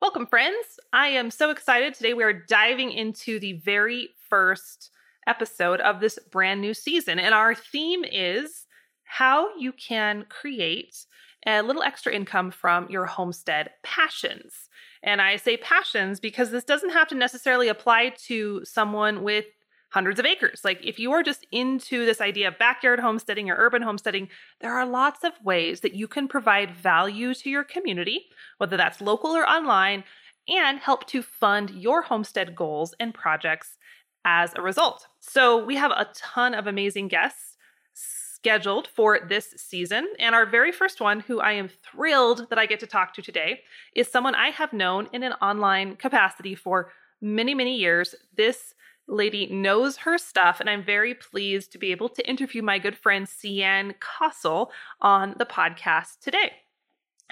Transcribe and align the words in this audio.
Welcome, 0.00 0.26
friends. 0.26 0.78
I 0.92 1.08
am 1.08 1.28
so 1.28 1.50
excited. 1.50 1.92
Today, 1.92 2.14
we 2.14 2.22
are 2.22 2.32
diving 2.32 2.92
into 2.92 3.40
the 3.40 3.54
very 3.54 4.10
first 4.30 4.90
episode 5.26 5.80
of 5.80 5.98
this 5.98 6.20
brand 6.30 6.60
new 6.60 6.72
season. 6.72 7.18
And 7.18 7.34
our 7.34 7.52
theme 7.52 8.04
is 8.04 8.66
how 9.02 9.48
you 9.58 9.72
can 9.72 10.24
create 10.28 11.04
a 11.44 11.62
little 11.62 11.82
extra 11.82 12.14
income 12.14 12.52
from 12.52 12.88
your 12.88 13.06
homestead 13.06 13.70
passions. 13.82 14.68
And 15.02 15.20
I 15.20 15.34
say 15.34 15.56
passions 15.56 16.20
because 16.20 16.52
this 16.52 16.64
doesn't 16.64 16.90
have 16.92 17.08
to 17.08 17.16
necessarily 17.16 17.66
apply 17.66 18.10
to 18.26 18.64
someone 18.64 19.24
with 19.24 19.46
hundreds 19.90 20.20
of 20.20 20.26
acres. 20.26 20.60
Like 20.64 20.84
if 20.84 20.98
you 20.98 21.12
are 21.12 21.22
just 21.22 21.46
into 21.50 22.04
this 22.04 22.20
idea 22.20 22.48
of 22.48 22.58
backyard 22.58 23.00
homesteading 23.00 23.50
or 23.50 23.56
urban 23.56 23.82
homesteading, 23.82 24.28
there 24.60 24.72
are 24.72 24.86
lots 24.86 25.24
of 25.24 25.32
ways 25.42 25.80
that 25.80 25.94
you 25.94 26.06
can 26.06 26.28
provide 26.28 26.70
value 26.70 27.34
to 27.34 27.50
your 27.50 27.64
community, 27.64 28.26
whether 28.58 28.76
that's 28.76 29.00
local 29.00 29.30
or 29.30 29.48
online, 29.48 30.04
and 30.46 30.78
help 30.78 31.06
to 31.06 31.22
fund 31.22 31.70
your 31.70 32.02
homestead 32.02 32.54
goals 32.54 32.94
and 33.00 33.14
projects 33.14 33.78
as 34.24 34.52
a 34.54 34.62
result. 34.62 35.06
So 35.20 35.64
we 35.64 35.76
have 35.76 35.90
a 35.90 36.08
ton 36.14 36.54
of 36.54 36.66
amazing 36.66 37.08
guests 37.08 37.56
scheduled 37.94 38.86
for 38.88 39.20
this 39.28 39.54
season. 39.56 40.06
And 40.18 40.34
our 40.34 40.46
very 40.46 40.70
first 40.70 41.00
one, 41.00 41.20
who 41.20 41.40
I 41.40 41.52
am 41.52 41.68
thrilled 41.68 42.48
that 42.50 42.58
I 42.58 42.66
get 42.66 42.80
to 42.80 42.86
talk 42.86 43.14
to 43.14 43.22
today, 43.22 43.60
is 43.94 44.08
someone 44.08 44.34
I 44.34 44.50
have 44.50 44.72
known 44.72 45.08
in 45.12 45.22
an 45.22 45.32
online 45.42 45.96
capacity 45.96 46.54
for 46.54 46.92
many, 47.20 47.54
many 47.54 47.76
years. 47.76 48.14
This 48.36 48.74
lady 49.08 49.46
knows 49.46 49.96
her 49.98 50.18
stuff, 50.18 50.60
and 50.60 50.68
I'm 50.68 50.84
very 50.84 51.14
pleased 51.14 51.72
to 51.72 51.78
be 51.78 51.90
able 51.90 52.08
to 52.10 52.28
interview 52.28 52.62
my 52.62 52.78
good 52.78 52.96
friend 52.96 53.26
Cian 53.28 53.94
Castle 54.00 54.70
on 55.00 55.34
the 55.38 55.46
podcast 55.46 56.20
today. 56.20 56.52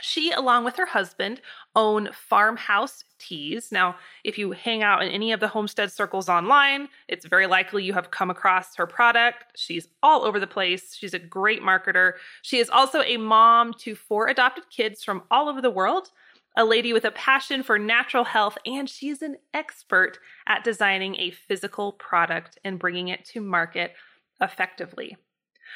She, 0.03 0.31
along 0.31 0.65
with 0.65 0.77
her 0.77 0.85
husband, 0.85 1.41
own 1.75 2.11
Farmhouse 2.13 3.05
Teas. 3.19 3.73
Now, 3.73 3.97
if 4.25 4.37
you 4.37 4.53
hang 4.53 4.83
out 4.83 5.03
in 5.03 5.09
any 5.09 5.33
of 5.33 5.41
the 5.41 5.49
homestead 5.49 5.91
circles 5.91 6.29
online, 6.29 6.89
it's 7.09 7.25
very 7.25 7.47
likely 7.47 7.83
you 7.83 7.95
have 7.95 8.11
come 8.11 8.29
across 8.29 8.77
her 8.77 8.87
product. 8.87 9.45
She's 9.57 9.89
all 10.03 10.25
over 10.25 10.39
the 10.39 10.47
place. 10.47 10.95
She's 10.95 11.15
a 11.15 11.19
great 11.19 11.63
marketer. 11.63 12.13
She 12.43 12.59
is 12.59 12.69
also 12.69 13.01
a 13.03 13.17
mom 13.17 13.73
to 13.81 13.95
four 13.95 14.29
adopted 14.29 14.65
kids 14.69 15.03
from 15.03 15.23
all 15.31 15.49
over 15.49 15.63
the 15.63 15.71
world 15.71 16.11
a 16.57 16.65
lady 16.65 16.93
with 16.93 17.05
a 17.05 17.11
passion 17.11 17.63
for 17.63 17.79
natural 17.79 18.25
health, 18.25 18.57
and 18.65 18.89
she's 18.89 19.23
an 19.23 19.37
expert 19.53 20.19
at 20.47 20.65
designing 20.65 21.17
a 21.17 21.31
physical 21.31 21.93
product 21.93 22.59
and 22.65 22.79
bringing 22.79 23.09
it 23.09 23.25
to 23.27 23.41
market 23.41 23.93
effectively. 24.41 25.17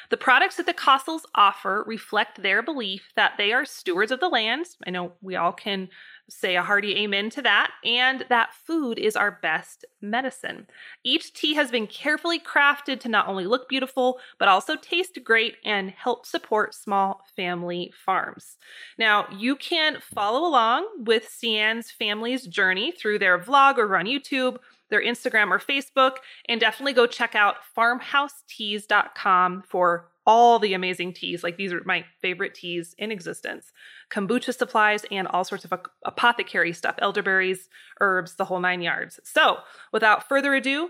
The 0.09 0.17
products 0.17 0.57
that 0.57 0.65
the 0.65 0.73
Castles 0.73 1.25
offer 1.35 1.83
reflect 1.87 2.41
their 2.41 2.61
belief 2.61 3.11
that 3.15 3.33
they 3.37 3.51
are 3.51 3.65
stewards 3.65 4.11
of 4.11 4.19
the 4.19 4.29
land. 4.29 4.65
I 4.85 4.89
know 4.89 5.13
we 5.21 5.35
all 5.35 5.53
can 5.53 5.89
say 6.29 6.55
a 6.55 6.63
hearty 6.63 6.95
amen 6.97 7.29
to 7.29 7.41
that, 7.41 7.71
and 7.83 8.25
that 8.29 8.53
food 8.53 8.97
is 8.97 9.15
our 9.15 9.39
best 9.41 9.85
medicine. 10.01 10.67
Each 11.03 11.33
tea 11.33 11.55
has 11.55 11.71
been 11.71 11.87
carefully 11.87 12.39
crafted 12.39 12.99
to 13.01 13.09
not 13.09 13.27
only 13.27 13.45
look 13.45 13.67
beautiful, 13.67 14.19
but 14.39 14.47
also 14.47 14.75
taste 14.75 15.19
great 15.23 15.57
and 15.65 15.91
help 15.91 16.25
support 16.25 16.73
small 16.73 17.25
family 17.35 17.91
farms. 18.05 18.57
Now, 18.97 19.27
you 19.35 19.55
can 19.55 19.99
follow 19.99 20.47
along 20.47 20.87
with 20.99 21.37
Cian's 21.41 21.91
family's 21.91 22.47
journey 22.47 22.91
through 22.91 23.19
their 23.19 23.37
vlog 23.37 23.77
or 23.77 23.97
on 23.97 24.05
YouTube 24.05 24.57
their 24.91 25.03
Instagram 25.03 25.49
or 25.49 25.57
Facebook, 25.57 26.17
and 26.47 26.61
definitely 26.61 26.93
go 26.93 27.07
check 27.07 27.33
out 27.33 27.55
farmhouseteas.com 27.75 29.63
for 29.67 30.11
all 30.27 30.59
the 30.59 30.75
amazing 30.75 31.13
teas. 31.13 31.43
Like 31.43 31.57
these 31.57 31.73
are 31.73 31.81
my 31.83 32.05
favorite 32.21 32.53
teas 32.53 32.93
in 32.99 33.11
existence 33.11 33.71
kombucha 34.11 34.55
supplies, 34.55 35.05
and 35.09 35.27
all 35.27 35.43
sorts 35.43 35.65
of 35.65 35.73
apothecary 36.05 36.73
stuff 36.73 36.95
elderberries, 36.99 37.69
herbs, 37.99 38.35
the 38.35 38.45
whole 38.45 38.59
nine 38.59 38.81
yards. 38.81 39.19
So, 39.23 39.59
without 39.91 40.27
further 40.27 40.53
ado, 40.53 40.89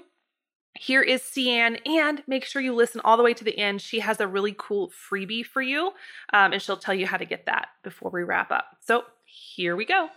here 0.74 1.02
is 1.02 1.22
Cian, 1.34 1.78
and 1.86 2.24
make 2.28 2.46
sure 2.46 2.62
you 2.62 2.74
listen 2.74 3.02
all 3.04 3.18
the 3.18 3.24
way 3.24 3.34
to 3.34 3.44
the 3.44 3.58
end. 3.58 3.82
She 3.82 4.00
has 4.00 4.20
a 4.20 4.28
really 4.28 4.56
cool 4.58 4.90
freebie 4.90 5.46
for 5.46 5.62
you, 5.62 5.92
um, 6.34 6.54
and 6.54 6.62
she'll 6.62 6.78
tell 6.78 6.96
you 6.96 7.06
how 7.06 7.18
to 7.18 7.26
get 7.26 7.46
that 7.46 7.68
before 7.84 8.12
we 8.12 8.24
wrap 8.24 8.52
up. 8.52 8.66
So, 8.80 9.04
here 9.26 9.76
we 9.76 9.86
go. 9.86 10.10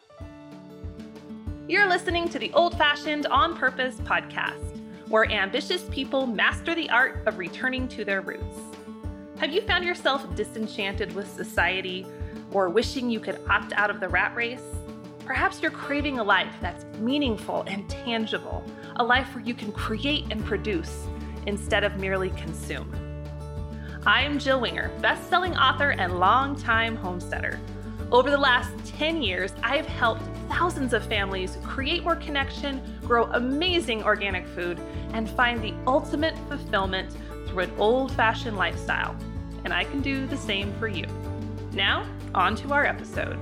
You're 1.66 1.88
listening 1.88 2.28
to 2.28 2.38
the 2.38 2.52
Old 2.52 2.76
Fashioned 2.76 3.24
On 3.24 3.56
Purpose 3.56 3.94
podcast, 3.94 4.78
where 5.08 5.24
ambitious 5.30 5.84
people 5.90 6.26
master 6.26 6.74
the 6.74 6.90
art 6.90 7.22
of 7.24 7.38
returning 7.38 7.88
to 7.88 8.04
their 8.04 8.20
roots. 8.20 8.58
Have 9.38 9.50
you 9.50 9.62
found 9.62 9.82
yourself 9.82 10.36
disenchanted 10.36 11.14
with 11.14 11.26
society 11.26 12.04
or 12.50 12.68
wishing 12.68 13.08
you 13.08 13.18
could 13.18 13.40
opt 13.48 13.72
out 13.72 13.88
of 13.88 13.98
the 13.98 14.10
rat 14.10 14.36
race? 14.36 14.60
Perhaps 15.24 15.62
you're 15.62 15.70
craving 15.70 16.18
a 16.18 16.22
life 16.22 16.54
that's 16.60 16.84
meaningful 16.98 17.64
and 17.66 17.88
tangible, 17.88 18.62
a 18.96 19.02
life 19.02 19.34
where 19.34 19.42
you 19.42 19.54
can 19.54 19.72
create 19.72 20.26
and 20.30 20.44
produce 20.44 21.06
instead 21.46 21.82
of 21.82 21.96
merely 21.96 22.28
consume. 22.32 22.92
I'm 24.04 24.38
Jill 24.38 24.60
Winger, 24.60 24.90
best-selling 25.00 25.56
author 25.56 25.92
and 25.92 26.20
longtime 26.20 26.94
homesteader. 26.94 27.58
Over 28.12 28.30
the 28.30 28.38
last 28.38 28.70
10 28.98 29.22
years, 29.22 29.52
I 29.62 29.76
have 29.76 29.86
helped 29.86 30.22
thousands 30.48 30.92
of 30.92 31.04
families 31.06 31.56
create 31.64 32.04
more 32.04 32.16
connection, 32.16 32.80
grow 33.00 33.24
amazing 33.32 34.04
organic 34.04 34.46
food, 34.48 34.78
and 35.12 35.28
find 35.30 35.60
the 35.62 35.74
ultimate 35.86 36.36
fulfillment 36.48 37.10
through 37.48 37.64
an 37.64 37.72
old 37.78 38.12
fashioned 38.12 38.56
lifestyle. 38.56 39.16
And 39.64 39.72
I 39.72 39.84
can 39.84 40.02
do 40.02 40.26
the 40.26 40.36
same 40.36 40.72
for 40.74 40.86
you. 40.86 41.06
Now, 41.72 42.06
on 42.34 42.54
to 42.56 42.72
our 42.72 42.84
episode. 42.84 43.38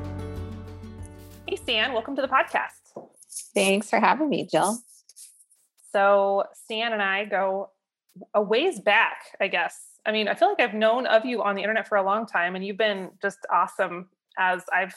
Hey, 1.47 1.59
Cian, 1.67 1.93
welcome 1.93 2.15
to 2.17 2.23
the 2.23 2.29
podcast. 2.29 3.05
Thanks 3.55 3.91
for 3.91 3.99
having 3.99 4.31
me, 4.31 4.49
Jill. 4.51 4.79
So, 5.93 6.45
Cian 6.69 6.93
and 6.93 7.03
I 7.03 7.25
go 7.25 7.71
a 8.33 8.41
ways 8.41 8.81
back, 8.81 9.17
I 9.41 9.49
guess. 9.49 9.77
I 10.07 10.13
mean, 10.13 10.29
I 10.29 10.35
feel 10.35 10.49
like 10.49 10.61
I've 10.61 10.73
known 10.73 11.07
of 11.07 11.27
you 11.27 11.43
on 11.43 11.57
the 11.57 11.63
internet 11.63 11.89
for 11.89 11.99
a 11.99 12.03
long 12.03 12.27
time, 12.27 12.55
and 12.55 12.65
you've 12.65 12.79
been 12.79 13.11
just 13.21 13.45
awesome 13.53 14.09
as 14.39 14.63
I've 14.73 14.95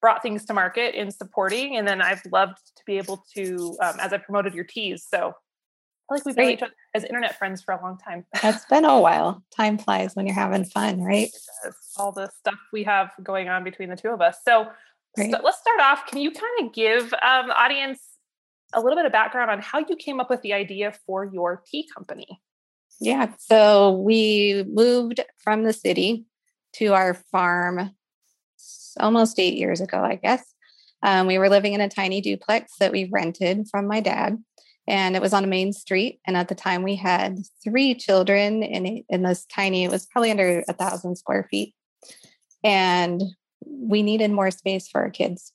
brought 0.00 0.22
things 0.22 0.44
to 0.46 0.54
market 0.54 0.94
in 0.94 1.10
supporting. 1.10 1.76
And 1.76 1.86
then 1.86 2.00
I've 2.00 2.22
loved 2.30 2.58
to 2.76 2.82
be 2.86 2.98
able 2.98 3.24
to, 3.34 3.76
um, 3.82 3.96
as 4.00 4.12
I've 4.12 4.24
promoted 4.24 4.54
your 4.54 4.64
teas. 4.64 5.06
So 5.08 5.18
I 5.18 5.20
feel 5.28 5.34
like 6.10 6.24
we've 6.26 6.36
been 6.36 6.50
each 6.50 6.62
other 6.62 6.72
as 6.94 7.04
internet 7.04 7.36
friends 7.38 7.62
for 7.62 7.74
a 7.74 7.82
long 7.82 7.98
time. 7.98 8.24
That's 8.42 8.64
been 8.66 8.84
a 8.84 9.00
while. 9.00 9.42
Time 9.56 9.78
flies 9.78 10.14
when 10.14 10.26
you're 10.26 10.34
having 10.34 10.64
fun, 10.64 11.02
right? 11.02 11.30
All 11.96 12.12
the 12.12 12.30
stuff 12.38 12.58
we 12.72 12.84
have 12.84 13.10
going 13.22 13.48
on 13.48 13.64
between 13.64 13.88
the 13.88 13.96
two 13.96 14.10
of 14.10 14.20
us. 14.20 14.38
So 14.44 14.66
st- 15.16 15.42
let's 15.42 15.58
start 15.58 15.80
off. 15.80 16.06
Can 16.06 16.20
you 16.20 16.30
kind 16.30 16.66
of 16.66 16.72
give 16.72 17.12
um, 17.14 17.48
the 17.48 17.60
audience 17.60 18.00
a 18.72 18.80
little 18.80 18.96
bit 18.96 19.06
of 19.06 19.12
background 19.12 19.50
on 19.50 19.60
how 19.60 19.80
you 19.80 19.96
came 19.96 20.20
up 20.20 20.30
with 20.30 20.42
the 20.42 20.52
idea 20.52 20.92
for 21.06 21.24
your 21.24 21.62
tea 21.66 21.88
company? 21.92 22.40
Yeah. 23.00 23.32
So 23.38 23.92
we 23.92 24.64
moved 24.68 25.20
from 25.38 25.64
the 25.64 25.72
city 25.72 26.26
to 26.74 26.94
our 26.94 27.14
farm 27.14 27.90
almost 28.98 29.38
eight 29.38 29.54
years 29.54 29.80
ago, 29.80 29.98
I 29.98 30.16
guess. 30.16 30.44
Um, 31.02 31.26
we 31.26 31.38
were 31.38 31.48
living 31.48 31.74
in 31.74 31.80
a 31.80 31.88
tiny 31.88 32.20
duplex 32.20 32.72
that 32.80 32.92
we 32.92 33.08
rented 33.12 33.68
from 33.70 33.86
my 33.86 34.00
dad, 34.00 34.42
and 34.88 35.14
it 35.14 35.22
was 35.22 35.32
on 35.32 35.44
a 35.44 35.48
main 35.48 35.72
street. 35.72 36.20
And 36.26 36.36
at 36.36 36.48
the 36.48 36.54
time, 36.54 36.82
we 36.82 36.96
had 36.96 37.38
three 37.62 37.94
children 37.94 38.62
in 38.62 39.04
in 39.08 39.22
this 39.22 39.46
tiny. 39.46 39.84
It 39.84 39.90
was 39.90 40.06
probably 40.06 40.30
under 40.30 40.64
a 40.68 40.72
thousand 40.72 41.16
square 41.16 41.46
feet, 41.50 41.74
and 42.64 43.22
we 43.64 44.02
needed 44.02 44.30
more 44.30 44.50
space 44.50 44.88
for 44.88 45.02
our 45.02 45.10
kids. 45.10 45.52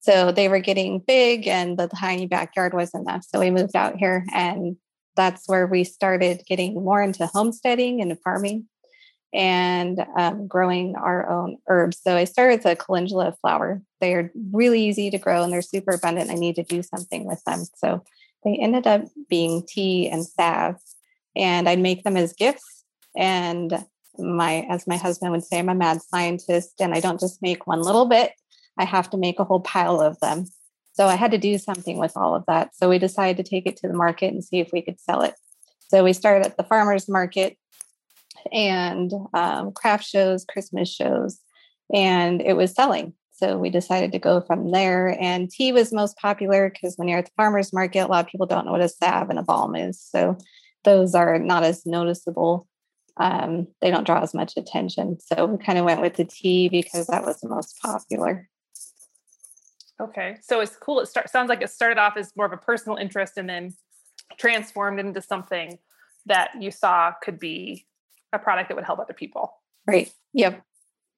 So 0.00 0.32
they 0.32 0.48
were 0.48 0.60
getting 0.60 1.00
big, 1.00 1.46
and 1.46 1.78
the 1.78 1.88
tiny 1.88 2.26
backyard 2.26 2.72
wasn't 2.72 3.08
enough. 3.08 3.24
So 3.28 3.38
we 3.38 3.50
moved 3.50 3.76
out 3.76 3.96
here, 3.96 4.24
and 4.32 4.76
that's 5.14 5.46
where 5.46 5.66
we 5.66 5.84
started 5.84 6.42
getting 6.46 6.74
more 6.74 7.02
into 7.02 7.26
homesteading 7.26 8.00
and 8.00 8.18
farming 8.24 8.66
and 9.32 10.04
um, 10.16 10.46
growing 10.46 10.96
our 10.96 11.28
own 11.30 11.58
herbs. 11.68 11.98
So 12.02 12.16
I 12.16 12.24
started 12.24 12.64
with 12.64 12.72
a 12.72 12.76
calendula 12.76 13.36
flower. 13.40 13.80
They 14.00 14.14
are 14.14 14.32
really 14.52 14.82
easy 14.82 15.10
to 15.10 15.18
grow 15.18 15.42
and 15.42 15.52
they're 15.52 15.62
super 15.62 15.92
abundant. 15.92 16.30
I 16.30 16.34
need 16.34 16.56
to 16.56 16.64
do 16.64 16.82
something 16.82 17.24
with 17.24 17.42
them. 17.44 17.64
So 17.76 18.02
they 18.44 18.56
ended 18.56 18.86
up 18.86 19.02
being 19.28 19.64
tea 19.66 20.08
and 20.08 20.24
salve, 20.24 20.76
and 21.36 21.68
I'd 21.68 21.78
make 21.78 22.04
them 22.04 22.16
as 22.16 22.32
gifts. 22.32 22.84
And 23.16 23.84
my, 24.18 24.66
as 24.68 24.86
my 24.86 24.96
husband 24.96 25.32
would 25.32 25.44
say, 25.44 25.58
I'm 25.58 25.68
a 25.68 25.74
mad 25.74 26.00
scientist, 26.02 26.80
and 26.80 26.94
I 26.94 27.00
don't 27.00 27.20
just 27.20 27.42
make 27.42 27.66
one 27.66 27.82
little 27.82 28.06
bit. 28.06 28.32
I 28.78 28.84
have 28.84 29.10
to 29.10 29.18
make 29.18 29.38
a 29.38 29.44
whole 29.44 29.60
pile 29.60 30.00
of 30.00 30.18
them. 30.20 30.46
So 30.92 31.06
I 31.06 31.16
had 31.16 31.30
to 31.30 31.38
do 31.38 31.58
something 31.58 31.98
with 31.98 32.16
all 32.16 32.34
of 32.34 32.44
that. 32.46 32.74
So 32.74 32.88
we 32.88 32.98
decided 32.98 33.36
to 33.44 33.48
take 33.48 33.66
it 33.66 33.76
to 33.78 33.88
the 33.88 33.94
market 33.94 34.32
and 34.32 34.42
see 34.42 34.58
if 34.58 34.70
we 34.72 34.82
could 34.82 34.98
sell 35.00 35.22
it. 35.22 35.34
So 35.88 36.02
we 36.02 36.12
started 36.12 36.46
at 36.46 36.56
the 36.56 36.64
farmers 36.64 37.08
market 37.08 37.56
and 38.52 39.12
um, 39.34 39.72
craft 39.72 40.04
shows, 40.04 40.44
Christmas 40.44 40.88
shows, 40.92 41.38
and 41.92 42.40
it 42.40 42.54
was 42.54 42.74
selling. 42.74 43.14
So 43.32 43.56
we 43.56 43.70
decided 43.70 44.12
to 44.12 44.18
go 44.18 44.42
from 44.42 44.70
there. 44.70 45.16
And 45.18 45.50
tea 45.50 45.72
was 45.72 45.92
most 45.92 46.18
popular 46.18 46.70
because 46.70 46.96
when 46.96 47.08
you're 47.08 47.20
at 47.20 47.24
the 47.24 47.32
farmer's 47.36 47.72
market, 47.72 48.00
a 48.00 48.06
lot 48.06 48.24
of 48.24 48.30
people 48.30 48.46
don't 48.46 48.66
know 48.66 48.72
what 48.72 48.82
a 48.82 48.88
salve 48.88 49.30
and 49.30 49.38
a 49.38 49.42
balm 49.42 49.74
is. 49.74 49.98
So 50.00 50.36
those 50.84 51.14
are 51.14 51.38
not 51.38 51.64
as 51.64 51.86
noticeable. 51.86 52.68
Um, 53.16 53.66
they 53.80 53.90
don't 53.90 54.04
draw 54.04 54.20
as 54.20 54.34
much 54.34 54.56
attention. 54.56 55.18
So 55.20 55.46
we 55.46 55.64
kind 55.64 55.78
of 55.78 55.86
went 55.86 56.02
with 56.02 56.14
the 56.14 56.24
tea 56.24 56.68
because 56.68 57.06
that 57.06 57.24
was 57.24 57.40
the 57.40 57.48
most 57.48 57.78
popular. 57.80 58.48
Okay. 60.00 60.36
So 60.42 60.60
it's 60.60 60.76
cool. 60.76 61.00
It 61.00 61.06
start, 61.06 61.30
sounds 61.30 61.48
like 61.48 61.62
it 61.62 61.70
started 61.70 61.98
off 61.98 62.16
as 62.16 62.32
more 62.36 62.46
of 62.46 62.52
a 62.52 62.56
personal 62.56 62.96
interest 62.96 63.34
and 63.36 63.48
then 63.48 63.74
transformed 64.38 65.00
into 65.00 65.20
something 65.20 65.78
that 66.26 66.50
you 66.60 66.70
saw 66.70 67.12
could 67.22 67.38
be 67.38 67.86
a 68.32 68.38
product 68.38 68.68
that 68.68 68.74
would 68.74 68.84
help 68.84 68.98
other 68.98 69.14
people. 69.14 69.52
Right. 69.86 70.12
Yep. 70.34 70.62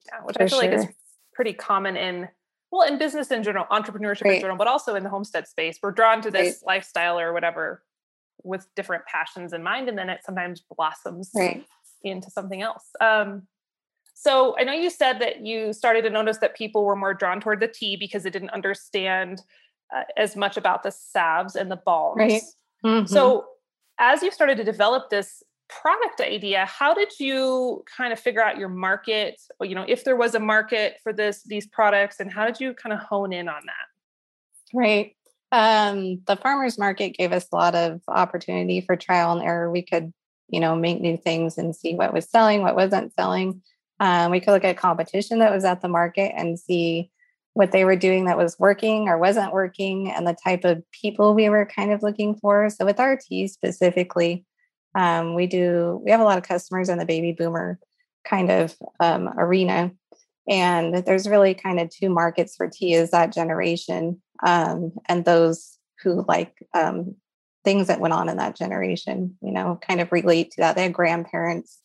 Yeah, 0.06 0.19
which 0.25 0.37
For 0.37 0.43
I 0.43 0.49
feel 0.49 0.61
sure. 0.61 0.70
like 0.70 0.79
is 0.79 0.87
pretty 1.35 1.53
common 1.53 1.97
in 1.97 2.29
well 2.70 2.88
in 2.88 2.99
business 2.99 3.31
in 3.31 3.43
general, 3.43 3.67
entrepreneurship 3.70 4.25
right. 4.25 4.35
in 4.35 4.41
general, 4.41 4.56
but 4.56 4.67
also 4.67 4.94
in 4.94 5.03
the 5.03 5.11
homestead 5.11 5.47
space. 5.47 5.79
We're 5.82 5.93
drawn 5.93 6.23
to 6.23 6.31
this 6.31 6.62
right. 6.62 6.75
lifestyle 6.76 7.19
or 7.19 7.32
whatever 7.32 7.82
with 8.43 8.67
different 8.75 9.05
passions 9.06 9.53
in 9.53 9.62
mind, 9.62 9.88
and 9.88 9.97
then 9.97 10.09
it 10.09 10.20
sometimes 10.25 10.62
blossoms 10.76 11.31
right. 11.35 11.64
into 12.03 12.31
something 12.31 12.62
else. 12.62 12.85
Um, 13.00 13.47
so 14.15 14.56
I 14.58 14.65
know 14.65 14.73
you 14.73 14.91
said 14.91 15.20
that 15.20 15.44
you 15.44 15.73
started 15.73 16.03
to 16.03 16.11
notice 16.11 16.38
that 16.38 16.56
people 16.56 16.85
were 16.85 16.97
more 16.97 17.15
drawn 17.15 17.41
toward 17.41 17.61
the 17.61 17.69
tea 17.69 17.97
because 17.97 18.23
they 18.23 18.31
didn't 18.31 18.50
understand 18.50 19.43
uh, 19.94 20.05
as 20.17 20.37
much 20.37 20.56
about 20.56 20.82
the 20.82 20.91
salves 20.91 21.56
and 21.56 21.70
the 21.70 21.76
balms. 21.76 22.19
Right. 22.19 22.43
Mm-hmm. 22.85 23.06
So 23.06 23.47
as 23.99 24.23
you 24.23 24.31
started 24.31 24.56
to 24.58 24.65
develop 24.65 25.11
this 25.11 25.43
product 25.80 26.20
idea, 26.20 26.66
how 26.66 26.94
did 26.94 27.12
you 27.19 27.84
kind 27.96 28.12
of 28.12 28.19
figure 28.19 28.42
out 28.42 28.58
your 28.58 28.69
market? 28.69 29.40
Or, 29.58 29.66
you 29.66 29.74
know, 29.74 29.84
if 29.86 30.04
there 30.04 30.16
was 30.16 30.34
a 30.34 30.40
market 30.40 30.96
for 31.02 31.12
this 31.12 31.42
these 31.44 31.66
products, 31.66 32.20
and 32.20 32.30
how 32.30 32.46
did 32.46 32.60
you 32.60 32.74
kind 32.74 32.92
of 32.92 33.00
hone 33.00 33.32
in 33.32 33.48
on 33.48 33.62
that? 33.66 34.76
Right. 34.76 35.16
Um, 35.50 36.22
the 36.26 36.36
farmers 36.36 36.78
market 36.78 37.10
gave 37.10 37.32
us 37.32 37.46
a 37.52 37.56
lot 37.56 37.74
of 37.74 38.00
opportunity 38.08 38.80
for 38.80 38.96
trial 38.96 39.32
and 39.32 39.42
error. 39.42 39.70
We 39.70 39.82
could, 39.82 40.12
you 40.48 40.60
know, 40.60 40.74
make 40.74 41.00
new 41.00 41.16
things 41.16 41.58
and 41.58 41.76
see 41.76 41.94
what 41.94 42.14
was 42.14 42.28
selling, 42.28 42.62
what 42.62 42.76
wasn't 42.76 43.12
selling. 43.14 43.62
Um, 44.00 44.30
we 44.30 44.40
could 44.40 44.52
look 44.52 44.64
at 44.64 44.78
competition 44.78 45.40
that 45.40 45.52
was 45.52 45.64
at 45.64 45.82
the 45.82 45.88
market 45.88 46.32
and 46.36 46.58
see 46.58 47.10
what 47.54 47.70
they 47.70 47.84
were 47.84 47.96
doing 47.96 48.24
that 48.24 48.38
was 48.38 48.58
working 48.58 49.08
or 49.08 49.19
wasn't 49.19 49.52
working 49.52 50.10
and 50.10 50.26
the 50.26 50.36
type 50.42 50.64
of 50.64 50.82
people 50.90 51.34
we 51.34 51.50
were 51.50 51.66
kind 51.66 51.92
of 51.92 52.02
looking 52.02 52.34
for. 52.34 52.70
So 52.70 52.86
with 52.86 52.98
tea 53.28 53.46
specifically, 53.46 54.46
um, 54.94 55.35
we 55.35 55.47
do 55.47 56.00
we 56.05 56.11
have 56.11 56.21
a 56.21 56.25
lot 56.25 56.39
of 56.39 56.44
customers 56.44 56.89
in 56.89 56.99
the 56.99 57.06
baby 57.06 57.33
boomer 57.33 57.79
kind 58.25 58.50
of 58.50 58.77
um, 59.00 59.29
arena, 59.39 59.91
and 60.49 60.94
there's 61.05 61.29
really 61.29 61.55
kind 61.55 61.81
of 61.81 61.91
two 61.91 62.11
markets 62.11 62.56
for 62.56 62.69
tea: 62.69 62.94
is 62.94 63.11
that 63.11 63.33
generation 63.33 64.21
um, 64.44 64.93
and 65.09 65.25
those 65.25 65.79
who 66.03 66.25
like 66.29 66.55
um, 66.75 67.15
things 67.65 67.87
that 67.87 68.00
went 68.00 68.15
on 68.15 68.29
in 68.29 68.37
that 68.37 68.56
generation. 68.56 69.37
You 69.41 69.53
know, 69.53 69.79
kind 69.87 70.00
of 70.00 70.12
relate 70.12 70.53
to 70.53 70.61
that. 70.61 70.77
They 70.77 70.85
had 70.85 70.93
grandparents, 70.93 71.79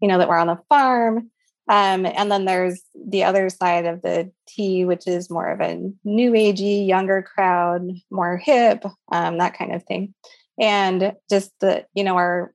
you 0.00 0.08
know, 0.08 0.18
that 0.18 0.28
were 0.28 0.38
on 0.38 0.46
the 0.46 0.60
farm. 0.68 1.30
Um, 1.66 2.04
and 2.04 2.30
then 2.30 2.44
there's 2.44 2.82
the 2.94 3.24
other 3.24 3.48
side 3.48 3.86
of 3.86 4.02
the 4.02 4.30
tea, 4.46 4.84
which 4.84 5.06
is 5.06 5.30
more 5.30 5.50
of 5.50 5.62
a 5.62 5.80
new 6.04 6.32
agey, 6.32 6.86
younger 6.86 7.22
crowd, 7.22 7.88
more 8.10 8.36
hip, 8.36 8.84
um, 9.10 9.38
that 9.38 9.56
kind 9.56 9.74
of 9.74 9.82
thing 9.84 10.12
and 10.58 11.12
just 11.30 11.52
the 11.60 11.84
you 11.94 12.04
know 12.04 12.16
our 12.16 12.54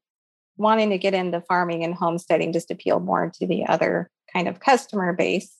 wanting 0.58 0.90
to 0.90 0.98
get 0.98 1.14
into 1.14 1.42
farming 1.42 1.84
and 1.84 1.96
homesteading 1.96 2.54
just 2.54 2.72
appealed 2.72 3.06
more 3.06 3.32
to 3.34 3.48
the 3.48 3.66
other 3.66 4.10
kind 4.34 4.48
of 4.48 4.60
customer 4.60 5.14
base. 5.14 5.56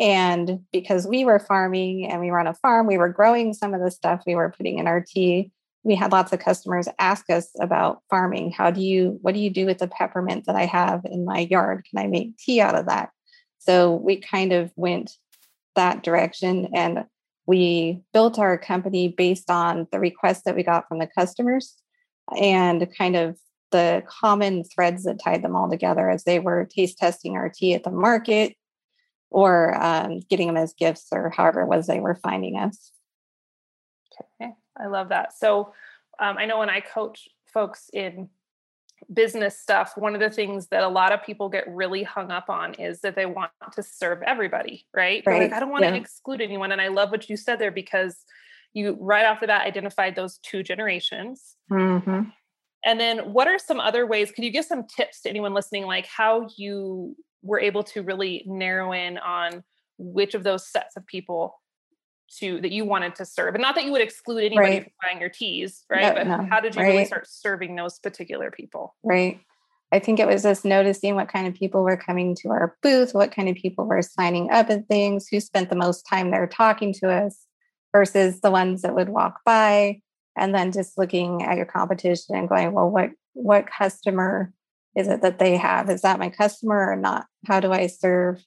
And 0.00 0.60
because 0.72 1.06
we 1.06 1.26
were 1.26 1.38
farming 1.38 2.10
and 2.10 2.18
we 2.18 2.30
were 2.30 2.40
on 2.40 2.46
a 2.46 2.54
farm 2.54 2.86
we 2.86 2.96
were 2.96 3.10
growing 3.10 3.52
some 3.52 3.74
of 3.74 3.82
the 3.82 3.90
stuff 3.90 4.22
we 4.26 4.34
were 4.34 4.54
putting 4.56 4.78
in 4.78 4.86
our 4.86 5.04
tea 5.06 5.52
we 5.84 5.94
had 5.94 6.12
lots 6.12 6.32
of 6.32 6.38
customers 6.38 6.88
ask 6.98 7.28
us 7.28 7.50
about 7.60 8.02
farming. 8.08 8.52
How 8.52 8.70
do 8.70 8.80
you 8.80 9.18
what 9.22 9.34
do 9.34 9.40
you 9.40 9.50
do 9.50 9.66
with 9.66 9.78
the 9.78 9.88
peppermint 9.88 10.46
that 10.46 10.56
i 10.56 10.64
have 10.64 11.04
in 11.04 11.24
my 11.24 11.40
yard? 11.50 11.84
Can 11.90 12.02
i 12.02 12.06
make 12.06 12.36
tea 12.38 12.60
out 12.60 12.74
of 12.74 12.86
that? 12.86 13.10
So 13.58 13.94
we 13.94 14.16
kind 14.16 14.52
of 14.52 14.72
went 14.76 15.12
that 15.74 16.02
direction 16.02 16.68
and 16.74 17.04
we 17.46 18.00
built 18.12 18.38
our 18.38 18.56
company 18.56 19.08
based 19.08 19.50
on 19.50 19.86
the 19.90 19.98
requests 19.98 20.42
that 20.44 20.54
we 20.54 20.62
got 20.62 20.88
from 20.88 20.98
the 20.98 21.08
customers 21.08 21.76
and 22.36 22.86
kind 22.96 23.16
of 23.16 23.36
the 23.72 24.02
common 24.06 24.64
threads 24.64 25.04
that 25.04 25.20
tied 25.22 25.42
them 25.42 25.56
all 25.56 25.68
together 25.68 26.08
as 26.08 26.24
they 26.24 26.38
were 26.38 26.66
taste 26.66 26.98
testing 26.98 27.36
our 27.36 27.48
tea 27.48 27.74
at 27.74 27.84
the 27.84 27.90
market 27.90 28.54
or 29.30 29.74
um, 29.82 30.20
getting 30.28 30.46
them 30.46 30.56
as 30.56 30.74
gifts 30.74 31.08
or 31.10 31.30
however 31.30 31.62
it 31.62 31.68
was 31.68 31.86
they 31.86 32.00
were 32.00 32.18
finding 32.22 32.56
us. 32.56 32.92
Okay, 34.40 34.52
I 34.78 34.86
love 34.86 35.08
that. 35.08 35.32
So 35.36 35.72
um, 36.20 36.36
I 36.38 36.44
know 36.44 36.58
when 36.58 36.70
I 36.70 36.80
coach 36.80 37.28
folks 37.52 37.90
in 37.92 38.28
business 39.12 39.58
stuff, 39.58 39.92
one 39.96 40.14
of 40.14 40.20
the 40.20 40.30
things 40.30 40.68
that 40.68 40.82
a 40.82 40.88
lot 40.88 41.12
of 41.12 41.22
people 41.22 41.48
get 41.48 41.64
really 41.68 42.02
hung 42.02 42.30
up 42.30 42.48
on 42.48 42.74
is 42.74 43.00
that 43.00 43.14
they 43.14 43.26
want 43.26 43.50
to 43.72 43.82
serve 43.82 44.22
everybody, 44.22 44.86
right? 44.94 45.22
right. 45.26 45.42
Like, 45.42 45.52
I 45.52 45.60
don't 45.60 45.70
want 45.70 45.84
yeah. 45.84 45.90
to 45.90 45.96
exclude 45.96 46.40
anyone. 46.40 46.72
And 46.72 46.80
I 46.80 46.88
love 46.88 47.10
what 47.10 47.28
you 47.28 47.36
said 47.36 47.58
there 47.58 47.70
because 47.70 48.24
you 48.74 48.96
right 49.00 49.26
off 49.26 49.40
the 49.40 49.46
bat 49.46 49.66
identified 49.66 50.14
those 50.14 50.38
two 50.38 50.62
generations. 50.62 51.56
Mm-hmm. 51.70 52.22
And 52.84 53.00
then 53.00 53.32
what 53.32 53.48
are 53.48 53.58
some 53.58 53.80
other 53.80 54.06
ways? 54.06 54.32
Could 54.32 54.44
you 54.44 54.50
give 54.50 54.64
some 54.64 54.86
tips 54.86 55.22
to 55.22 55.30
anyone 55.30 55.54
listening, 55.54 55.86
like 55.86 56.06
how 56.06 56.48
you 56.56 57.16
were 57.42 57.60
able 57.60 57.84
to 57.84 58.02
really 58.02 58.44
narrow 58.46 58.92
in 58.92 59.18
on 59.18 59.62
which 59.98 60.34
of 60.34 60.42
those 60.42 60.68
sets 60.68 60.96
of 60.96 61.06
people 61.06 61.60
to 62.38 62.60
that 62.60 62.72
you 62.72 62.84
wanted 62.84 63.14
to 63.14 63.24
serve 63.24 63.54
and 63.54 63.62
not 63.62 63.74
that 63.74 63.84
you 63.84 63.92
would 63.92 64.00
exclude 64.00 64.44
anybody 64.44 64.70
right. 64.70 64.82
from 64.84 64.92
buying 65.02 65.20
your 65.20 65.28
teas 65.28 65.84
right 65.90 66.02
no, 66.02 66.14
but 66.14 66.26
no. 66.26 66.46
how 66.50 66.60
did 66.60 66.74
you 66.74 66.82
right. 66.82 66.88
really 66.88 67.04
start 67.04 67.26
serving 67.28 67.74
those 67.76 67.98
particular 67.98 68.50
people 68.50 68.94
right 69.02 69.40
i 69.92 69.98
think 69.98 70.18
it 70.18 70.26
was 70.26 70.42
just 70.42 70.64
noticing 70.64 71.14
what 71.14 71.28
kind 71.28 71.46
of 71.46 71.54
people 71.54 71.82
were 71.82 71.96
coming 71.96 72.34
to 72.34 72.48
our 72.48 72.76
booth 72.82 73.14
what 73.14 73.34
kind 73.34 73.48
of 73.48 73.56
people 73.56 73.84
were 73.84 74.02
signing 74.02 74.50
up 74.50 74.70
and 74.70 74.86
things 74.88 75.28
who 75.28 75.40
spent 75.40 75.68
the 75.68 75.76
most 75.76 76.02
time 76.02 76.30
there 76.30 76.46
talking 76.46 76.92
to 76.92 77.10
us 77.10 77.46
versus 77.92 78.40
the 78.40 78.50
ones 78.50 78.82
that 78.82 78.94
would 78.94 79.08
walk 79.08 79.40
by 79.44 80.00
and 80.36 80.54
then 80.54 80.72
just 80.72 80.96
looking 80.96 81.42
at 81.42 81.56
your 81.56 81.66
competition 81.66 82.34
and 82.34 82.48
going 82.48 82.72
well 82.72 82.90
what 82.90 83.10
what 83.34 83.66
customer 83.66 84.52
is 84.96 85.08
it 85.08 85.22
that 85.22 85.38
they 85.38 85.56
have 85.56 85.88
is 85.90 86.02
that 86.02 86.18
my 86.18 86.28
customer 86.28 86.90
or 86.90 86.96
not 86.96 87.26
how 87.46 87.60
do 87.60 87.72
i 87.72 87.86
serve 87.86 88.42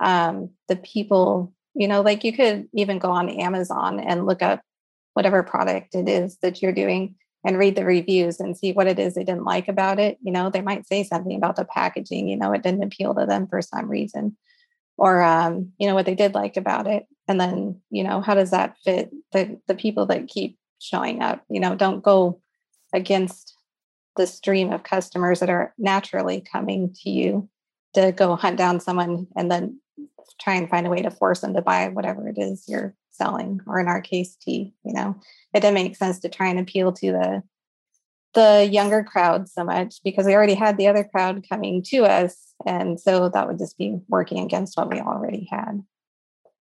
um, 0.00 0.50
the 0.68 0.76
people 0.76 1.52
you 1.78 1.86
know, 1.86 2.00
like 2.00 2.24
you 2.24 2.32
could 2.32 2.68
even 2.74 2.98
go 2.98 3.12
on 3.12 3.28
Amazon 3.28 4.00
and 4.00 4.26
look 4.26 4.42
up 4.42 4.60
whatever 5.14 5.44
product 5.44 5.94
it 5.94 6.08
is 6.08 6.36
that 6.42 6.60
you're 6.60 6.72
doing 6.72 7.14
and 7.44 7.56
read 7.56 7.76
the 7.76 7.84
reviews 7.84 8.40
and 8.40 8.58
see 8.58 8.72
what 8.72 8.88
it 8.88 8.98
is 8.98 9.14
they 9.14 9.22
didn't 9.22 9.44
like 9.44 9.68
about 9.68 10.00
it. 10.00 10.18
You 10.20 10.32
know, 10.32 10.50
they 10.50 10.60
might 10.60 10.88
say 10.88 11.04
something 11.04 11.36
about 11.36 11.54
the 11.54 11.64
packaging, 11.64 12.26
you 12.28 12.36
know, 12.36 12.50
it 12.50 12.64
didn't 12.64 12.82
appeal 12.82 13.14
to 13.14 13.26
them 13.26 13.46
for 13.46 13.62
some 13.62 13.88
reason. 13.88 14.36
Or 14.96 15.22
um, 15.22 15.72
you 15.78 15.86
know, 15.86 15.94
what 15.94 16.04
they 16.04 16.16
did 16.16 16.34
like 16.34 16.56
about 16.56 16.88
it. 16.88 17.06
And 17.28 17.40
then, 17.40 17.80
you 17.90 18.02
know, 18.02 18.20
how 18.20 18.34
does 18.34 18.50
that 18.50 18.76
fit 18.84 19.10
the 19.30 19.60
the 19.68 19.76
people 19.76 20.06
that 20.06 20.26
keep 20.26 20.58
showing 20.80 21.22
up? 21.22 21.44
You 21.48 21.60
know, 21.60 21.76
don't 21.76 22.02
go 22.02 22.40
against 22.92 23.54
the 24.16 24.26
stream 24.26 24.72
of 24.72 24.82
customers 24.82 25.38
that 25.38 25.50
are 25.50 25.72
naturally 25.78 26.40
coming 26.40 26.92
to 27.04 27.10
you 27.10 27.48
to 27.94 28.10
go 28.10 28.34
hunt 28.34 28.56
down 28.56 28.80
someone 28.80 29.28
and 29.36 29.48
then 29.48 29.78
try 30.40 30.54
and 30.54 30.68
find 30.68 30.86
a 30.86 30.90
way 30.90 31.02
to 31.02 31.10
force 31.10 31.40
them 31.40 31.54
to 31.54 31.62
buy 31.62 31.88
whatever 31.88 32.28
it 32.28 32.38
is 32.38 32.64
you're 32.68 32.94
selling, 33.10 33.60
or 33.66 33.80
in 33.80 33.88
our 33.88 34.00
case, 34.00 34.36
tea. 34.36 34.74
You 34.84 34.94
know, 34.94 35.20
it 35.54 35.60
didn't 35.60 35.74
make 35.74 35.96
sense 35.96 36.20
to 36.20 36.28
try 36.28 36.48
and 36.48 36.58
appeal 36.58 36.92
to 36.92 37.12
the 37.12 37.42
the 38.34 38.68
younger 38.70 39.02
crowd 39.02 39.48
so 39.48 39.64
much 39.64 39.96
because 40.04 40.26
we 40.26 40.34
already 40.34 40.54
had 40.54 40.76
the 40.76 40.86
other 40.86 41.02
crowd 41.02 41.44
coming 41.48 41.82
to 41.82 42.04
us, 42.04 42.54
and 42.66 43.00
so 43.00 43.28
that 43.28 43.48
would 43.48 43.58
just 43.58 43.78
be 43.78 43.98
working 44.08 44.40
against 44.40 44.76
what 44.76 44.90
we 44.90 45.00
already 45.00 45.48
had. 45.50 45.82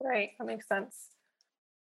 Right, 0.02 0.30
that 0.38 0.46
makes 0.46 0.68
sense. 0.68 0.96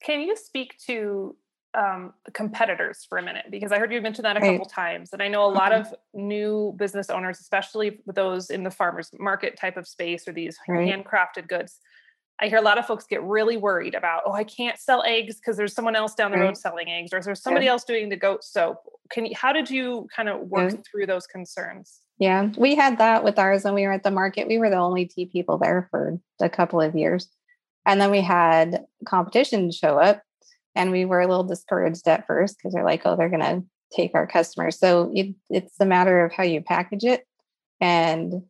Can 0.04 0.22
you 0.22 0.36
speak 0.36 0.76
to 0.86 1.36
um, 1.78 2.14
competitors 2.34 3.06
for 3.08 3.20
a 3.20 3.22
minute 3.22 3.46
because 3.52 3.72
I 3.72 3.78
heard 3.78 3.94
you 3.94 4.02
mention 4.02 4.24
that 4.24 4.36
a 4.36 4.40
right. 4.40 4.58
couple 4.58 4.66
times, 4.66 5.14
and 5.14 5.22
I 5.22 5.28
know 5.28 5.46
a 5.46 5.54
lot 5.54 5.72
mm-hmm. 5.72 5.82
of 5.82 5.96
new 6.14 6.74
business 6.76 7.10
owners, 7.10 7.40
especially 7.40 8.00
those 8.08 8.50
in 8.50 8.64
the 8.64 8.72
farmers 8.72 9.12
market 9.20 9.58
type 9.58 9.78
of 9.78 9.88
space 9.88 10.28
or 10.28 10.34
these 10.34 10.58
right. 10.68 10.90
handcrafted 10.90 11.48
goods. 11.48 11.80
I 12.40 12.48
hear 12.48 12.58
a 12.58 12.64
lot 12.64 12.78
of 12.78 12.86
folks 12.86 13.06
get 13.06 13.24
really 13.24 13.58
worried 13.58 13.96
about, 13.96 14.24
oh, 14.26 14.32
I 14.32 14.44
can't 14.44 14.78
sell 14.78 15.04
eggs 15.04 15.36
because 15.36 15.58
there's 15.58 15.74
someone 15.74 15.96
else 15.96 16.14
down 16.14 16.32
the 16.32 16.38
right. 16.38 16.46
road 16.46 16.58
selling 16.58 16.90
eggs, 16.90 17.14
or 17.14 17.22
there's 17.22 17.42
somebody 17.42 17.66
yeah. 17.66 17.72
else 17.72 17.84
doing 17.84 18.10
the 18.10 18.18
goat 18.18 18.44
soap. 18.44 18.78
Can 19.12 19.28
you? 19.28 19.36
How 19.36 19.54
did 19.54 19.70
you 19.70 20.08
kind 20.16 20.30
of 20.30 20.42
work 20.42 20.74
yeah. 20.74 20.80
through 20.90 21.06
those 21.06 21.28
concerns? 21.28 22.02
Yeah, 22.20 22.50
we 22.58 22.74
had 22.74 22.98
that 22.98 23.24
with 23.24 23.38
ours 23.38 23.64
when 23.64 23.76
we 23.76 23.86
were 23.86 23.94
at 23.94 24.04
the 24.04 24.10
market. 24.10 24.48
We 24.48 24.58
were 24.58 24.72
the 24.72 24.78
only 24.78 25.06
tea 25.06 25.28
people 25.28 25.60
there 25.60 25.88
for 25.92 26.20
a 26.42 26.50
couple 26.50 26.82
of 26.82 26.96
years, 26.96 27.30
and 27.86 28.02
then 28.02 28.10
we 28.10 28.22
had 28.22 28.86
competition 29.06 29.72
show 29.72 30.00
up 30.00 30.24
and 30.78 30.92
we 30.92 31.06
were 31.06 31.22
a 31.22 31.28
little 31.28 31.44
discouraged 31.44 32.08
at 32.08 32.28
first 32.28 32.58
because 32.58 32.74
they're 32.74 32.86
like, 32.86 33.02
oh, 33.04 33.16
they're 33.16 33.30
going 33.30 33.42
to 33.42 33.64
take 33.96 34.14
our 34.14 34.28
customers. 34.28 34.78
So 34.78 35.12
it, 35.14 35.34
it's 35.50 35.74
a 35.80 35.86
matter 35.86 36.24
of 36.24 36.32
how 36.32 36.44
you 36.44 36.62
package 36.62 37.04
it 37.04 37.26
and 37.82 38.44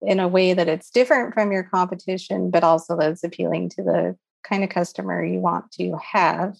in 0.00 0.20
a 0.20 0.28
way 0.28 0.54
that 0.54 0.68
it's 0.68 0.90
different 0.90 1.34
from 1.34 1.50
your 1.50 1.64
competition, 1.64 2.50
but 2.50 2.62
also 2.62 2.96
that's 2.96 3.24
appealing 3.24 3.70
to 3.70 3.82
the 3.82 4.16
kind 4.48 4.62
of 4.62 4.70
customer 4.70 5.24
you 5.24 5.40
want 5.40 5.72
to 5.72 5.96
have. 5.96 6.54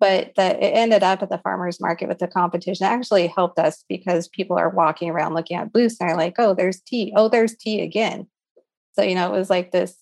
But 0.00 0.32
that 0.34 0.56
it 0.56 0.74
ended 0.74 1.04
up 1.04 1.22
at 1.22 1.30
the 1.30 1.38
farmers 1.38 1.80
market 1.80 2.08
with 2.08 2.18
the 2.18 2.26
competition 2.26 2.84
actually 2.84 3.28
helped 3.28 3.60
us 3.60 3.84
because 3.88 4.26
people 4.26 4.58
are 4.58 4.70
walking 4.70 5.08
around 5.08 5.34
looking 5.34 5.56
at 5.56 5.72
booths 5.72 5.98
and 6.00 6.10
are 6.10 6.16
like, 6.16 6.34
oh, 6.38 6.54
there's 6.54 6.80
tea. 6.80 7.12
Oh, 7.14 7.28
there's 7.28 7.54
tea 7.54 7.80
again. 7.80 8.26
So, 8.94 9.02
you 9.02 9.14
know, 9.14 9.32
it 9.32 9.38
was 9.38 9.50
like 9.50 9.70
this 9.70 9.94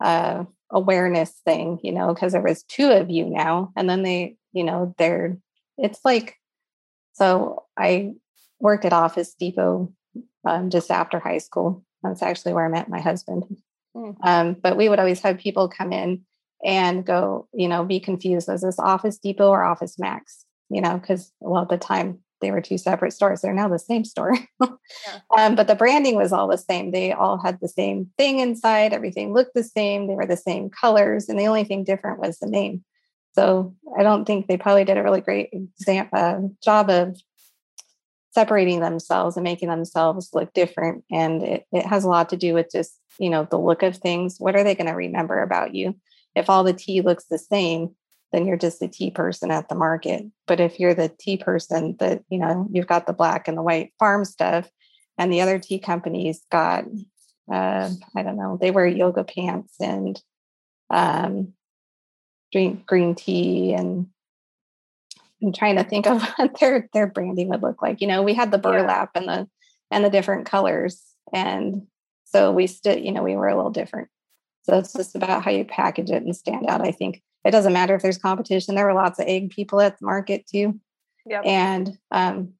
uh, 0.00 0.44
awareness 0.74 1.30
thing, 1.44 1.78
you 1.82 1.92
know, 1.92 2.12
because 2.12 2.32
there 2.32 2.42
was 2.42 2.64
two 2.64 2.90
of 2.90 3.08
you 3.08 3.24
now. 3.24 3.72
And 3.76 3.88
then 3.88 4.02
they, 4.02 4.36
you 4.52 4.64
know, 4.64 4.94
they're 4.98 5.38
it's 5.78 6.00
like 6.04 6.36
so 7.14 7.64
I 7.78 8.14
worked 8.60 8.84
at 8.84 8.92
Office 8.92 9.34
Depot 9.34 9.92
um, 10.46 10.70
just 10.70 10.90
after 10.90 11.18
high 11.18 11.38
school. 11.38 11.84
That's 12.02 12.22
actually 12.22 12.52
where 12.52 12.66
I 12.66 12.68
met 12.68 12.88
my 12.88 13.00
husband. 13.00 13.44
Mm. 13.96 14.16
Um, 14.22 14.56
but 14.60 14.76
we 14.76 14.88
would 14.88 14.98
always 14.98 15.20
have 15.20 15.38
people 15.38 15.68
come 15.68 15.92
in 15.92 16.24
and 16.64 17.04
go, 17.06 17.48
you 17.54 17.68
know, 17.68 17.84
be 17.84 18.00
confused. 18.00 18.48
Was 18.48 18.62
this 18.62 18.78
Office 18.78 19.18
Depot 19.18 19.48
or 19.48 19.62
Office 19.62 19.98
Max? 19.98 20.44
You 20.70 20.80
know, 20.80 20.98
because 20.98 21.32
well, 21.40 21.62
at 21.62 21.68
the 21.68 21.78
time 21.78 22.18
they 22.44 22.50
were 22.50 22.60
two 22.60 22.78
separate 22.78 23.12
stores. 23.12 23.40
They're 23.40 23.52
now 23.52 23.68
the 23.68 23.78
same 23.78 24.04
store. 24.04 24.36
yeah. 24.60 24.68
um, 25.38 25.54
but 25.54 25.66
the 25.66 25.74
branding 25.74 26.16
was 26.16 26.32
all 26.32 26.46
the 26.46 26.58
same. 26.58 26.90
They 26.90 27.12
all 27.12 27.38
had 27.38 27.58
the 27.60 27.68
same 27.68 28.10
thing 28.18 28.38
inside. 28.38 28.92
Everything 28.92 29.32
looked 29.32 29.54
the 29.54 29.64
same. 29.64 30.06
They 30.06 30.14
were 30.14 30.26
the 30.26 30.36
same 30.36 30.70
colors. 30.70 31.28
And 31.28 31.38
the 31.38 31.46
only 31.46 31.64
thing 31.64 31.84
different 31.84 32.20
was 32.20 32.38
the 32.38 32.46
name. 32.46 32.84
So 33.34 33.74
I 33.98 34.02
don't 34.02 34.24
think 34.24 34.46
they 34.46 34.56
probably 34.56 34.84
did 34.84 34.96
a 34.96 35.02
really 35.02 35.20
great 35.20 35.50
exam- 35.52 36.10
uh, 36.12 36.40
job 36.62 36.90
of 36.90 37.16
separating 38.32 38.80
themselves 38.80 39.36
and 39.36 39.44
making 39.44 39.68
themselves 39.68 40.30
look 40.32 40.52
different. 40.52 41.04
And 41.10 41.42
it, 41.42 41.66
it 41.72 41.86
has 41.86 42.04
a 42.04 42.08
lot 42.08 42.28
to 42.28 42.36
do 42.36 42.54
with 42.54 42.68
just, 42.70 42.92
you 43.18 43.30
know, 43.30 43.46
the 43.50 43.58
look 43.58 43.82
of 43.82 43.96
things. 43.96 44.36
What 44.38 44.56
are 44.56 44.64
they 44.64 44.74
going 44.74 44.88
to 44.88 44.92
remember 44.92 45.42
about 45.42 45.74
you? 45.74 45.96
If 46.34 46.50
all 46.50 46.64
the 46.64 46.72
tea 46.72 47.00
looks 47.00 47.24
the 47.24 47.38
same, 47.38 47.94
then 48.34 48.46
you're 48.46 48.56
just 48.56 48.82
a 48.82 48.88
tea 48.88 49.10
person 49.10 49.50
at 49.50 49.68
the 49.68 49.74
market. 49.74 50.24
But 50.46 50.60
if 50.60 50.80
you're 50.80 50.94
the 50.94 51.08
tea 51.08 51.36
person 51.36 51.96
that, 52.00 52.22
you 52.28 52.38
know, 52.38 52.66
you've 52.72 52.88
got 52.88 53.06
the 53.06 53.12
black 53.12 53.46
and 53.46 53.56
the 53.56 53.62
white 53.62 53.92
farm 53.98 54.24
stuff, 54.24 54.68
and 55.16 55.32
the 55.32 55.40
other 55.40 55.60
tea 55.60 55.78
companies 55.78 56.42
got, 56.50 56.84
uh, 57.52 57.90
I 58.16 58.22
don't 58.22 58.36
know, 58.36 58.58
they 58.60 58.72
wear 58.72 58.86
yoga 58.86 59.22
pants 59.22 59.74
and 59.80 60.20
um, 60.90 61.52
drink 62.50 62.86
green 62.86 63.14
tea 63.14 63.72
and 63.72 64.08
I'm 65.42 65.52
trying 65.52 65.76
to 65.76 65.84
think 65.84 66.06
of 66.06 66.22
what 66.36 66.58
their 66.58 66.88
their 66.92 67.06
branding 67.06 67.48
would 67.48 67.62
look 67.62 67.82
like. 67.82 68.00
You 68.00 68.06
know, 68.06 68.22
we 68.22 68.34
had 68.34 68.50
the 68.50 68.58
burlap 68.58 69.10
yeah. 69.14 69.20
and 69.20 69.28
the 69.28 69.48
and 69.90 70.04
the 70.04 70.10
different 70.10 70.46
colors, 70.46 71.02
and 71.32 71.86
so 72.24 72.50
we 72.50 72.66
stood. 72.66 73.04
You 73.04 73.12
know, 73.12 73.22
we 73.22 73.36
were 73.36 73.48
a 73.48 73.56
little 73.56 73.70
different. 73.70 74.08
So 74.64 74.78
it's 74.78 74.92
just 74.92 75.14
about 75.14 75.44
how 75.44 75.50
you 75.50 75.64
package 75.64 76.10
it 76.10 76.22
and 76.22 76.34
stand 76.34 76.66
out. 76.68 76.80
I 76.80 76.90
think 76.90 77.22
it 77.44 77.50
doesn't 77.50 77.72
matter 77.72 77.94
if 77.94 78.02
there's 78.02 78.18
competition. 78.18 78.74
There 78.74 78.86
were 78.86 78.94
lots 78.94 79.18
of 79.18 79.26
egg 79.26 79.50
people 79.50 79.80
at 79.80 79.98
the 79.98 80.06
market 80.06 80.46
too, 80.46 80.80
yep. 81.26 81.42
and 81.44 81.96
um, 82.10 82.54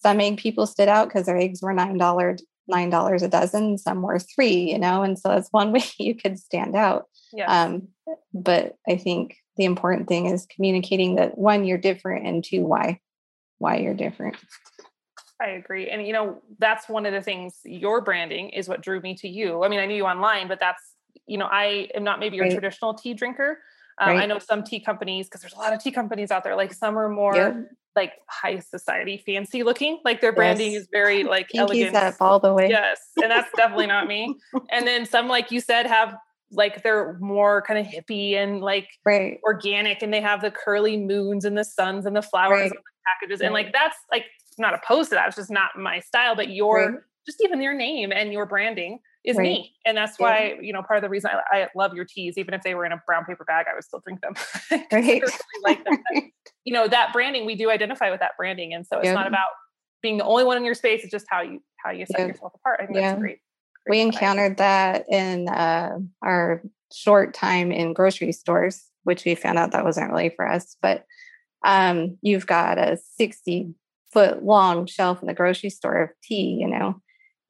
some 0.00 0.20
egg 0.20 0.38
people 0.38 0.66
stood 0.66 0.88
out 0.88 1.08
because 1.08 1.26
their 1.26 1.36
eggs 1.36 1.60
were 1.60 1.72
nine 1.72 1.98
dollars 1.98 2.42
nine 2.68 2.90
dollars 2.90 3.22
a 3.22 3.28
dozen. 3.28 3.78
Some 3.78 4.02
were 4.02 4.18
three. 4.18 4.70
You 4.70 4.78
know, 4.78 5.02
and 5.02 5.18
so 5.18 5.28
that's 5.28 5.48
one 5.50 5.72
way 5.72 5.84
you 5.98 6.14
could 6.14 6.38
stand 6.38 6.76
out. 6.76 7.06
Yeah. 7.32 7.64
Um, 7.64 7.88
but 8.32 8.76
I 8.88 8.96
think 8.96 9.36
the 9.56 9.64
important 9.64 10.08
thing 10.08 10.26
is 10.26 10.46
communicating 10.54 11.16
that 11.16 11.36
one 11.36 11.64
you're 11.64 11.78
different 11.78 12.26
and 12.26 12.44
two 12.44 12.64
why 12.64 13.00
why 13.58 13.78
you're 13.78 13.94
different 13.94 14.36
I 15.40 15.50
agree. 15.50 15.88
And 15.88 16.06
you 16.06 16.12
know, 16.12 16.42
that's 16.58 16.88
one 16.88 17.06
of 17.06 17.12
the 17.12 17.22
things 17.22 17.60
your 17.64 18.00
branding 18.00 18.50
is 18.50 18.68
what 18.68 18.80
drew 18.80 19.00
me 19.00 19.14
to 19.16 19.28
you. 19.28 19.62
I 19.62 19.68
mean, 19.68 19.78
I 19.78 19.86
knew 19.86 19.94
you 19.94 20.04
online, 20.04 20.48
but 20.48 20.58
that's, 20.60 20.82
you 21.26 21.38
know, 21.38 21.46
I 21.50 21.88
am 21.94 22.04
not 22.04 22.20
maybe 22.20 22.36
your 22.36 22.46
right. 22.46 22.52
traditional 22.52 22.94
tea 22.94 23.14
drinker. 23.14 23.58
Um, 24.00 24.10
right. 24.10 24.22
I 24.22 24.26
know 24.26 24.38
some 24.38 24.62
tea 24.62 24.80
companies, 24.80 25.26
because 25.26 25.40
there's 25.40 25.54
a 25.54 25.58
lot 25.58 25.72
of 25.72 25.82
tea 25.82 25.90
companies 25.90 26.30
out 26.30 26.44
there, 26.44 26.54
like 26.54 26.72
some 26.72 26.96
are 26.96 27.08
more 27.08 27.34
yep. 27.34 27.56
like 27.96 28.12
high 28.28 28.60
society 28.60 29.22
fancy 29.26 29.64
looking. 29.64 30.00
Like 30.04 30.20
their 30.20 30.32
branding 30.32 30.72
yes. 30.72 30.82
is 30.82 30.88
very 30.92 31.24
like 31.24 31.48
elegant. 31.54 31.96
Up 31.96 32.14
all 32.20 32.38
the 32.38 32.54
way. 32.54 32.68
Yes. 32.68 33.00
And 33.16 33.30
that's 33.30 33.50
definitely 33.56 33.88
not 33.88 34.06
me. 34.06 34.34
And 34.70 34.86
then 34.86 35.04
some, 35.04 35.28
like 35.28 35.50
you 35.50 35.60
said, 35.60 35.86
have 35.86 36.14
like 36.50 36.82
they're 36.82 37.16
more 37.20 37.62
kind 37.62 37.78
of 37.78 37.86
hippie 37.86 38.34
and 38.34 38.60
like 38.60 38.88
right. 39.04 39.38
organic 39.44 40.02
and 40.02 40.12
they 40.12 40.20
have 40.20 40.40
the 40.40 40.50
curly 40.50 40.96
moons 40.96 41.44
and 41.44 41.58
the 41.58 41.64
suns 41.64 42.06
and 42.06 42.16
the 42.16 42.22
flowers 42.22 42.52
right. 42.52 42.62
and 42.62 42.72
the 42.72 42.82
packages 43.06 43.40
and 43.40 43.52
like 43.52 43.72
that's 43.72 43.96
like 44.10 44.24
not 44.58 44.74
opposed 44.74 45.10
to 45.10 45.14
that 45.14 45.26
it's 45.26 45.36
just 45.36 45.50
not 45.50 45.70
my 45.76 46.00
style 46.00 46.34
but 46.34 46.50
your 46.50 47.06
just 47.26 47.42
even 47.44 47.60
your 47.60 47.74
name 47.74 48.12
and 48.12 48.32
your 48.32 48.46
branding 48.46 48.98
is 49.28 49.38
me. 49.38 49.74
And 49.84 49.96
that's 49.96 50.18
why 50.18 50.54
yeah. 50.54 50.60
you 50.60 50.72
know 50.72 50.82
part 50.82 50.98
of 50.98 51.02
the 51.02 51.08
reason 51.08 51.30
I, 51.52 51.62
I, 51.62 51.68
love 51.74 51.94
your 51.94 52.04
teas 52.04 52.36
even 52.36 52.54
if 52.54 52.62
they 52.62 52.74
were 52.74 52.84
in 52.84 52.92
a 52.92 53.02
brown 53.06 53.24
paper 53.24 53.44
bag 53.44 53.66
i 53.70 53.74
would 53.74 53.84
still 53.84 54.00
drink 54.00 54.20
them. 54.20 54.34
Right. 54.92 55.22
really 55.22 55.32
like 55.62 55.84
them. 55.84 55.98
You 56.64 56.74
know 56.74 56.88
that 56.88 57.12
branding 57.12 57.46
we 57.46 57.54
do 57.54 57.70
identify 57.70 58.10
with 58.10 58.20
that 58.20 58.32
branding. 58.36 58.74
And 58.74 58.86
so 58.86 58.98
it's 58.98 59.12
not 59.12 59.26
about 59.26 59.48
being 60.02 60.18
the 60.18 60.24
only 60.24 60.44
one 60.44 60.56
in 60.58 60.64
your 60.64 60.74
space 60.74 61.02
it's 61.02 61.10
just 61.10 61.26
how 61.30 61.40
you 61.40 61.62
how 61.82 61.90
you 61.90 62.04
set 62.06 62.26
yourself 62.26 62.52
apart. 62.54 62.80
I 62.82 62.86
think 62.86 62.98
that's 62.98 63.20
great 63.20 63.38
we 63.88 64.00
encountered 64.00 64.58
that 64.58 65.06
in 65.08 65.48
uh, 65.48 65.98
our 66.22 66.62
short 66.92 67.34
time 67.34 67.72
in 67.72 67.94
grocery 67.94 68.32
stores, 68.32 68.84
which 69.04 69.24
we 69.24 69.34
found 69.34 69.58
out 69.58 69.72
that 69.72 69.84
wasn't 69.84 70.10
really 70.10 70.28
for 70.28 70.46
us. 70.46 70.76
But 70.82 71.04
um, 71.64 72.18
you've 72.22 72.46
got 72.46 72.78
a 72.78 72.98
60 73.16 73.74
foot 74.12 74.44
long 74.44 74.86
shelf 74.86 75.20
in 75.22 75.26
the 75.26 75.34
grocery 75.34 75.70
store 75.70 76.02
of 76.02 76.10
tea, 76.22 76.58
you 76.60 76.68
know, 76.68 77.00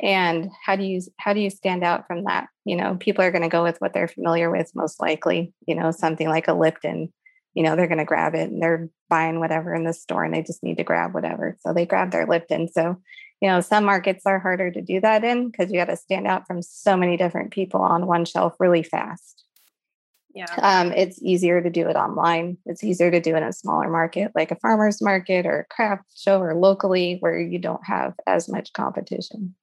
and 0.00 0.50
how 0.64 0.76
do 0.76 0.84
you 0.84 1.00
how 1.18 1.32
do 1.32 1.40
you 1.40 1.50
stand 1.50 1.82
out 1.82 2.06
from 2.06 2.24
that? 2.24 2.48
You 2.64 2.76
know, 2.76 2.96
people 2.98 3.24
are 3.24 3.30
going 3.30 3.42
to 3.42 3.48
go 3.48 3.62
with 3.62 3.80
what 3.80 3.92
they're 3.92 4.08
familiar 4.08 4.50
with 4.50 4.70
most 4.74 5.00
likely. 5.00 5.52
You 5.66 5.74
know, 5.74 5.90
something 5.90 6.28
like 6.28 6.48
a 6.48 6.54
Lipton. 6.54 7.12
You 7.54 7.64
know, 7.64 7.74
they're 7.74 7.88
going 7.88 7.98
to 7.98 8.04
grab 8.04 8.34
it 8.34 8.50
and 8.50 8.62
they're 8.62 8.88
buying 9.08 9.40
whatever 9.40 9.74
in 9.74 9.84
the 9.84 9.92
store 9.92 10.22
and 10.22 10.32
they 10.32 10.42
just 10.42 10.62
need 10.62 10.76
to 10.76 10.84
grab 10.84 11.14
whatever. 11.14 11.56
So 11.60 11.72
they 11.72 11.86
grab 11.86 12.12
their 12.12 12.26
Lipton. 12.26 12.68
So 12.68 12.98
you 13.40 13.48
know 13.48 13.60
some 13.60 13.84
markets 13.84 14.24
are 14.26 14.38
harder 14.38 14.70
to 14.70 14.80
do 14.80 15.00
that 15.00 15.24
in 15.24 15.50
because 15.50 15.70
you 15.70 15.78
got 15.78 15.86
to 15.86 15.96
stand 15.96 16.26
out 16.26 16.46
from 16.46 16.62
so 16.62 16.96
many 16.96 17.16
different 17.16 17.52
people 17.52 17.80
on 17.80 18.06
one 18.06 18.24
shelf 18.24 18.54
really 18.58 18.82
fast 18.82 19.44
yeah 20.34 20.54
um, 20.58 20.92
it's 20.92 21.20
easier 21.22 21.62
to 21.62 21.70
do 21.70 21.88
it 21.88 21.96
online 21.96 22.56
it's 22.66 22.84
easier 22.84 23.10
to 23.10 23.20
do 23.20 23.36
in 23.36 23.42
a 23.42 23.52
smaller 23.52 23.88
market 23.88 24.32
like 24.34 24.50
a 24.50 24.56
farmers 24.56 25.00
market 25.00 25.46
or 25.46 25.60
a 25.60 25.74
craft 25.74 26.04
show 26.16 26.40
or 26.40 26.54
locally 26.54 27.18
where 27.20 27.38
you 27.38 27.58
don't 27.58 27.84
have 27.84 28.14
as 28.26 28.48
much 28.48 28.72
competition 28.72 29.54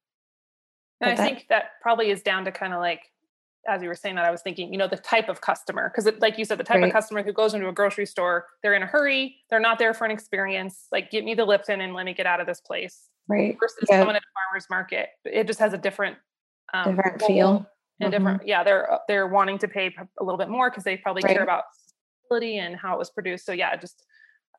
and 1.00 1.10
i 1.10 1.14
that, 1.14 1.22
think 1.22 1.46
that 1.48 1.72
probably 1.80 2.10
is 2.10 2.22
down 2.22 2.44
to 2.44 2.52
kind 2.52 2.72
of 2.72 2.80
like 2.80 3.12
as 3.68 3.82
you 3.82 3.88
were 3.88 3.94
saying 3.94 4.14
that 4.14 4.24
i 4.24 4.30
was 4.30 4.42
thinking 4.42 4.72
you 4.72 4.78
know 4.78 4.88
the 4.88 4.96
type 4.96 5.28
of 5.28 5.40
customer 5.40 5.90
because 5.94 6.10
like 6.20 6.38
you 6.38 6.44
said 6.44 6.58
the 6.58 6.64
type 6.64 6.80
right. 6.80 6.86
of 6.86 6.92
customer 6.92 7.22
who 7.22 7.32
goes 7.32 7.54
into 7.54 7.68
a 7.68 7.72
grocery 7.72 8.06
store 8.06 8.46
they're 8.62 8.74
in 8.74 8.82
a 8.82 8.86
hurry 8.86 9.36
they're 9.50 9.60
not 9.60 9.78
there 9.78 9.94
for 9.94 10.04
an 10.04 10.10
experience 10.10 10.86
like 10.92 11.10
get 11.10 11.24
me 11.24 11.34
the 11.34 11.44
lipton 11.44 11.80
and 11.80 11.94
let 11.94 12.06
me 12.06 12.14
get 12.14 12.26
out 12.26 12.40
of 12.40 12.46
this 12.46 12.60
place 12.60 13.08
right 13.28 13.56
versus 13.60 13.78
yeah. 13.88 13.98
someone 13.98 14.16
at 14.16 14.22
a 14.22 14.32
farmer's 14.34 14.66
market 14.70 15.08
it 15.24 15.46
just 15.46 15.58
has 15.58 15.72
a 15.72 15.78
different 15.78 16.16
um, 16.74 16.96
different 16.96 17.22
feel 17.22 17.66
and 18.00 18.12
mm-hmm. 18.12 18.24
different 18.24 18.46
yeah 18.46 18.62
they're 18.62 18.92
uh, 18.92 18.98
they're 19.08 19.26
wanting 19.26 19.58
to 19.58 19.68
pay 19.68 19.94
a 20.20 20.24
little 20.24 20.38
bit 20.38 20.48
more 20.48 20.70
because 20.70 20.84
they 20.84 20.96
probably 20.96 21.22
right. 21.24 21.34
care 21.34 21.42
about 21.42 21.64
sustainability 22.30 22.56
and 22.56 22.76
how 22.76 22.94
it 22.94 22.98
was 22.98 23.10
produced 23.10 23.44
so 23.46 23.52
yeah 23.52 23.72
it 23.72 23.80
just 23.80 24.04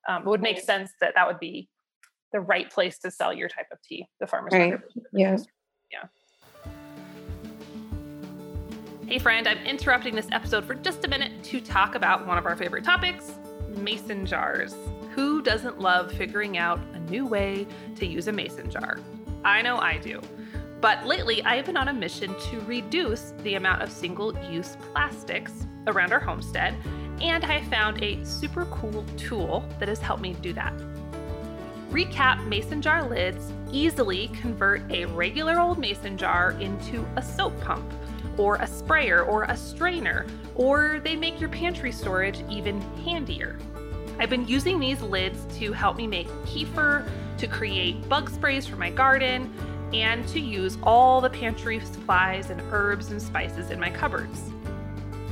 um, 0.08 0.22
it 0.22 0.28
would 0.28 0.42
make 0.42 0.60
sense 0.60 0.92
that 1.02 1.14
that 1.16 1.28
would 1.28 1.40
be 1.40 1.70
the 2.32 2.40
right 2.40 2.72
place 2.72 2.98
to 3.00 3.12
sell 3.12 3.34
your 3.34 3.50
type 3.50 3.68
of 3.72 3.82
tea 3.82 4.08
the 4.20 4.28
farmer's 4.28 4.54
right. 4.54 4.70
market 4.72 4.90
yeah 5.14 5.38
yeah 5.92 6.04
Hey, 9.08 9.20
friend, 9.20 9.48
I'm 9.48 9.60
interrupting 9.60 10.16
this 10.16 10.28
episode 10.34 10.66
for 10.66 10.76
just 10.76 11.06
a 11.06 11.08
minute 11.08 11.42
to 11.46 11.62
talk 11.62 11.96
about 11.96 12.28
one 12.28 12.38
of 12.38 12.46
our 12.46 12.58
favorite 12.58 12.84
topics 12.84 13.32
mason 13.70 14.26
jars. 14.26 14.76
Who 15.16 15.42
doesn't 15.42 15.80
love 15.80 16.12
figuring 16.12 16.58
out 16.58 16.78
a 16.94 17.00
new 17.10 17.26
way 17.26 17.68
to 17.96 18.06
use 18.06 18.28
a 18.28 18.34
mason 18.34 18.70
jar? 18.70 19.00
I 19.46 19.62
know 19.62 19.78
I 19.78 19.98
do. 19.98 20.20
But 20.82 21.06
lately, 21.06 21.42
I 21.44 21.56
have 21.56 21.68
been 21.68 21.78
on 21.78 21.88
a 21.88 21.94
mission 21.94 22.36
to 22.50 22.60
reduce 22.66 23.34
the 23.44 23.54
amount 23.54 23.82
of 23.82 23.94
single 23.94 24.38
use 24.52 24.76
plastics 24.92 25.66
around 25.88 26.12
our 26.12 26.20
homestead, 26.20 26.76
and 27.22 27.46
I 27.46 27.64
found 27.64 28.04
a 28.04 28.22
super 28.26 28.66
cool 28.66 29.06
tool 29.16 29.64
that 29.80 29.88
has 29.88 30.00
helped 30.00 30.22
me 30.22 30.34
do 30.42 30.52
that. 30.52 30.74
Recap 31.92 32.46
mason 32.46 32.82
jar 32.82 33.08
lids 33.08 33.54
easily 33.72 34.28
convert 34.34 34.82
a 34.92 35.06
regular 35.06 35.62
old 35.62 35.80
mason 35.80 36.18
jar 36.18 36.52
into 36.60 37.08
a 37.16 37.22
soap 37.22 37.58
pump, 37.62 37.90
or 38.38 38.56
a 38.56 38.68
sprayer, 38.68 39.24
or 39.24 39.44
a 39.44 39.58
strainer, 39.58 40.26
or 40.56 41.00
they 41.04 41.16
make 41.16 41.40
your 41.40 41.50
pantry 41.50 41.92
storage 41.92 42.44
even 42.50 42.80
handier. 43.04 43.58
I've 44.20 44.30
been 44.30 44.48
using 44.48 44.80
these 44.80 45.02
lids 45.02 45.46
to 45.60 45.74
help 45.74 45.98
me 45.98 46.08
make 46.08 46.28
kefir, 46.46 47.08
to 47.38 47.48
create 47.48 48.08
bug 48.10 48.30
sprays 48.30 48.66
for 48.66 48.76
my 48.76 48.90
garden, 48.90 49.54
and 49.94 50.28
to 50.30 50.40
use 50.40 50.78
all 50.84 51.22
the 51.22 51.30
pantry 51.30 51.80
supplies 51.80 52.50
and 52.50 52.62
herbs 52.72 53.12
and 53.12 53.22
spices 53.22 53.70
in 53.70 53.80
my 53.80 53.90
cupboards. 53.90 54.52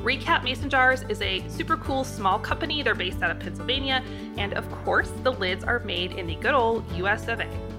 Recap 0.02 0.44
Mason 0.44 0.70
Jars 0.70 1.04
is 1.10 1.20
a 1.24 1.44
super 1.50 1.78
cool 1.78 2.04
small 2.04 2.38
company. 2.38 2.84
They're 2.84 2.94
based 2.94 3.24
out 3.24 3.32
of 3.32 3.40
Pennsylvania, 3.40 4.04
and 4.38 4.54
of 4.54 4.70
course, 4.84 5.12
the 5.24 5.32
lids 5.32 5.64
are 5.64 5.80
made 5.80 6.12
in 6.12 6.28
the 6.28 6.36
good 6.36 6.54
old 6.54 6.90
US 6.94 7.28
of 7.28 7.40
A. 7.40 7.75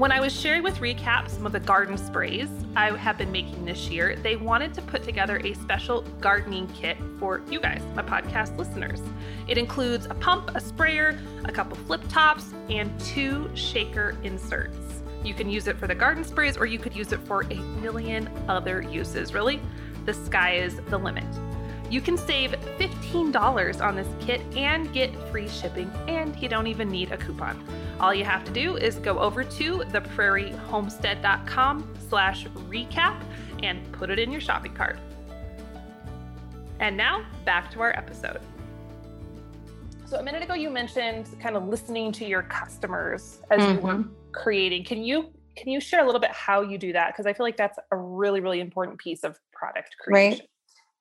When 0.00 0.12
I 0.12 0.18
was 0.18 0.32
sharing 0.32 0.62
with 0.62 0.78
Recap 0.78 1.28
some 1.28 1.44
of 1.44 1.52
the 1.52 1.60
garden 1.60 1.98
sprays 1.98 2.48
I 2.74 2.96
have 2.96 3.18
been 3.18 3.30
making 3.30 3.66
this 3.66 3.90
year, 3.90 4.16
they 4.16 4.34
wanted 4.34 4.72
to 4.72 4.80
put 4.80 5.02
together 5.02 5.42
a 5.44 5.52
special 5.52 6.00
gardening 6.22 6.68
kit 6.68 6.96
for 7.18 7.42
you 7.50 7.60
guys, 7.60 7.82
my 7.94 8.02
podcast 8.02 8.56
listeners. 8.56 9.02
It 9.46 9.58
includes 9.58 10.06
a 10.06 10.14
pump, 10.14 10.52
a 10.54 10.60
sprayer, 10.62 11.20
a 11.44 11.52
couple 11.52 11.76
flip 11.76 12.00
tops, 12.08 12.46
and 12.70 12.98
two 12.98 13.50
shaker 13.54 14.16
inserts. 14.22 15.02
You 15.22 15.34
can 15.34 15.50
use 15.50 15.66
it 15.66 15.76
for 15.76 15.86
the 15.86 15.94
garden 15.94 16.24
sprays 16.24 16.56
or 16.56 16.64
you 16.64 16.78
could 16.78 16.96
use 16.96 17.12
it 17.12 17.20
for 17.20 17.42
a 17.50 17.56
million 17.82 18.26
other 18.48 18.80
uses, 18.80 19.34
really. 19.34 19.60
the 20.06 20.14
sky 20.14 20.54
is 20.54 20.80
the 20.88 20.96
limit. 20.96 21.26
You 21.90 22.00
can 22.00 22.16
save 22.16 22.52
$15 22.78 23.84
on 23.84 23.96
this 23.96 24.06
kit 24.20 24.40
and 24.56 24.92
get 24.92 25.12
free 25.30 25.48
shipping, 25.48 25.90
and 26.06 26.40
you 26.40 26.48
don't 26.48 26.68
even 26.68 26.88
need 26.88 27.10
a 27.10 27.16
coupon. 27.16 27.66
All 27.98 28.14
you 28.14 28.24
have 28.24 28.44
to 28.44 28.52
do 28.52 28.76
is 28.76 28.94
go 28.96 29.18
over 29.18 29.42
to 29.42 29.78
theprairiehomestead.com 29.78 31.94
slash 32.08 32.46
recap 32.46 33.20
and 33.64 33.92
put 33.92 34.08
it 34.08 34.20
in 34.20 34.30
your 34.30 34.40
shopping 34.40 34.72
cart. 34.72 34.98
And 36.78 36.96
now 36.96 37.26
back 37.44 37.72
to 37.72 37.80
our 37.80 37.94
episode. 37.96 38.40
So 40.06 40.18
a 40.18 40.22
minute 40.22 40.42
ago 40.42 40.54
you 40.54 40.70
mentioned 40.70 41.26
kind 41.40 41.56
of 41.56 41.68
listening 41.68 42.12
to 42.12 42.24
your 42.24 42.42
customers 42.42 43.40
as 43.50 43.60
mm-hmm. 43.60 43.74
you 43.74 43.80
were 43.80 43.94
mm-hmm. 43.94 44.12
creating. 44.32 44.84
Can 44.84 45.02
you 45.02 45.32
can 45.56 45.68
you 45.68 45.80
share 45.80 46.02
a 46.02 46.06
little 46.06 46.20
bit 46.20 46.30
how 46.30 46.62
you 46.62 46.78
do 46.78 46.92
that? 46.92 47.08
Because 47.08 47.26
I 47.26 47.32
feel 47.32 47.44
like 47.44 47.56
that's 47.56 47.78
a 47.90 47.96
really, 47.96 48.40
really 48.40 48.60
important 48.60 48.98
piece 48.98 49.24
of 49.24 49.38
product 49.52 49.96
creation. 50.00 50.38
Right. 50.38 50.49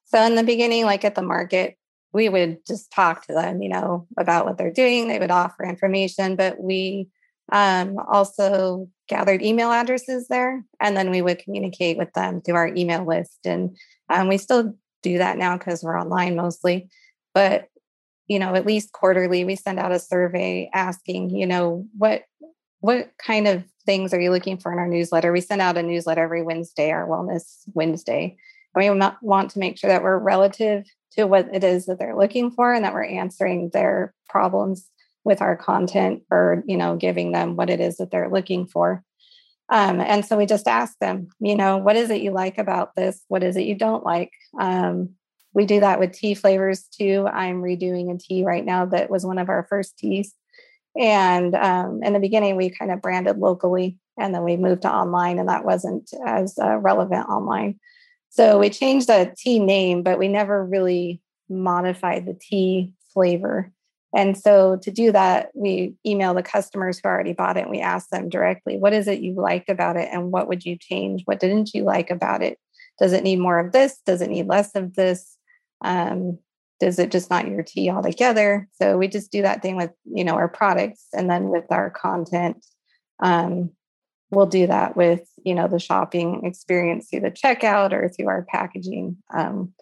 So 0.09 0.21
in 0.23 0.35
the 0.35 0.43
beginning, 0.43 0.85
like 0.85 1.05
at 1.05 1.15
the 1.15 1.21
market, 1.21 1.77
we 2.13 2.29
would 2.29 2.65
just 2.65 2.91
talk 2.91 3.25
to 3.27 3.33
them, 3.33 3.61
you 3.61 3.69
know, 3.69 4.07
about 4.17 4.45
what 4.45 4.57
they're 4.57 4.71
doing. 4.71 5.07
They 5.07 5.19
would 5.19 5.31
offer 5.31 5.63
information, 5.63 6.35
but 6.35 6.59
we 6.59 7.07
um, 7.51 7.97
also 8.11 8.89
gathered 9.07 9.41
email 9.41 9.71
addresses 9.71 10.27
there, 10.27 10.63
and 10.79 10.97
then 10.97 11.11
we 11.11 11.21
would 11.21 11.39
communicate 11.39 11.97
with 11.97 12.11
them 12.13 12.41
through 12.41 12.55
our 12.55 12.73
email 12.75 13.05
list. 13.05 13.39
And 13.45 13.77
um, 14.09 14.27
we 14.27 14.37
still 14.37 14.75
do 15.03 15.19
that 15.19 15.37
now 15.37 15.57
because 15.57 15.83
we're 15.83 15.99
online 15.99 16.35
mostly. 16.35 16.89
But 17.33 17.67
you 18.27 18.37
know, 18.37 18.53
at 18.53 18.65
least 18.65 18.93
quarterly, 18.93 19.43
we 19.43 19.55
send 19.55 19.79
out 19.79 19.91
a 19.91 19.99
survey 19.99 20.69
asking, 20.73 21.31
you 21.31 21.47
know, 21.47 21.87
what 21.97 22.23
what 22.79 23.11
kind 23.17 23.47
of 23.47 23.63
things 23.85 24.13
are 24.13 24.21
you 24.21 24.31
looking 24.31 24.57
for 24.57 24.71
in 24.71 24.79
our 24.79 24.87
newsletter? 24.87 25.31
We 25.31 25.41
send 25.41 25.61
out 25.61 25.77
a 25.77 25.83
newsletter 25.83 26.23
every 26.23 26.43
Wednesday, 26.43 26.91
our 26.91 27.07
Wellness 27.07 27.63
Wednesday. 27.73 28.37
We 28.75 28.89
want 28.89 29.51
to 29.51 29.59
make 29.59 29.77
sure 29.77 29.89
that 29.89 30.03
we're 30.03 30.17
relative 30.17 30.85
to 31.13 31.25
what 31.25 31.53
it 31.53 31.63
is 31.63 31.85
that 31.87 31.99
they're 31.99 32.17
looking 32.17 32.51
for 32.51 32.73
and 32.73 32.85
that 32.85 32.93
we're 32.93 33.03
answering 33.03 33.69
their 33.73 34.13
problems 34.29 34.87
with 35.23 35.41
our 35.41 35.55
content 35.55 36.23
or, 36.31 36.63
you 36.67 36.77
know, 36.77 36.95
giving 36.95 37.31
them 37.31 37.55
what 37.55 37.69
it 37.69 37.79
is 37.79 37.97
that 37.97 38.11
they're 38.11 38.29
looking 38.29 38.65
for. 38.67 39.03
Um, 39.69 39.99
and 39.99 40.25
so 40.25 40.37
we 40.37 40.45
just 40.45 40.67
ask 40.67 40.97
them, 40.99 41.27
you 41.39 41.55
know, 41.55 41.77
what 41.77 41.95
is 41.95 42.09
it 42.09 42.21
you 42.21 42.31
like 42.31 42.57
about 42.57 42.95
this? 42.95 43.23
What 43.27 43.43
is 43.43 43.55
it 43.55 43.65
you 43.65 43.75
don't 43.75 44.03
like? 44.03 44.31
Um, 44.59 45.11
we 45.53 45.65
do 45.65 45.79
that 45.79 45.99
with 45.99 46.13
tea 46.13 46.35
flavors 46.35 46.83
too. 46.83 47.27
I'm 47.31 47.61
redoing 47.61 48.13
a 48.13 48.17
tea 48.17 48.43
right 48.43 48.65
now 48.65 48.85
that 48.85 49.09
was 49.09 49.25
one 49.25 49.37
of 49.37 49.49
our 49.49 49.65
first 49.69 49.97
teas. 49.97 50.33
And 50.99 51.55
um, 51.55 52.01
in 52.03 52.13
the 52.13 52.19
beginning, 52.19 52.55
we 52.55 52.69
kind 52.69 52.91
of 52.91 53.01
branded 53.01 53.37
locally 53.37 53.97
and 54.19 54.35
then 54.35 54.43
we 54.43 54.57
moved 54.57 54.81
to 54.81 54.93
online, 54.93 55.39
and 55.39 55.47
that 55.47 55.63
wasn't 55.63 56.11
as 56.25 56.59
uh, 56.61 56.77
relevant 56.77 57.29
online. 57.29 57.79
So 58.29 58.59
we 58.59 58.69
changed 58.69 59.07
the 59.07 59.33
tea 59.37 59.59
name, 59.59 60.03
but 60.03 60.19
we 60.19 60.27
never 60.27 60.63
really 60.63 61.21
modified 61.49 62.25
the 62.25 62.37
tea 62.39 62.93
flavor. 63.13 63.71
And 64.15 64.37
so 64.37 64.77
to 64.77 64.91
do 64.91 65.11
that, 65.11 65.49
we 65.53 65.93
email 66.05 66.33
the 66.33 66.43
customers 66.43 66.99
who 66.99 67.09
already 67.09 67.33
bought 67.33 67.57
it 67.57 67.61
and 67.61 67.71
we 67.71 67.79
ask 67.79 68.09
them 68.09 68.29
directly, 68.29 68.77
what 68.77 68.93
is 68.93 69.07
it 69.07 69.21
you 69.21 69.33
liked 69.33 69.69
about 69.69 69.97
it 69.97 70.09
and 70.11 70.31
what 70.31 70.47
would 70.47 70.65
you 70.65 70.77
change? 70.77 71.23
What 71.25 71.39
didn't 71.39 71.73
you 71.73 71.83
like 71.83 72.09
about 72.09 72.41
it? 72.41 72.57
Does 72.99 73.13
it 73.13 73.23
need 73.23 73.39
more 73.39 73.59
of 73.59 73.71
this? 73.71 73.99
Does 74.05 74.21
it 74.21 74.29
need 74.29 74.47
less 74.47 74.75
of 74.75 74.95
this? 74.95 75.37
Um, 75.81 76.39
does 76.79 76.97
it 76.97 77.11
just 77.11 77.29
not 77.29 77.47
your 77.47 77.61
tea 77.61 77.89
altogether? 77.89 78.67
So 78.73 78.97
we 78.97 79.07
just 79.07 79.31
do 79.31 79.41
that 79.41 79.61
thing 79.61 79.75
with, 79.75 79.91
you 80.05 80.23
know, 80.23 80.35
our 80.35 80.47
products 80.47 81.07
and 81.13 81.29
then 81.29 81.49
with 81.49 81.65
our 81.69 81.89
content. 81.89 82.65
Um, 83.21 83.71
we'll 84.31 84.45
do 84.45 84.67
that 84.67 84.95
with 84.95 85.27
you 85.43 85.55
know 85.55 85.67
the 85.67 85.79
shopping 85.79 86.45
experience 86.45 87.09
through 87.09 87.21
the 87.21 87.31
checkout 87.31 87.91
or 87.91 88.09
through 88.09 88.27
our 88.27 88.43
packaging 88.43 89.17
um, 89.33 89.73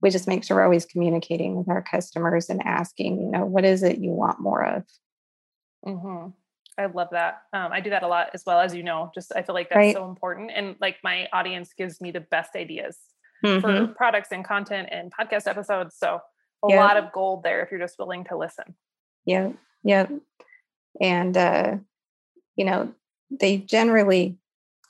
we 0.00 0.10
just 0.10 0.26
make 0.26 0.42
sure 0.42 0.56
we're 0.56 0.64
always 0.64 0.84
communicating 0.84 1.56
with 1.56 1.68
our 1.68 1.82
customers 1.82 2.50
and 2.50 2.62
asking 2.64 3.20
you 3.20 3.30
know 3.30 3.44
what 3.44 3.64
is 3.64 3.82
it 3.82 3.98
you 3.98 4.10
want 4.10 4.40
more 4.40 4.64
of 4.64 4.84
mm-hmm. 5.86 6.28
i 6.78 6.86
love 6.86 7.08
that 7.12 7.42
um, 7.52 7.72
i 7.72 7.80
do 7.80 7.90
that 7.90 8.02
a 8.02 8.08
lot 8.08 8.30
as 8.34 8.42
well 8.46 8.60
as 8.60 8.74
you 8.74 8.82
know 8.82 9.10
just 9.14 9.32
i 9.34 9.42
feel 9.42 9.54
like 9.54 9.68
that's 9.68 9.76
right. 9.76 9.94
so 9.94 10.08
important 10.08 10.50
and 10.54 10.76
like 10.80 10.96
my 11.02 11.28
audience 11.32 11.72
gives 11.76 12.00
me 12.00 12.10
the 12.10 12.20
best 12.20 12.56
ideas 12.56 12.98
mm-hmm. 13.44 13.60
for 13.60 13.86
products 13.94 14.28
and 14.32 14.44
content 14.44 14.88
and 14.90 15.12
podcast 15.12 15.46
episodes 15.46 15.96
so 15.98 16.20
a 16.64 16.68
yep. 16.68 16.78
lot 16.78 16.96
of 16.96 17.12
gold 17.12 17.42
there 17.42 17.62
if 17.62 17.70
you're 17.70 17.80
just 17.80 17.98
willing 17.98 18.24
to 18.24 18.36
listen 18.36 18.74
yeah 19.24 19.50
yeah 19.84 20.06
and 21.00 21.36
uh 21.36 21.76
you 22.56 22.64
know 22.64 22.92
they 23.40 23.58
generally 23.58 24.36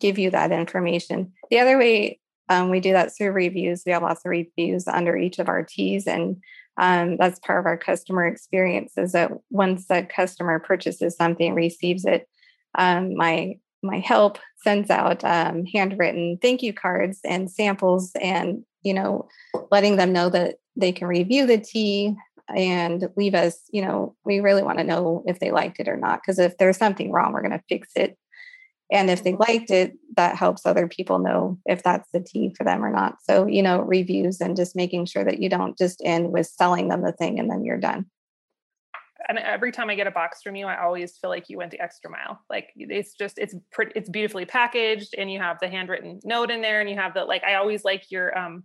give 0.01 0.19
you 0.19 0.31
that 0.31 0.53
information. 0.53 1.33
The 1.51 1.61
other 1.61 1.79
way 1.79 2.21
um, 2.49 2.71
we 2.71 2.81
do 2.81 2.93
that 2.93 3.17
through 3.17 3.33
reviews. 3.33 3.83
We 3.87 3.93
have 3.93 4.03
lots 4.03 4.25
of 4.25 4.31
reviews 4.31 4.87
under 4.87 5.17
each 5.17 5.39
of 5.39 5.49
our 5.49 5.63
teas, 5.63 6.07
and 6.07 6.37
um, 6.77 7.17
that's 7.17 7.39
part 7.39 7.61
of 7.61 7.67
our 7.67 7.79
customer 7.79 8.27
experience. 8.27 8.93
Is 8.97 9.13
that 9.13 9.33
once 9.51 9.87
the 9.87 10.07
customer 10.15 10.59
purchases 10.59 11.17
something, 11.17 11.55
receives 11.55 12.05
it, 12.05 12.29
um, 12.77 13.17
my 13.17 13.59
my 13.83 13.99
help 14.01 14.39
sends 14.63 14.91
out 14.91 15.25
um, 15.25 15.65
handwritten 15.67 16.39
thank 16.41 16.63
you 16.63 16.73
cards 16.73 17.21
and 17.25 17.51
samples, 17.51 18.13
and 18.21 18.65
you 18.83 18.93
know, 18.93 19.29
letting 19.71 19.97
them 19.97 20.13
know 20.13 20.29
that 20.29 20.57
they 20.77 20.93
can 20.93 21.07
review 21.07 21.47
the 21.47 21.59
tea 21.59 22.15
and 22.55 23.09
leave 23.17 23.35
us. 23.35 23.61
You 23.71 23.83
know, 23.83 24.17
we 24.25 24.41
really 24.41 24.63
want 24.63 24.79
to 24.79 24.85
know 24.85 25.23
if 25.27 25.39
they 25.39 25.53
liked 25.53 25.81
it 25.81 25.89
or 25.89 25.97
not, 25.97 26.21
because 26.21 26.39
if 26.39 26.59
there's 26.59 26.77
something 26.77 27.13
wrong, 27.13 27.33
we're 27.33 27.41
going 27.41 27.53
to 27.53 27.65
fix 27.69 27.91
it 27.95 28.19
and 28.93 29.09
if 29.09 29.25
they 29.25 29.33
liked 29.33 29.71
it, 29.71 29.95
that 30.17 30.37
helps 30.37 30.67
other 30.67 30.87
people 30.87 31.19
know 31.19 31.59
if 31.65 31.83
that's 31.83 32.09
the 32.13 32.21
tea 32.21 32.55
for 32.55 32.63
them 32.63 32.85
or 32.85 32.91
not. 32.91 33.17
So, 33.23 33.47
you 33.47 33.63
know, 33.63 33.81
reviews 33.81 34.41
and 34.41 34.55
just 34.55 34.77
making 34.77 35.07
sure 35.07 35.25
that 35.25 35.41
you 35.41 35.49
don't 35.49 35.79
just 35.79 36.03
end 36.05 36.31
with 36.31 36.47
selling 36.47 36.89
them 36.89 37.03
the 37.03 37.13
thing 37.13 37.41
and 37.41 37.51
then 37.51 37.65
you're 37.65 37.81
done. 37.81 38.05
And 39.29 39.39
every 39.39 39.73
time 39.73 39.89
I 39.89 39.95
get 39.95 40.07
a 40.07 40.11
box 40.11 40.43
from 40.43 40.57
you, 40.57 40.67
I 40.67 40.83
always 40.83 41.17
feel 41.17 41.31
like 41.31 41.49
you 41.49 41.57
went 41.57 41.71
the 41.71 41.81
extra 41.81 42.11
mile. 42.11 42.41
Like 42.51 42.71
it's 42.77 43.15
just 43.15 43.39
it's 43.39 43.55
pretty 43.71 43.93
it's 43.95 44.11
beautifully 44.11 44.45
packaged 44.45 45.15
and 45.17 45.31
you 45.31 45.39
have 45.39 45.59
the 45.61 45.69
handwritten 45.69 46.21
note 46.25 46.51
in 46.51 46.61
there 46.61 46.81
and 46.81 46.91
you 46.91 46.97
have 46.97 47.15
the 47.15 47.25
like 47.25 47.45
I 47.45 47.55
always 47.55 47.85
like 47.85 48.11
your 48.11 48.37
um 48.37 48.65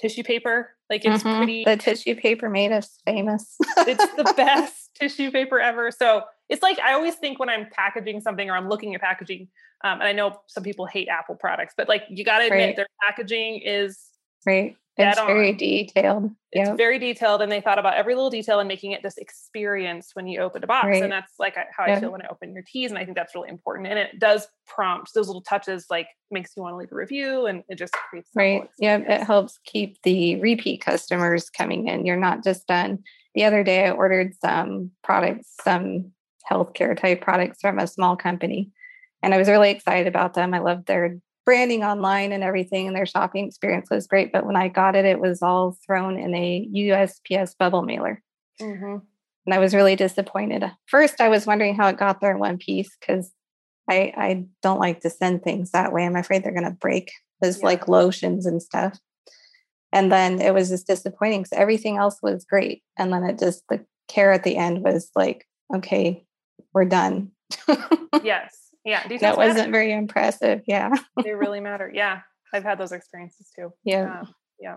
tissue 0.00 0.24
paper. 0.24 0.74
Like 0.88 1.04
it's 1.04 1.22
mm-hmm. 1.22 1.36
pretty 1.36 1.64
the 1.64 1.76
tissue 1.76 2.16
paper 2.16 2.48
made 2.48 2.72
us 2.72 2.98
famous. 3.06 3.54
it's 3.60 4.14
the 4.14 4.32
best 4.36 4.89
tissue 5.00 5.30
paper 5.30 5.58
ever. 5.60 5.90
So 5.90 6.22
it's 6.48 6.62
like 6.62 6.78
I 6.78 6.92
always 6.92 7.14
think 7.14 7.38
when 7.38 7.48
I'm 7.48 7.66
packaging 7.70 8.20
something 8.20 8.50
or 8.50 8.56
I'm 8.56 8.68
looking 8.68 8.94
at 8.94 9.00
packaging, 9.00 9.48
um, 9.82 10.00
and 10.00 10.04
I 10.04 10.12
know 10.12 10.40
some 10.46 10.62
people 10.62 10.86
hate 10.86 11.08
Apple 11.08 11.34
products, 11.34 11.74
but 11.76 11.88
like 11.88 12.02
you 12.08 12.24
got 12.24 12.38
to 12.38 12.44
admit 12.44 12.60
right. 12.60 12.76
their 12.76 12.86
packaging 13.02 13.62
is 13.64 13.98
right. 14.46 14.76
It's 14.96 15.18
very 15.18 15.52
detailed. 15.54 16.30
It's 16.52 16.68
yep. 16.68 16.76
very 16.76 16.98
detailed, 16.98 17.40
and 17.40 17.50
they 17.50 17.60
thought 17.60 17.78
about 17.78 17.94
every 17.94 18.14
little 18.14 18.28
detail 18.28 18.58
and 18.58 18.68
making 18.68 18.92
it 18.92 19.02
this 19.02 19.16
experience 19.16 20.10
when 20.14 20.26
you 20.26 20.40
open 20.40 20.62
a 20.62 20.66
box. 20.66 20.86
Right. 20.86 21.02
And 21.02 21.10
that's 21.10 21.32
like 21.38 21.56
how 21.56 21.84
I 21.84 21.98
feel 21.98 22.12
when 22.12 22.22
I 22.22 22.26
open 22.30 22.52
your 22.52 22.64
teas, 22.64 22.90
and 22.90 22.98
I 22.98 23.04
think 23.04 23.16
that's 23.16 23.34
really 23.34 23.48
important. 23.48 23.88
And 23.88 23.98
it 23.98 24.18
does 24.18 24.48
prompt 24.66 25.14
those 25.14 25.26
little 25.26 25.42
touches, 25.42 25.86
like 25.88 26.08
makes 26.30 26.52
you 26.56 26.62
want 26.62 26.74
to 26.74 26.76
leave 26.76 26.92
a 26.92 26.94
review, 26.94 27.46
and 27.46 27.62
it 27.68 27.76
just 27.76 27.92
creates 27.92 28.28
right. 28.34 28.68
Yeah, 28.78 28.98
it 28.98 29.22
helps 29.22 29.58
keep 29.64 30.02
the 30.02 30.38
repeat 30.40 30.82
customers 30.82 31.48
coming 31.48 31.88
in. 31.88 32.04
You're 32.04 32.16
not 32.16 32.44
just 32.44 32.66
done. 32.66 33.02
The 33.34 33.44
other 33.44 33.62
day, 33.62 33.86
I 33.86 33.90
ordered 33.90 34.34
some 34.40 34.90
products, 35.02 35.54
some 35.62 36.12
healthcare 36.50 36.98
type 36.98 37.20
products 37.20 37.60
from 37.60 37.78
a 37.78 37.86
small 37.86 38.16
company. 38.16 38.70
And 39.22 39.34
I 39.34 39.38
was 39.38 39.48
really 39.48 39.70
excited 39.70 40.06
about 40.06 40.34
them. 40.34 40.54
I 40.54 40.58
loved 40.58 40.86
their 40.86 41.18
branding 41.44 41.84
online 41.84 42.32
and 42.32 42.42
everything, 42.42 42.86
and 42.86 42.96
their 42.96 43.06
shopping 43.06 43.46
experience 43.46 43.88
was 43.90 44.06
great. 44.06 44.32
But 44.32 44.46
when 44.46 44.56
I 44.56 44.68
got 44.68 44.96
it, 44.96 45.04
it 45.04 45.20
was 45.20 45.42
all 45.42 45.76
thrown 45.86 46.18
in 46.18 46.34
a 46.34 46.68
USPS 46.74 47.56
bubble 47.58 47.82
mailer. 47.82 48.22
Mm-hmm. 48.60 48.98
And 49.46 49.54
I 49.54 49.58
was 49.58 49.74
really 49.74 49.96
disappointed. 49.96 50.64
First, 50.86 51.20
I 51.20 51.28
was 51.28 51.46
wondering 51.46 51.74
how 51.74 51.88
it 51.88 51.96
got 51.96 52.20
there 52.20 52.30
in 52.30 52.38
one 52.38 52.58
piece 52.58 52.94
because 52.98 53.32
I, 53.88 54.12
I 54.16 54.44
don't 54.62 54.78
like 54.78 55.00
to 55.00 55.10
send 55.10 55.42
things 55.42 55.70
that 55.70 55.92
way. 55.92 56.04
I'm 56.04 56.16
afraid 56.16 56.44
they're 56.44 56.52
going 56.52 56.64
to 56.64 56.70
break. 56.70 57.10
There's 57.40 57.58
yeah. 57.58 57.66
like 57.66 57.88
lotions 57.88 58.46
and 58.46 58.62
stuff. 58.62 58.98
And 59.92 60.10
then 60.10 60.40
it 60.40 60.54
was 60.54 60.68
just 60.68 60.86
disappointing 60.86 61.42
because 61.42 61.58
everything 61.58 61.96
else 61.96 62.18
was 62.22 62.44
great. 62.44 62.82
And 62.98 63.12
then 63.12 63.24
it 63.24 63.38
just, 63.38 63.62
the 63.68 63.84
care 64.08 64.32
at 64.32 64.44
the 64.44 64.56
end 64.56 64.82
was 64.82 65.10
like, 65.14 65.46
okay, 65.74 66.24
we're 66.72 66.84
done. 66.84 67.32
yes. 68.22 68.56
Yeah. 68.84 69.02
Details 69.02 69.20
that 69.20 69.36
wasn't 69.36 69.58
matter. 69.58 69.72
very 69.72 69.92
impressive. 69.92 70.62
Yeah. 70.66 70.94
they 71.22 71.32
really 71.32 71.60
matter. 71.60 71.90
Yeah. 71.92 72.20
I've 72.52 72.64
had 72.64 72.78
those 72.78 72.92
experiences 72.92 73.48
too. 73.54 73.72
Yeah. 73.84 74.20
Um, 74.20 74.34
yeah. 74.60 74.76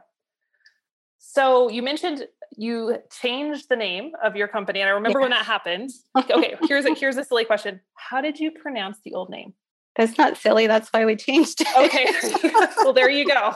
So 1.20 1.70
you 1.70 1.82
mentioned 1.82 2.28
you 2.58 2.98
changed 3.12 3.68
the 3.70 3.76
name 3.76 4.12
of 4.24 4.36
your 4.36 4.48
company, 4.48 4.82
and 4.82 4.90
I 4.90 4.94
remember 4.94 5.20
yeah. 5.20 5.24
when 5.24 5.32
that 5.32 5.46
happened. 5.46 5.90
Okay, 6.16 6.56
here's 6.68 6.86
a 6.86 6.94
here's 6.94 7.18
a 7.18 7.24
silly 7.24 7.46
question. 7.46 7.80
How 7.96 8.22
did 8.22 8.40
you 8.40 8.52
pronounce 8.52 8.98
the 9.04 9.14
old 9.14 9.30
name? 9.30 9.54
That's 9.96 10.18
not 10.18 10.38
silly. 10.38 10.68
That's 10.68 10.90
why 10.90 11.06
we 11.06 11.16
changed 11.16 11.62
it. 11.62 11.68
Okay. 11.78 12.62
well, 12.78 12.94
there 12.94 13.10
you 13.10 13.26
go. 13.26 13.56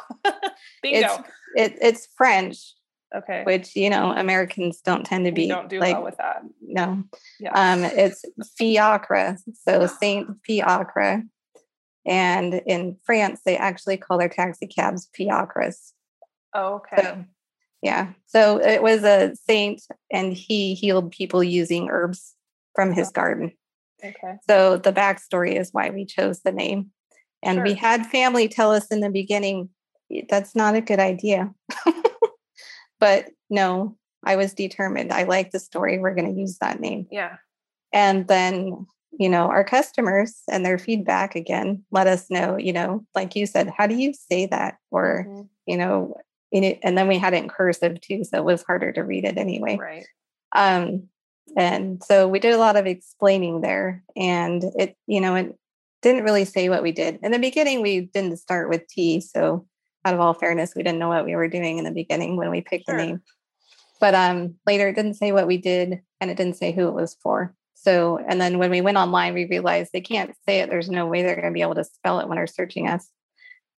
Bingo. 0.82 1.08
It's, 1.08 1.30
it, 1.58 1.78
it's 1.82 2.08
French. 2.16 2.74
Okay. 3.16 3.44
Which, 3.46 3.74
you 3.76 3.90
know, 3.90 4.12
Americans 4.12 4.82
don't 4.82 5.06
tend 5.06 5.26
to 5.26 5.32
be 5.32 5.44
we 5.44 5.48
don't 5.48 5.70
do 5.70 5.80
like, 5.80 5.96
well 5.96 6.04
with 6.04 6.18
that. 6.18 6.42
No. 6.62 7.04
Yeah. 7.40 7.52
Um, 7.54 7.84
it's 7.86 8.24
fiacre. 8.58 9.38
So 9.68 9.88
Saint 10.00 10.28
Fiacre. 10.46 11.24
And 12.06 12.54
in 12.66 12.98
France, 13.06 13.42
they 13.46 13.58
actually 13.58 13.98
call 13.98 14.18
their 14.18 14.30
taxi 14.30 14.68
cabs 14.68 15.10
fiacres. 15.14 15.94
Oh, 16.54 16.76
okay. 16.76 17.02
So, 17.02 17.26
yeah. 17.82 18.14
So 18.26 18.60
it 18.60 18.82
was 18.82 19.04
a 19.04 19.34
saint 19.48 19.84
and 20.12 20.34
he 20.34 20.74
healed 20.74 21.12
people 21.12 21.44
using 21.44 21.90
herbs 21.90 22.34
from 22.76 22.94
his 22.94 23.10
garden. 23.10 23.52
Okay. 24.04 24.36
So 24.50 24.78
the 24.78 24.94
backstory 24.94 25.60
is 25.60 25.70
why 25.72 25.90
we 25.90 26.06
chose 26.06 26.42
the 26.42 26.52
name. 26.52 26.92
And 27.44 27.64
we 27.64 27.74
had 27.74 28.06
family 28.08 28.48
tell 28.48 28.72
us 28.72 28.88
in 28.88 29.00
the 29.00 29.10
beginning, 29.10 29.58
"Y- 29.58 29.68
that's 30.30 30.56
not 30.56 30.76
a 30.76 30.82
good 30.82 31.00
idea. 31.00 31.54
but 33.00 33.30
no, 33.50 33.98
I 34.24 34.36
was 34.36 34.54
determined. 34.54 35.12
I 35.12 35.24
like 35.24 35.52
the 35.52 35.60
story. 35.60 36.00
We're 36.00 36.16
going 36.16 36.34
to 36.34 36.40
use 36.40 36.58
that 36.60 36.80
name. 36.80 37.08
Yeah. 37.12 37.38
And 37.94 38.28
then, 38.28 38.86
you 39.18 39.30
know, 39.30 39.48
our 39.48 39.64
customers 39.64 40.42
and 40.50 40.66
their 40.66 40.78
feedback 40.78 41.36
again 41.36 41.84
let 41.92 42.08
us 42.08 42.30
know, 42.30 42.58
you 42.58 42.74
know, 42.74 43.06
like 43.16 43.36
you 43.36 43.46
said, 43.46 43.72
how 43.76 43.88
do 43.88 43.96
you 43.96 44.14
say 44.14 44.46
that? 44.48 44.76
Or, 44.92 45.26
Mhm. 45.28 45.50
you 45.66 45.78
know, 45.78 46.16
in 46.52 46.64
it, 46.64 46.80
and 46.84 46.98
then 46.98 47.08
we 47.08 47.18
had 47.18 47.34
it 47.34 47.44
in 47.44 47.50
cursive 47.50 48.00
too, 48.02 48.24
so 48.24 48.38
it 48.38 48.46
was 48.46 48.64
harder 48.64 48.92
to 48.94 49.04
read 49.04 49.26
it 49.26 49.38
anyway. 49.38 49.78
Right. 49.78 50.06
Um, 50.56 51.10
and 51.56 52.04
so 52.04 52.28
we 52.28 52.40
did 52.40 52.54
a 52.54 52.58
lot 52.58 52.76
of 52.76 52.86
explaining 52.86 53.62
there, 53.62 54.04
and 54.16 54.64
it, 54.78 54.96
you 55.08 55.22
know, 55.22 55.36
it 55.36 55.58
didn't 56.02 56.24
really 56.24 56.46
say 56.46 56.70
what 56.70 56.84
we 56.84 56.92
did. 56.92 57.20
In 57.22 57.32
the 57.32 57.40
beginning, 57.40 57.82
we 57.82 58.02
didn't 58.02 58.38
start 58.38 58.70
with 58.70 58.88
tea. 58.88 59.20
So, 59.20 59.66
out 60.08 60.14
of 60.14 60.22
all 60.22 60.34
fairness, 60.34 60.74
we 60.76 60.84
didn't 60.84 61.00
know 61.00 61.10
what 61.10 61.26
we 61.26 61.36
were 61.36 61.50
doing 61.50 61.78
in 61.78 61.84
the 61.84 61.92
beginning 61.92 62.38
when 62.38 62.50
we 62.50 62.62
picked 62.62 62.86
Sure. 62.86 62.98
the 62.98 63.06
name. 63.06 63.22
But 64.00 64.16
um, 64.16 64.56
later, 64.66 64.88
it 64.88 64.96
didn't 64.96 65.16
say 65.16 65.32
what 65.32 65.48
we 65.48 65.58
did, 65.58 66.02
and 66.22 66.32
it 66.32 66.38
didn't 66.38 66.56
say 66.58 66.72
who 66.72 66.88
it 66.88 66.94
was 66.94 67.18
for. 67.22 67.54
So, 67.74 68.18
and 68.18 68.40
then 68.40 68.58
when 68.58 68.72
we 68.72 68.82
went 68.82 68.98
online, 68.98 69.34
we 69.34 69.46
realized 69.46 69.92
they 69.92 70.02
can't 70.02 70.34
say 70.48 70.60
it. 70.62 70.70
There's 70.70 70.90
no 70.90 71.06
way 71.08 71.22
they're 71.24 71.36
going 71.36 71.48
to 71.48 71.52
be 71.52 71.62
able 71.62 71.76
to 71.76 71.84
spell 71.84 72.20
it 72.20 72.28
when 72.28 72.38
they're 72.38 72.48
searching 72.48 72.88
us. 72.88 73.08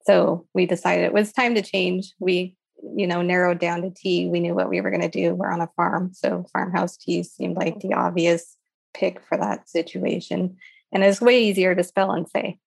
So 0.05 0.45
we 0.53 0.65
decided 0.65 1.05
it 1.05 1.13
was 1.13 1.33
time 1.33 1.55
to 1.55 1.61
change. 1.61 2.13
We, 2.19 2.55
you 2.95 3.07
know, 3.07 3.21
narrowed 3.21 3.59
down 3.59 3.81
to 3.81 3.91
tea. 3.91 4.27
We 4.27 4.39
knew 4.39 4.55
what 4.55 4.69
we 4.69 4.81
were 4.81 4.89
going 4.91 5.01
to 5.01 5.09
do. 5.09 5.35
We're 5.35 5.51
on 5.51 5.61
a 5.61 5.69
farm. 5.75 6.11
So 6.13 6.45
farmhouse 6.53 6.95
tea 6.97 7.23
seemed 7.23 7.57
like 7.57 7.79
the 7.79 7.93
obvious 7.93 8.55
pick 8.93 9.21
for 9.25 9.37
that 9.37 9.69
situation. 9.69 10.57
And 10.91 11.03
it's 11.03 11.21
way 11.21 11.43
easier 11.43 11.75
to 11.75 11.83
spell 11.83 12.11
and 12.11 12.27
say. 12.27 12.57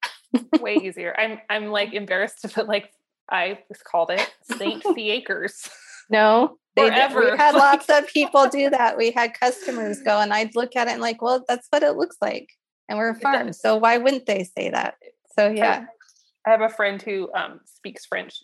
Way 0.61 0.77
easier. 0.83 1.15
I'm 1.19 1.39
I'm 1.51 1.67
like 1.71 1.93
embarrassed 1.93 2.43
to 2.43 2.49
put 2.49 2.69
like 2.69 2.91
I 3.33 3.59
just 3.69 3.85
called 3.85 4.11
it 4.11 4.33
Saint 4.59 4.83
Fiacres. 4.95 5.69
No, 6.11 6.59
they 6.77 6.91
did- 6.91 6.95
Forever. 7.11 7.31
we 7.33 7.37
had 7.39 7.55
lots 7.57 7.89
of 7.89 8.07
people 8.09 8.47
do 8.49 8.71
that. 8.71 8.97
We 8.97 9.11
had 9.11 9.33
customers 9.39 10.01
go 10.03 10.21
and 10.21 10.33
I'd 10.33 10.55
look 10.55 10.77
at 10.77 10.89
it 10.89 10.93
and 10.93 11.01
like, 11.01 11.23
well, 11.23 11.45
that's 11.49 11.67
what 11.71 11.83
it 11.83 11.97
looks 11.97 12.17
like. 12.21 12.49
And 12.89 12.99
we're 12.99 13.11
a 13.11 13.15
farm. 13.19 13.53
So 13.53 13.77
why 13.77 13.97
wouldn't 13.99 14.27
they 14.27 14.45
say 14.45 14.71
that? 14.71 14.97
So 15.39 15.49
yeah. 15.49 15.87
I 16.47 16.51
have 16.51 16.61
a 16.61 16.69
friend 16.69 17.01
who 17.01 17.33
um, 17.35 17.61
speaks 17.65 18.05
French. 18.05 18.35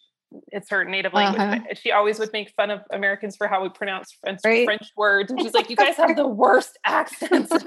It's 0.52 0.70
her 0.70 0.84
native 0.84 1.12
language. 1.12 1.40
Uh-huh. 1.40 1.74
She 1.74 1.90
always 1.90 2.18
would 2.18 2.32
make 2.32 2.50
fun 2.56 2.70
of 2.70 2.80
Americans 2.92 3.36
for 3.36 3.48
how 3.48 3.62
we 3.62 3.68
pronounce 3.70 4.12
French, 4.20 4.40
Right. 4.44 4.64
French 4.64 4.88
words. 4.96 5.30
And 5.30 5.40
she's 5.40 5.52
like, 5.54 5.68
You 5.68 5.76
guys 5.76 5.96
have 5.96 6.16
the 6.16 6.28
worst 6.28 6.78
accents. 6.86 7.50
Like, 7.50 7.64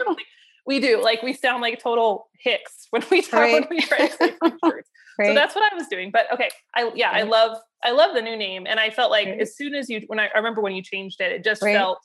we 0.65 0.79
do. 0.79 1.01
Like 1.03 1.21
we 1.23 1.34
sound 1.34 1.62
like 1.62 1.81
total 1.81 2.29
hicks 2.39 2.88
when 2.91 3.03
we 3.12 3.21
talk 3.21 3.41
when 3.41 3.67
we 3.69 3.81
try 3.81 4.07
to 4.07 4.13
say 4.15 4.31
French 4.39 4.60
words. 4.63 4.88
So 5.27 5.34
that's 5.34 5.55
what 5.55 5.71
I 5.71 5.75
was 5.75 5.88
doing. 5.88 6.12
But 6.12 6.31
okay, 6.34 6.49
I 6.75 6.91
yeah, 6.95 7.12
I 7.12 7.23
love 7.23 7.57
I 7.84 7.91
love 7.91 8.13
the 8.13 8.21
new 8.21 8.36
name, 8.38 8.65
and 8.67 8.79
I 8.79 8.89
felt 8.89 9.12
like 9.12 9.27
as 9.27 9.55
soon 9.55 9.73
as 9.75 9.89
you 9.89 10.01
when 10.07 10.19
I, 10.19 10.27
I 10.34 10.38
remember 10.38 10.62
when 10.62 10.73
you 10.73 10.81
changed 10.84 11.21
it, 11.21 11.31
it 11.31 11.43
just 11.43 11.62
felt 11.62 11.99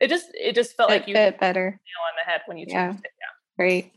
it 0.00 0.08
just 0.08 0.26
it 0.34 0.54
just 0.54 0.76
felt 0.76 0.90
it 0.90 0.94
like 0.94 1.08
you 1.08 1.14
hit 1.14 1.34
fit 1.34 1.40
better. 1.40 1.64
nail 1.70 1.70
on 1.70 2.14
the 2.24 2.30
head 2.30 2.40
when 2.46 2.58
you 2.58 2.66
Yeah. 2.68 2.88
changed 2.88 3.04
it. 3.04 3.10
Yeah. 3.20 3.64
Right. 3.64 3.92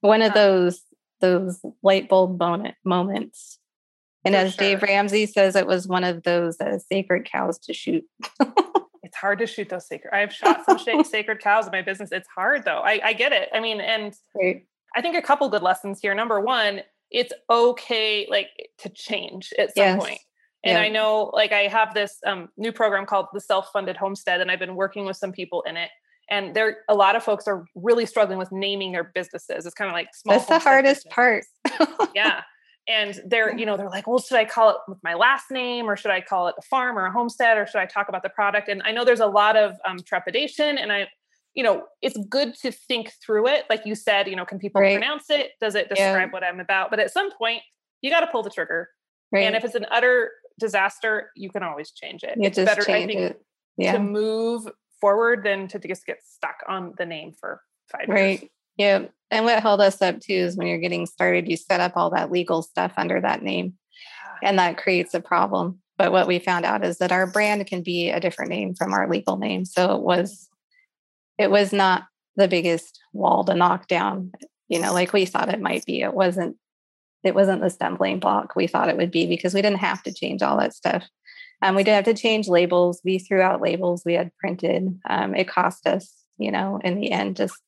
One 0.00 0.22
of 0.22 0.32
Uh, 0.32 0.34
those 0.34 0.82
those 1.20 1.60
light 1.82 2.08
bulb 2.08 2.38
moment 2.38 2.74
moments. 2.84 3.58
And 4.24 4.34
as 4.36 4.54
Dave. 4.54 4.82
Ramsey 4.82 5.24
says, 5.24 5.56
it 5.56 5.66
was 5.66 5.86
one 5.88 6.04
of 6.04 6.22
those 6.24 6.60
uh, 6.60 6.78
sacred 6.78 7.24
cows 7.30 7.58
to 7.60 7.72
shoot. 7.74 8.04
It's 9.02 9.16
hard 9.16 9.40
to 9.40 9.46
shoot 9.46 9.68
those 9.68 9.88
sacred. 9.88 10.14
I've 10.14 10.32
shot 10.32 10.64
some 10.64 10.78
sacred 11.04 11.40
cows 11.40 11.66
in 11.66 11.72
my 11.72 11.82
business. 11.82 12.12
It's 12.12 12.28
hard 12.32 12.64
though. 12.64 12.78
I, 12.78 13.00
I 13.02 13.12
get 13.12 13.32
it. 13.32 13.48
I 13.52 13.58
mean, 13.58 13.80
and 13.80 14.14
Right. 14.40 14.66
I 14.94 15.02
think 15.02 15.16
a 15.16 15.22
couple 15.22 15.48
good 15.48 15.62
lessons 15.62 15.98
here. 16.00 16.14
Number 16.14 16.40
one, 16.40 16.82
it's 17.10 17.32
okay 17.48 18.26
like 18.30 18.48
to 18.78 18.88
change 18.88 19.52
at 19.58 19.74
some 19.74 19.82
Yes. 19.84 20.00
point. 20.04 20.20
And 20.64 20.74
Yeah. 20.76 20.82
I 20.82 20.88
know 20.88 21.30
like 21.32 21.52
I 21.52 21.62
have 21.62 21.94
this 21.94 22.18
um, 22.26 22.48
new 22.56 22.72
program 22.72 23.06
called 23.06 23.26
the 23.32 23.40
self-funded 23.40 23.96
homestead, 23.96 24.40
and 24.40 24.50
I've 24.50 24.58
been 24.58 24.74
working 24.76 25.04
with 25.06 25.16
some 25.16 25.32
people 25.32 25.62
in 25.62 25.76
it. 25.76 25.90
And 26.28 26.54
there 26.54 26.78
a 26.88 26.94
lot 26.94 27.16
of 27.16 27.24
folks 27.24 27.48
are 27.48 27.64
really 27.74 28.06
struggling 28.06 28.38
with 28.38 28.52
naming 28.52 28.92
their 28.92 29.10
businesses. 29.14 29.66
It's 29.66 29.74
kind 29.74 29.88
of 29.90 29.94
like 29.94 30.08
small. 30.14 30.36
That's 30.36 30.48
the 30.48 30.58
hardest 30.60 31.08
part. 31.10 31.44
yeah. 32.14 32.42
And 32.86 33.20
they're, 33.26 33.56
you 33.58 33.66
know, 33.66 33.76
they're 33.76 33.88
like, 33.90 34.06
well, 34.06 34.20
should 34.20 34.36
I 34.38 34.44
call 34.44 34.70
it 34.70 34.76
with 34.86 34.98
my 35.02 35.14
last 35.14 35.50
name 35.50 35.90
or 35.90 35.96
should 35.96 36.10
I 36.12 36.20
call 36.20 36.46
it 36.48 36.54
a 36.58 36.62
farm 36.62 36.98
or 36.98 37.06
a 37.06 37.10
homestead 37.12 37.58
or 37.58 37.66
should 37.66 37.80
I 37.80 37.86
talk 37.86 38.08
about 38.08 38.22
the 38.22 38.28
product? 38.30 38.68
And 38.68 38.82
I 38.84 38.92
know 38.92 39.04
there's 39.04 39.20
a 39.20 39.26
lot 39.26 39.56
of 39.56 39.72
um, 39.84 39.98
trepidation 40.06 40.78
and 40.78 40.92
I, 40.92 41.08
you 41.54 41.62
know, 41.64 41.84
it's 42.00 42.16
good 42.28 42.54
to 42.54 42.70
think 42.70 43.12
through 43.24 43.48
it. 43.48 43.64
Like 43.68 43.84
you 43.84 43.94
said, 43.94 44.28
you 44.28 44.36
know, 44.36 44.44
can 44.44 44.58
people 44.58 44.80
Right. 44.80 44.96
pronounce 44.96 45.30
it? 45.30 45.52
Does 45.60 45.74
it 45.74 45.88
Yeah. 45.90 45.94
describe 46.12 46.32
what 46.32 46.44
I'm 46.44 46.60
about? 46.60 46.90
But 46.90 47.00
at 47.00 47.12
some 47.12 47.30
point, 47.32 47.62
you 48.02 48.10
got 48.10 48.20
to 48.20 48.28
pull 48.28 48.42
the 48.42 48.50
trigger. 48.50 48.88
Right. 49.32 49.44
And 49.44 49.56
if 49.56 49.64
it's 49.64 49.74
an 49.74 49.86
utter 49.90 50.30
disaster, 50.58 51.30
you 51.34 51.50
can 51.50 51.62
always 51.62 51.90
change 51.90 52.22
it. 52.22 52.36
you 52.36 52.44
it's 52.44 52.56
better, 52.56 52.82
I 52.82 53.06
think, 53.06 53.12
it. 53.12 53.42
Yeah. 53.76 53.92
to 53.92 53.98
move 53.98 54.68
forward 55.00 55.44
than 55.44 55.66
to 55.68 55.78
just 55.78 56.06
get 56.06 56.18
stuck 56.22 56.62
on 56.68 56.94
the 56.98 57.06
name 57.06 57.32
for 57.32 57.62
five 57.90 58.06
years. 58.08 58.40
Right. 58.40 58.50
Yeah. 58.76 59.06
And 59.30 59.44
what 59.44 59.62
held 59.62 59.80
us 59.80 60.02
up 60.02 60.20
too 60.20 60.34
is 60.34 60.56
when 60.56 60.66
you're 60.66 60.78
getting 60.78 61.06
started, 61.06 61.48
you 61.48 61.56
set 61.56 61.80
up 61.80 61.96
all 61.96 62.10
that 62.10 62.30
legal 62.30 62.62
stuff 62.62 62.92
under 62.96 63.20
that 63.20 63.42
name, 63.42 63.78
and 64.42 64.58
that 64.58 64.76
creates 64.76 65.14
a 65.14 65.20
problem. 65.20 65.80
But 65.96 66.12
what 66.12 66.26
we 66.26 66.38
found 66.38 66.64
out 66.64 66.84
is 66.84 66.98
that 66.98 67.12
our 67.12 67.26
brand 67.26 67.66
can 67.66 67.82
be 67.82 68.10
a 68.10 68.20
different 68.20 68.50
name 68.50 68.74
from 68.74 68.92
our 68.92 69.08
legal 69.08 69.36
name. 69.36 69.64
So 69.64 69.94
it 69.94 70.02
was, 70.02 70.49
it 71.38 71.50
was 71.50 71.72
not 71.72 72.04
the 72.36 72.48
biggest 72.48 73.00
wall 73.12 73.44
to 73.44 73.54
knock 73.54 73.86
down, 73.88 74.32
you 74.68 74.80
know, 74.80 74.92
like 74.92 75.12
we 75.12 75.24
thought 75.24 75.52
it 75.52 75.60
might 75.60 75.84
be. 75.84 76.02
It 76.02 76.14
wasn't, 76.14 76.56
it 77.22 77.34
wasn't 77.34 77.60
the 77.60 77.70
stumbling 77.70 78.20
block 78.20 78.56
we 78.56 78.66
thought 78.66 78.88
it 78.88 78.96
would 78.96 79.10
be 79.10 79.26
because 79.26 79.54
we 79.54 79.62
didn't 79.62 79.78
have 79.78 80.02
to 80.04 80.12
change 80.12 80.42
all 80.42 80.58
that 80.58 80.74
stuff. 80.74 81.04
Um, 81.62 81.74
we 81.74 81.84
did 81.84 81.92
have 81.92 82.04
to 82.04 82.14
change 82.14 82.48
labels. 82.48 83.00
We 83.04 83.18
threw 83.18 83.42
out 83.42 83.60
labels 83.60 84.02
we 84.04 84.14
had 84.14 84.34
printed. 84.38 84.98
Um, 85.08 85.34
it 85.34 85.48
cost 85.48 85.86
us, 85.86 86.14
you 86.38 86.50
know, 86.50 86.80
in 86.82 86.98
the 86.98 87.10
end, 87.10 87.36
just 87.36 87.60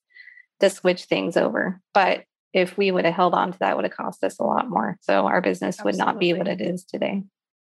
to 0.60 0.70
switch 0.70 1.04
things 1.04 1.36
over. 1.36 1.80
But 1.92 2.24
if 2.54 2.78
we 2.78 2.90
would 2.90 3.04
have 3.04 3.14
held 3.14 3.34
on 3.34 3.52
to 3.52 3.58
that, 3.58 3.76
would 3.76 3.84
have 3.84 3.96
cost 3.96 4.24
us 4.24 4.38
a 4.38 4.44
lot 4.44 4.70
more. 4.70 4.98
So 5.02 5.26
our 5.26 5.42
business 5.42 5.82
would 5.84 5.96
not 5.96 6.18
be 6.18 6.32
what 6.32 6.48
it 6.48 6.60
is 6.60 6.84
today. 6.84 7.22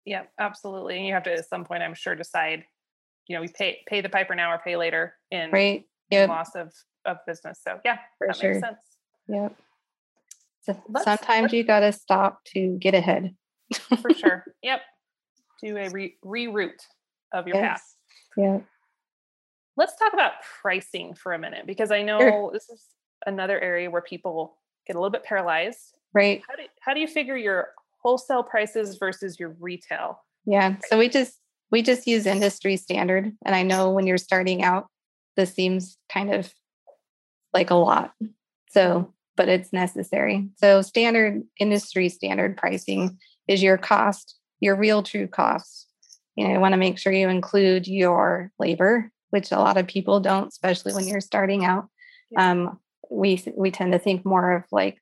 Yeah, 0.06 0.24
absolutely. 0.40 0.98
And 0.98 1.06
you 1.06 1.14
have 1.14 1.24
to 1.24 1.34
at 1.34 1.50
some 1.50 1.66
point, 1.66 1.84
I'm 1.84 1.96
sure, 1.96 2.16
decide, 2.16 2.66
you 3.28 3.36
know, 3.36 3.42
we 3.42 3.48
pay 3.48 3.80
pay 3.88 4.02
the 4.02 4.10
piper 4.10 4.36
now 4.36 4.52
or 4.52 4.60
pay 4.60 4.76
later 4.76 5.16
in 5.32 5.52
Right? 5.52 5.86
Yep. 6.12 6.30
loss 6.30 6.56
of 6.56 6.72
of 7.06 7.18
business. 7.28 7.60
So 7.64 7.80
yeah, 7.86 7.98
For 8.18 8.28
that 8.28 8.36
sure. 8.38 8.54
makes 8.54 8.66
sense. 8.66 8.80
Yep. 9.28 9.56
So 10.62 10.84
Let's- 10.90 11.06
sometimes 11.06 11.42
let's- 11.44 11.54
you 11.54 11.64
got 11.64 11.82
to 11.82 11.92
stop 11.92 12.44
to 12.54 12.78
get 12.80 12.94
ahead. 12.96 13.36
For 14.02 14.14
sure. 14.14 14.46
yep. 14.64 14.82
Do 15.62 15.78
a 15.78 15.90
re- 15.90 16.18
reroute 16.24 16.82
of 17.34 17.48
your 17.48 17.56
path. 17.58 17.84
Yeah. 18.38 18.60
Let's 19.78 19.96
talk 19.98 20.14
about 20.14 20.34
pricing 20.62 21.14
for 21.16 21.34
a 21.34 21.40
minute 21.40 21.66
because 21.68 21.92
I 21.92 22.02
know 22.02 22.50
this 22.54 22.70
is 22.70 22.86
another 23.26 23.60
area 23.60 23.90
where 23.90 24.02
people 24.02 24.58
get 24.88 24.96
a 24.96 25.00
little 25.00 25.12
bit 25.12 25.24
paralyzed. 25.24 25.94
Right. 26.14 26.42
How 26.48 26.56
do 26.56 26.64
how 26.82 26.94
do 26.94 27.00
you 27.00 27.08
figure 27.08 27.36
your 27.36 27.70
wholesale 28.02 28.44
prices 28.44 28.98
versus 28.98 29.40
your 29.40 29.56
retail? 29.60 30.20
Yeah. 30.46 30.76
So 30.88 30.98
we 30.98 31.10
just 31.10 31.40
we 31.72 31.82
just 31.82 32.08
use 32.08 32.26
industry 32.26 32.78
standard. 32.78 33.32
And 33.46 33.56
I 33.56 33.64
know 33.64 33.92
when 33.92 34.08
you're 34.08 34.18
starting 34.18 34.64
out, 34.64 34.88
this 35.36 35.54
seems 35.54 35.98
kind 36.10 36.34
of 36.34 36.54
like 37.54 37.70
a 37.70 37.76
lot. 37.76 38.14
So, 38.70 39.14
but 39.36 39.50
it's 39.50 39.74
necessary. 39.74 40.48
So 40.58 40.82
standard 40.82 41.44
industry 41.60 42.10
standard 42.10 42.58
pricing 42.58 43.18
is 43.48 43.62
your 43.62 43.78
cost, 43.78 44.36
your 44.60 44.76
real 44.76 45.04
true 45.04 45.28
costs. 45.28 45.88
You 46.36 46.46
know, 46.46 46.54
you 46.54 46.60
want 46.60 46.74
to 46.74 46.78
make 46.78 46.98
sure 46.98 47.14
you 47.14 47.30
include 47.30 47.88
your 47.88 48.52
labor, 48.60 49.10
which 49.30 49.52
a 49.52 49.60
lot 49.60 49.78
of 49.78 49.88
people 49.88 50.20
don't, 50.20 50.48
especially 50.48 50.94
when 50.94 51.08
you're 51.08 51.22
starting 51.22 51.64
out. 51.64 51.88
Um, 52.38 52.80
we 53.10 53.42
we 53.56 53.72
tend 53.72 53.92
to 53.94 54.00
think 54.00 54.26
more 54.26 54.54
of 54.54 54.64
like 54.72 55.02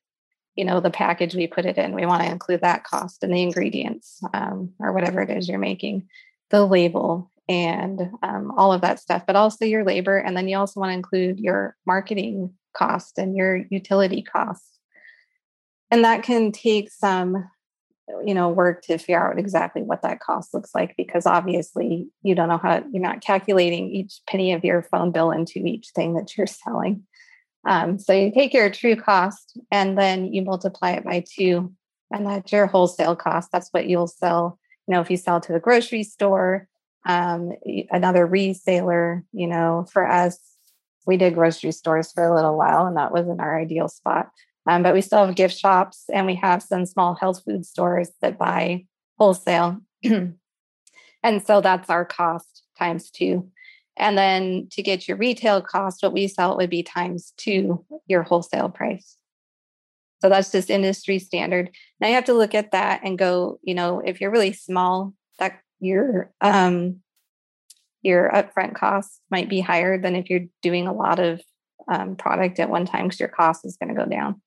you 0.56 0.64
know 0.64 0.80
the 0.80 0.90
package 0.90 1.34
we 1.34 1.46
put 1.46 1.66
it 1.66 1.78
in 1.78 1.94
we 1.94 2.06
want 2.06 2.22
to 2.22 2.30
include 2.30 2.60
that 2.60 2.84
cost 2.84 3.22
and 3.22 3.32
the 3.32 3.42
ingredients 3.42 4.20
um, 4.34 4.72
or 4.78 4.92
whatever 4.92 5.22
it 5.22 5.30
is 5.30 5.48
you're 5.48 5.58
making 5.58 6.06
the 6.54 6.64
label 6.64 7.30
and 7.48 8.00
um, 8.22 8.52
all 8.56 8.72
of 8.72 8.80
that 8.80 9.00
stuff 9.00 9.24
but 9.26 9.34
also 9.34 9.64
your 9.64 9.84
labor 9.84 10.16
and 10.16 10.36
then 10.36 10.46
you 10.46 10.56
also 10.56 10.78
want 10.78 10.90
to 10.90 10.94
include 10.94 11.40
your 11.40 11.76
marketing 11.84 12.52
cost 12.76 13.18
and 13.18 13.36
your 13.36 13.64
utility 13.70 14.22
cost. 14.22 14.78
and 15.90 16.04
that 16.04 16.22
can 16.22 16.52
take 16.52 16.90
some 16.90 17.48
you 18.24 18.34
know 18.34 18.50
work 18.50 18.82
to 18.82 18.98
figure 18.98 19.32
out 19.32 19.38
exactly 19.38 19.82
what 19.82 20.02
that 20.02 20.20
cost 20.20 20.54
looks 20.54 20.70
like 20.74 20.94
because 20.96 21.26
obviously 21.26 22.06
you 22.22 22.36
don't 22.36 22.48
know 22.48 22.58
how 22.58 22.84
you're 22.92 23.02
not 23.02 23.20
calculating 23.20 23.90
each 23.90 24.20
penny 24.28 24.52
of 24.52 24.64
your 24.64 24.82
phone 24.82 25.10
bill 25.10 25.32
into 25.32 25.58
each 25.58 25.88
thing 25.94 26.14
that 26.14 26.36
you're 26.36 26.46
selling 26.62 27.04
um, 27.66 27.98
so 27.98 28.12
you 28.12 28.30
take 28.30 28.52
your 28.52 28.70
true 28.70 28.96
cost 28.96 29.58
and 29.70 29.96
then 29.98 30.32
you 30.32 30.42
multiply 30.42 30.92
it 30.92 31.04
by 31.04 31.24
two, 31.26 31.72
and 32.12 32.26
that's 32.26 32.52
your 32.52 32.66
wholesale 32.66 33.16
cost. 33.16 33.50
That's 33.50 33.70
what 33.70 33.86
you'll 33.86 34.06
sell 34.06 34.58
you 34.86 34.94
know, 34.94 35.00
if 35.00 35.10
you 35.10 35.16
sell 35.16 35.40
to 35.42 35.54
a 35.54 35.60
grocery 35.60 36.02
store, 36.02 36.68
um, 37.06 37.52
another 37.90 38.26
reseller, 38.26 39.22
you 39.32 39.46
know, 39.46 39.86
for 39.92 40.08
us, 40.08 40.38
we 41.06 41.16
did 41.16 41.34
grocery 41.34 41.72
stores 41.72 42.12
for 42.12 42.24
a 42.24 42.34
little 42.34 42.56
while 42.56 42.86
and 42.86 42.96
that 42.96 43.12
wasn't 43.12 43.40
our 43.40 43.58
ideal 43.58 43.88
spot. 43.88 44.30
Um, 44.66 44.82
but 44.82 44.94
we 44.94 45.02
still 45.02 45.26
have 45.26 45.34
gift 45.34 45.56
shops 45.56 46.04
and 46.12 46.26
we 46.26 46.36
have 46.36 46.62
some 46.62 46.86
small 46.86 47.14
health 47.14 47.42
food 47.44 47.66
stores 47.66 48.10
that 48.22 48.38
buy 48.38 48.86
wholesale. 49.18 49.80
and 50.02 51.46
so 51.46 51.60
that's 51.60 51.90
our 51.90 52.04
cost 52.04 52.62
times 52.78 53.10
two. 53.10 53.50
And 53.96 54.18
then 54.18 54.68
to 54.72 54.82
get 54.82 55.06
your 55.06 55.16
retail 55.16 55.60
cost, 55.60 56.02
what 56.02 56.12
we 56.12 56.26
sell 56.26 56.56
would 56.56 56.70
be 56.70 56.82
times 56.82 57.32
two 57.36 57.84
your 58.06 58.22
wholesale 58.22 58.68
price. 58.68 59.16
So 60.24 60.30
that's 60.30 60.50
just 60.50 60.70
industry 60.70 61.18
standard. 61.18 61.68
Now 62.00 62.08
you 62.08 62.14
have 62.14 62.24
to 62.24 62.32
look 62.32 62.54
at 62.54 62.70
that 62.70 63.02
and 63.04 63.18
go, 63.18 63.58
you 63.62 63.74
know, 63.74 64.00
if 64.00 64.22
you're 64.22 64.30
really 64.30 64.54
small, 64.54 65.12
that 65.38 65.60
your 65.80 66.32
um 66.40 67.00
your 68.00 68.30
upfront 68.30 68.74
costs 68.74 69.20
might 69.30 69.50
be 69.50 69.60
higher 69.60 70.00
than 70.00 70.16
if 70.16 70.30
you're 70.30 70.46
doing 70.62 70.86
a 70.86 70.94
lot 70.94 71.20
of 71.20 71.42
um, 71.92 72.16
product 72.16 72.58
at 72.58 72.70
one 72.70 72.86
time 72.86 73.04
because 73.04 73.20
your 73.20 73.28
cost 73.28 73.66
is 73.66 73.76
going 73.76 73.94
to 73.94 74.02
go 74.02 74.08
down. 74.08 74.40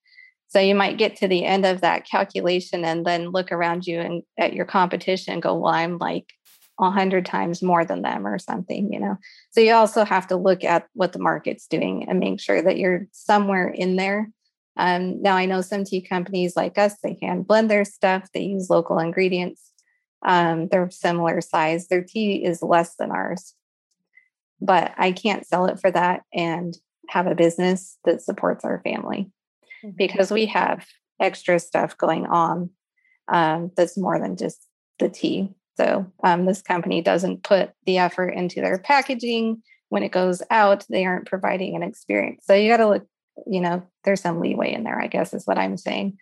So 0.47 0.59
you 0.59 0.73
might 0.73 0.97
get 0.97 1.15
to 1.17 1.27
the 1.27 1.45
end 1.45 1.63
of 1.63 1.81
that 1.81 2.07
calculation 2.09 2.83
and 2.83 3.05
then 3.05 3.29
look 3.29 3.51
around 3.51 3.85
you 3.85 3.99
and 3.99 4.23
at 4.39 4.53
your 4.53 4.65
competition 4.65 5.33
and 5.33 5.43
go, 5.43 5.59
well, 5.59 5.73
I'm 5.73 5.99
like 5.99 6.33
a 6.79 6.89
hundred 6.89 7.27
times 7.27 7.61
more 7.61 7.85
than 7.85 8.01
them 8.01 8.25
or 8.25 8.39
something, 8.39 8.91
you 8.91 8.99
know. 8.99 9.17
So 9.51 9.61
you 9.61 9.73
also 9.73 10.05
have 10.05 10.25
to 10.27 10.37
look 10.37 10.63
at 10.63 10.87
what 10.93 11.13
the 11.13 11.19
market's 11.19 11.67
doing 11.67 12.09
and 12.09 12.19
make 12.19 12.39
sure 12.39 12.63
that 12.63 12.79
you're 12.79 13.05
somewhere 13.11 13.67
in 13.67 13.95
there. 13.95 14.31
Um, 14.77 15.21
now 15.21 15.35
I 15.35 15.45
know 15.45 15.61
some 15.61 15.83
tea 15.83 16.01
companies 16.01 16.55
like 16.55 16.77
us, 16.77 16.95
they 17.01 17.17
hand 17.21 17.47
blend 17.47 17.69
their 17.69 17.85
stuff, 17.85 18.29
they 18.33 18.43
use 18.43 18.69
local 18.69 18.99
ingredients. 18.99 19.71
Um, 20.25 20.67
they're 20.69 20.89
similar 20.89 21.41
size. 21.41 21.87
Their 21.87 22.03
tea 22.03 22.43
is 22.43 22.61
less 22.61 22.95
than 22.95 23.11
ours. 23.11 23.53
But 24.59 24.93
I 24.97 25.11
can't 25.11 25.45
sell 25.45 25.67
it 25.67 25.79
for 25.79 25.91
that 25.91 26.23
and 26.33 26.75
have 27.09 27.27
a 27.27 27.35
business 27.35 27.97
that 28.05 28.21
supports 28.21 28.65
our 28.65 28.81
family 28.83 29.29
mm-hmm. 29.85 29.91
because 29.95 30.31
we 30.31 30.47
have 30.47 30.85
extra 31.19 31.59
stuff 31.59 31.97
going 31.97 32.25
on 32.25 32.69
um, 33.27 33.71
that's 33.75 33.97
more 33.97 34.19
than 34.19 34.37
just 34.37 34.67
the 34.99 35.09
tea. 35.09 35.53
So 35.77 36.11
um, 36.23 36.45
this 36.45 36.61
company 36.61 37.01
doesn't 37.01 37.43
put 37.43 37.71
the 37.85 37.99
effort 37.99 38.29
into 38.29 38.61
their 38.61 38.79
packaging. 38.79 39.61
When 39.89 40.03
it 40.03 40.11
goes 40.11 40.41
out, 40.49 40.85
they 40.89 41.05
aren't 41.05 41.27
providing 41.27 41.75
an 41.75 41.83
experience. 41.83 42.45
So 42.45 42.55
you 42.55 42.69
got 42.69 42.77
to 42.77 42.89
look, 42.89 43.07
you 43.45 43.61
know, 43.61 43.83
there's 44.03 44.21
some 44.21 44.39
leeway 44.39 44.73
in 44.73 44.83
there, 44.83 44.99
I 44.99 45.07
guess 45.07 45.33
is 45.33 45.45
what 45.45 45.57
I'm 45.57 45.77
saying. 45.77 46.17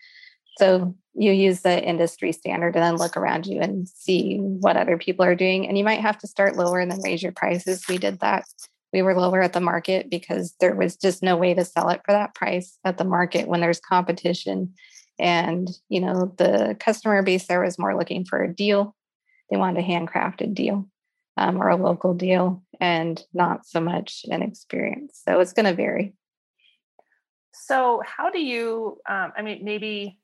So 0.57 0.95
you 1.13 1.31
use 1.31 1.61
the 1.61 1.83
industry 1.83 2.31
standard 2.31 2.75
and 2.75 2.83
then 2.83 2.95
look 2.95 3.17
around 3.17 3.45
you 3.45 3.59
and 3.61 3.87
see 3.87 4.37
what 4.37 4.77
other 4.77 4.97
people 4.97 5.25
are 5.25 5.35
doing. 5.35 5.67
And 5.67 5.77
you 5.77 5.83
might 5.83 6.01
have 6.01 6.17
to 6.19 6.27
start 6.27 6.55
lower 6.55 6.79
and 6.79 6.91
then 6.91 7.01
raise 7.03 7.21
your 7.21 7.31
prices. 7.31 7.87
We 7.87 7.97
did 7.97 8.19
that. 8.19 8.45
We 8.93 9.01
were 9.01 9.19
lower 9.19 9.41
at 9.41 9.53
the 9.53 9.59
market 9.61 10.09
because 10.09 10.55
there 10.59 10.75
was 10.75 10.95
just 10.95 11.21
no 11.21 11.35
way 11.35 11.53
to 11.53 11.65
sell 11.65 11.89
it 11.89 12.01
for 12.05 12.13
that 12.13 12.35
price 12.35 12.77
at 12.85 12.97
the 12.97 13.03
market 13.03 13.47
when 13.47 13.59
there's 13.59 13.79
competition. 13.81 14.73
And, 15.19 15.69
you 15.89 15.99
know, 15.99 16.33
the 16.37 16.77
customer 16.79 17.21
base 17.21 17.47
there 17.47 17.61
was 17.61 17.79
more 17.79 17.97
looking 17.97 18.25
for 18.25 18.41
a 18.41 18.53
deal 18.53 18.95
they 19.49 19.57
wanted 19.57 19.83
a 19.83 19.87
handcrafted 19.87 20.53
deal 20.53 20.87
um, 21.37 21.61
or 21.61 21.69
a 21.69 21.75
local 21.75 22.13
deal 22.13 22.63
and 22.79 23.21
not 23.33 23.65
so 23.65 23.79
much 23.79 24.25
an 24.29 24.41
experience. 24.41 25.21
So 25.27 25.39
it's 25.39 25.53
going 25.53 25.65
to 25.65 25.73
vary. 25.73 26.13
So, 27.63 28.01
how 28.05 28.29
do 28.29 28.41
you, 28.41 28.97
um, 29.09 29.31
I 29.37 29.41
mean, 29.41 29.63
maybe 29.63 30.19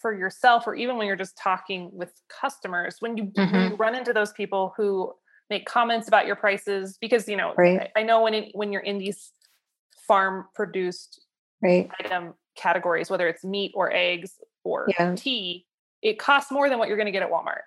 for 0.00 0.16
yourself 0.16 0.66
or 0.66 0.74
even 0.74 0.96
when 0.96 1.06
you're 1.06 1.16
just 1.16 1.38
talking 1.38 1.90
with 1.92 2.12
customers, 2.28 2.96
when 3.00 3.16
you, 3.16 3.24
mm-hmm. 3.24 3.52
when 3.52 3.70
you 3.70 3.76
run 3.76 3.94
into 3.94 4.12
those 4.12 4.32
people 4.32 4.74
who 4.76 5.12
make 5.48 5.64
comments 5.66 6.08
about 6.08 6.26
your 6.26 6.36
prices, 6.36 6.98
because, 7.00 7.28
you 7.28 7.36
know, 7.36 7.54
right. 7.56 7.90
I, 7.96 8.00
I, 8.00 8.02
know 8.02 8.22
when, 8.22 8.50
when 8.52 8.72
you're 8.72 8.82
in 8.82 8.98
these 8.98 9.32
farm 10.06 10.46
produced 10.54 11.20
right. 11.62 11.88
item 12.00 12.34
categories, 12.56 13.10
whether 13.10 13.28
it's 13.28 13.44
meat 13.44 13.72
or 13.74 13.92
eggs 13.92 14.32
or 14.64 14.86
yeah. 14.88 15.14
tea, 15.14 15.66
it 16.02 16.18
costs 16.18 16.50
more 16.50 16.68
than 16.68 16.78
what 16.78 16.88
you're 16.88 16.96
going 16.96 17.06
to 17.06 17.12
get 17.12 17.22
at 17.22 17.30
Walmart. 17.30 17.62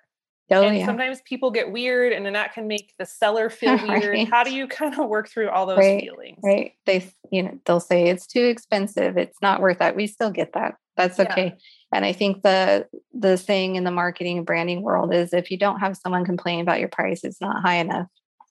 Oh, 0.51 0.63
and 0.63 0.77
yeah. 0.77 0.85
sometimes 0.85 1.21
people 1.21 1.51
get 1.51 1.71
weird 1.71 2.11
and 2.11 2.25
then 2.25 2.33
that 2.33 2.53
can 2.53 2.67
make 2.67 2.93
the 2.97 3.05
seller 3.05 3.49
feel 3.49 3.77
weird. 3.87 4.27
How 4.29 4.43
do 4.43 4.53
you 4.53 4.67
kind 4.67 4.97
of 4.97 5.07
work 5.07 5.29
through 5.29 5.49
all 5.49 5.65
those 5.65 5.77
right. 5.77 6.01
feelings? 6.01 6.39
Right. 6.43 6.73
They, 6.85 7.11
you 7.31 7.43
know, 7.43 7.59
they'll 7.65 7.79
say 7.79 8.07
it's 8.07 8.25
too 8.25 8.45
expensive. 8.45 9.17
It's 9.17 9.37
not 9.41 9.61
worth 9.61 9.79
that. 9.79 9.95
We 9.95 10.07
still 10.07 10.31
get 10.31 10.53
that. 10.53 10.75
That's 10.97 11.19
okay. 11.19 11.45
Yeah. 11.45 11.53
And 11.93 12.05
I 12.05 12.11
think 12.11 12.43
the 12.43 12.87
the 13.13 13.37
saying 13.37 13.75
in 13.75 13.83
the 13.83 13.91
marketing 13.91 14.37
and 14.37 14.45
branding 14.45 14.81
world 14.81 15.13
is 15.13 15.33
if 15.33 15.49
you 15.49 15.57
don't 15.57 15.79
have 15.79 15.97
someone 15.97 16.25
complain 16.25 16.59
about 16.59 16.79
your 16.79 16.89
price, 16.89 17.23
it's 17.23 17.41
not 17.41 17.61
high 17.61 17.77
enough. 17.77 18.07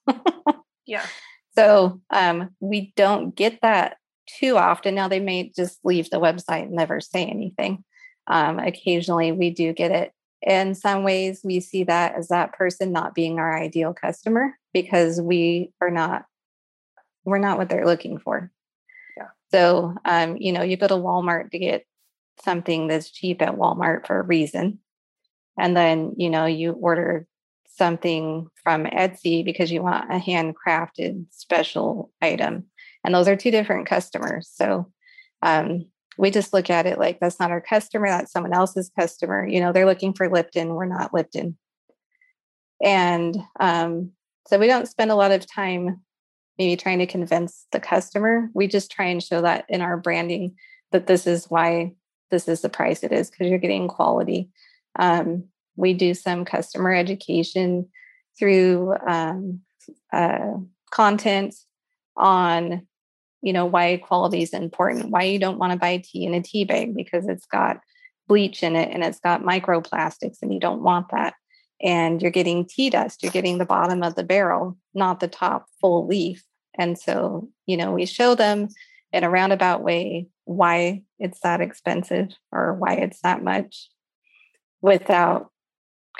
yeah. 0.85 1.05
So 1.55 2.01
um, 2.09 2.49
we 2.59 2.93
don't 2.95 3.35
get 3.35 3.59
that 3.61 3.97
too 4.39 4.57
often. 4.57 4.95
Now 4.95 5.07
they 5.07 5.19
may 5.19 5.51
just 5.55 5.79
leave 5.83 6.09
the 6.09 6.19
website 6.19 6.63
and 6.63 6.71
never 6.71 7.01
say 7.01 7.25
anything. 7.25 7.83
Um, 8.27 8.59
occasionally 8.59 9.31
we 9.31 9.51
do 9.51 9.73
get 9.73 9.91
it 9.91 10.11
in 10.41 10.73
some 10.75 11.03
ways 11.03 11.41
we 11.43 11.59
see 11.59 11.83
that 11.83 12.15
as 12.15 12.29
that 12.29 12.53
person 12.53 12.91
not 12.91 13.13
being 13.13 13.39
our 13.39 13.57
ideal 13.57 13.93
customer 13.93 14.57
because 14.73 15.19
we 15.19 15.71
are 15.81 15.91
not 15.91 16.25
we're 17.25 17.37
not 17.37 17.57
what 17.57 17.69
they're 17.69 17.85
looking 17.85 18.17
for. 18.17 18.51
Yeah. 19.17 19.27
So 19.51 19.95
um 20.05 20.37
you 20.37 20.51
know 20.51 20.61
you 20.61 20.77
go 20.77 20.87
to 20.87 20.95
walmart 20.95 21.51
to 21.51 21.59
get 21.59 21.85
something 22.43 22.87
that's 22.87 23.11
cheap 23.11 23.41
at 23.41 23.55
walmart 23.55 24.07
for 24.07 24.19
a 24.19 24.23
reason. 24.25 24.79
And 25.57 25.75
then 25.75 26.13
you 26.17 26.29
know 26.29 26.45
you 26.45 26.71
order 26.71 27.27
something 27.67 28.47
from 28.63 28.85
etsy 28.85 29.43
because 29.43 29.71
you 29.71 29.81
want 29.81 30.11
a 30.11 30.19
handcrafted 30.19 31.25
special 31.31 32.11
item. 32.21 32.65
And 33.03 33.15
those 33.15 33.27
are 33.27 33.37
two 33.37 33.51
different 33.51 33.87
customers. 33.87 34.49
So 34.53 34.91
um 35.41 35.85
we 36.19 36.29
just 36.29 36.51
look 36.51 36.69
at 36.69 36.85
it 36.85 36.99
like 36.99 37.17
that's 37.21 37.39
not 37.39 37.49
our 37.49 37.61
customer, 37.61 38.09
that's 38.09 38.33
someone 38.33 38.53
else's 38.53 38.91
customer. 38.99 39.47
You 39.47 39.61
know, 39.61 39.71
they're 39.71 39.85
looking 39.85 40.13
for 40.13 40.27
Lipton, 40.29 40.75
we're 40.75 40.85
not 40.85 41.13
Lipton. 41.13 41.57
And 42.83 43.37
um, 43.57 44.11
so 44.45 44.59
we 44.59 44.67
don't 44.67 44.87
spend 44.87 45.11
a 45.11 45.15
lot 45.15 45.31
of 45.31 45.49
time 45.49 46.01
maybe 46.57 46.75
trying 46.75 46.99
to 46.99 47.05
convince 47.05 47.65
the 47.71 47.79
customer. 47.79 48.49
We 48.53 48.67
just 48.67 48.91
try 48.91 49.05
and 49.05 49.23
show 49.23 49.41
that 49.41 49.63
in 49.69 49.79
our 49.81 49.95
branding 49.95 50.55
that 50.91 51.07
this 51.07 51.25
is 51.25 51.49
why 51.49 51.93
this 52.31 52.49
is 52.49 52.59
the 52.59 52.69
price 52.69 53.01
it 53.01 53.13
is 53.13 53.31
because 53.31 53.47
you're 53.47 53.57
getting 53.57 53.87
quality. 53.87 54.49
Um, 54.99 55.45
we 55.77 55.93
do 55.93 56.13
some 56.13 56.43
customer 56.43 56.93
education 56.93 57.87
through 58.37 58.93
um, 59.07 59.61
uh, 60.11 60.55
content 60.91 61.55
on 62.17 62.85
you 63.41 63.53
know 63.53 63.65
why 63.65 63.97
quality 63.97 64.41
is 64.41 64.53
important 64.53 65.09
why 65.09 65.23
you 65.23 65.39
don't 65.39 65.59
want 65.59 65.71
to 65.71 65.79
buy 65.79 65.97
tea 65.97 66.25
in 66.25 66.33
a 66.33 66.41
tea 66.41 66.65
bag 66.65 66.95
because 66.95 67.27
it's 67.27 67.45
got 67.45 67.77
bleach 68.29 68.63
in 68.63 68.75
it 68.75 68.89
and 68.93 69.03
it's 69.03 69.19
got 69.19 69.43
microplastics 69.43 70.37
and 70.41 70.53
you 70.53 70.59
don't 70.59 70.83
want 70.83 71.07
that. 71.11 71.33
And 71.81 72.21
you're 72.21 72.31
getting 72.31 72.65
tea 72.65 72.89
dust 72.89 73.23
you're 73.23 73.31
getting 73.31 73.57
the 73.57 73.65
bottom 73.65 74.03
of 74.03 74.15
the 74.15 74.23
barrel 74.23 74.77
not 74.93 75.19
the 75.19 75.27
top 75.27 75.65
full 75.81 76.07
leaf. 76.07 76.43
And 76.77 76.97
so 76.97 77.49
you 77.65 77.75
know 77.75 77.91
we 77.91 78.05
show 78.05 78.35
them 78.35 78.69
in 79.11 79.23
a 79.23 79.29
roundabout 79.29 79.81
way 79.81 80.27
why 80.45 81.03
it's 81.17 81.39
that 81.41 81.61
expensive 81.61 82.29
or 82.51 82.75
why 82.75 82.93
it's 82.93 83.21
that 83.21 83.43
much 83.43 83.89
without 84.81 85.51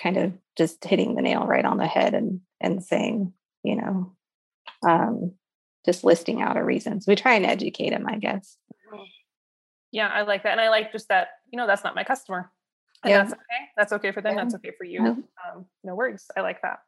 kind 0.01 0.17
of 0.17 0.33
just 0.57 0.83
hitting 0.83 1.15
the 1.15 1.21
nail 1.21 1.45
right 1.45 1.65
on 1.65 1.77
the 1.77 1.87
head 1.87 2.13
and 2.13 2.41
and 2.59 2.83
saying 2.83 3.33
you 3.63 3.75
know 3.75 4.15
um, 4.87 5.33
just 5.85 6.03
listing 6.03 6.41
out 6.41 6.57
our 6.57 6.65
reasons. 6.65 7.07
We 7.07 7.15
try 7.15 7.35
and 7.35 7.45
educate 7.45 7.91
them, 7.91 8.05
I 8.07 8.17
guess. 8.17 8.57
Mm-hmm. 8.93 9.03
Yeah, 9.91 10.07
I 10.07 10.21
like 10.21 10.43
that. 10.43 10.51
And 10.51 10.61
I 10.61 10.69
like 10.69 10.91
just 10.91 11.09
that, 11.09 11.29
you 11.51 11.57
know, 11.57 11.67
that's 11.67 11.83
not 11.83 11.95
my 11.95 12.03
customer. 12.03 12.51
And 13.03 13.11
yeah. 13.11 13.17
that's 13.19 13.33
okay. 13.33 13.61
That's 13.77 13.93
okay 13.93 14.11
for 14.11 14.21
them. 14.21 14.35
Yeah. 14.35 14.43
That's 14.43 14.55
okay 14.55 14.71
for 14.77 14.83
you. 14.83 15.01
Um, 15.05 15.65
no 15.83 15.95
worries. 15.95 16.25
I 16.35 16.41
like 16.41 16.61
that. 16.61 16.79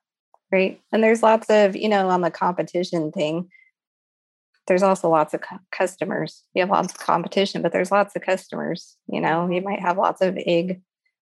Great. 0.52 0.82
And 0.92 1.02
there's 1.02 1.24
lots 1.24 1.50
of, 1.50 1.76
you 1.76 1.88
know, 1.88 2.10
on 2.10 2.22
the 2.22 2.30
competition 2.30 3.12
thing, 3.12 3.50
there's 4.68 4.84
also 4.84 5.10
lots 5.10 5.34
of 5.34 5.42
customers. 5.72 6.44
You 6.54 6.62
have 6.62 6.70
lots 6.70 6.94
of 6.94 7.00
competition, 7.00 7.62
but 7.62 7.72
there's 7.72 7.92
lots 7.92 8.16
of 8.16 8.22
customers. 8.22 8.98
You 9.08 9.22
know, 9.22 9.50
you 9.50 9.62
might 9.62 9.80
have 9.80 9.98
lots 9.98 10.22
of 10.22 10.38
egg 10.46 10.82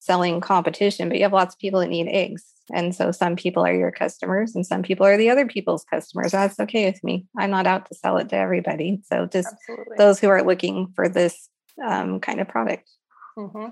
selling 0.01 0.41
competition, 0.41 1.09
but 1.09 1.19
you 1.19 1.23
have 1.25 1.33
lots 1.33 1.55
of 1.55 1.61
people 1.61 1.81
that 1.81 1.89
need 1.89 2.09
eggs. 2.09 2.45
And 2.73 2.95
so 2.95 3.11
some 3.13 3.37
people 3.37 3.65
are 3.65 3.75
your 3.75 3.91
customers 3.91 4.55
and 4.55 4.67
some 4.67 4.83
people 4.83 5.07
are 5.07 5.17
the 5.17 5.31
other 5.31 5.47
people's 5.47 5.85
customers. 5.85 6.33
That's 6.33 6.59
okay 6.61 6.87
with 6.87 7.03
me. 7.05 7.27
I'm 7.39 7.51
not 7.51 7.67
out 7.67 7.87
to 7.87 7.95
sell 7.95 8.17
it 8.17 8.29
to 8.31 8.37
everybody. 8.37 9.03
So 9.05 9.27
just 9.27 9.49
Absolutely. 9.53 9.97
those 9.99 10.19
who 10.19 10.29
are 10.29 10.43
looking 10.43 10.93
for 10.95 11.09
this 11.09 11.49
um, 11.85 12.21
kind 12.21 12.41
of 12.41 12.49
product. 12.49 12.91
Mm-hmm. 13.39 13.69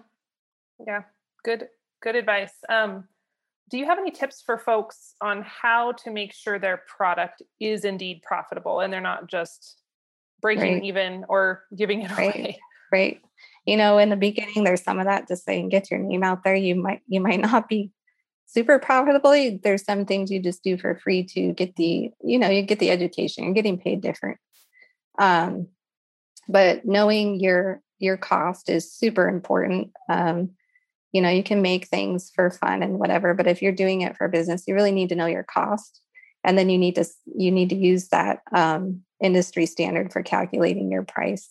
Yeah, 0.87 1.03
good, 1.45 1.69
good 2.03 2.17
advice. 2.17 2.53
Um, 2.69 3.05
do 3.71 3.79
you 3.79 3.87
have 3.87 3.99
any 3.99 4.11
tips 4.11 4.43
for 4.45 4.59
folks 4.59 5.15
on 5.21 5.43
how 5.43 5.93
to 5.93 6.11
make 6.11 6.33
sure 6.33 6.59
their 6.59 6.83
product 6.87 7.43
is 7.61 7.85
indeed 7.85 8.23
profitable 8.23 8.81
and 8.81 8.93
they're 8.93 9.01
not 9.01 9.29
just 9.29 9.81
breaking 10.43 10.75
right. 10.75 10.85
even 10.85 11.25
or 11.29 11.65
giving 11.77 12.03
it 12.03 12.11
right. 12.17 12.35
away? 12.35 12.59
Right 12.93 13.21
you 13.67 13.77
know 13.77 13.99
in 13.99 14.09
the 14.09 14.17
beginning 14.17 14.65
there's 14.65 14.83
some 14.83 14.99
of 14.99 15.07
that 15.07 15.29
just 15.29 15.45
saying 15.45 15.69
get 15.69 15.91
your 15.91 16.01
name 16.01 16.23
out 16.23 16.45
there 16.45 16.55
you 16.55 16.75
might 16.75 17.03
you 17.07 17.21
might 17.21 17.41
not 17.53 17.69
be 17.69 17.91
super 18.53 18.79
profitably. 18.81 19.61
There's 19.63 19.85
some 19.85 20.05
things 20.05 20.31
you 20.31 20.43
just 20.43 20.65
do 20.65 20.77
for 20.77 20.97
free 20.97 21.23
to 21.25 21.53
get 21.53 21.77
the, 21.77 22.11
you 22.23 22.39
know, 22.39 22.49
you 22.51 22.63
get 22.63 22.81
the 22.81 22.91
education. 22.91 23.45
You're 23.45 23.55
getting 23.55 23.79
paid 23.79 24.01
different. 24.01 24.39
Um, 25.19 25.69
but 26.49 26.85
knowing 26.85 27.39
your 27.39 27.81
your 27.99 28.17
cost 28.17 28.71
is 28.71 28.93
super 28.93 29.29
important. 29.29 29.93
Um, 30.09 30.51
you 31.13 31.21
know, 31.21 31.29
you 31.29 31.43
can 31.43 31.61
make 31.61 31.87
things 31.87 32.33
for 32.35 32.51
fun 32.51 32.83
and 32.83 32.99
whatever, 32.99 33.35
but 33.35 33.47
if 33.47 33.61
you're 33.61 33.73
doing 33.73 34.01
it 34.01 34.17
for 34.17 34.27
business, 34.29 34.65
you 34.67 34.75
really 34.75 34.93
need 34.93 35.11
to 35.11 35.15
know 35.15 35.27
your 35.27 35.43
cost, 35.45 36.01
and 36.43 36.57
then 36.57 36.71
you 36.71 36.79
need 36.79 36.97
to 36.97 37.05
you 37.37 37.53
need 37.53 37.69
to 37.71 37.77
use 37.77 38.09
that 38.09 38.41
um, 38.55 39.03
industry 39.23 39.67
standard 39.67 40.13
for 40.13 40.23
calculating 40.23 40.91
your 40.91 41.05
price. 41.05 41.49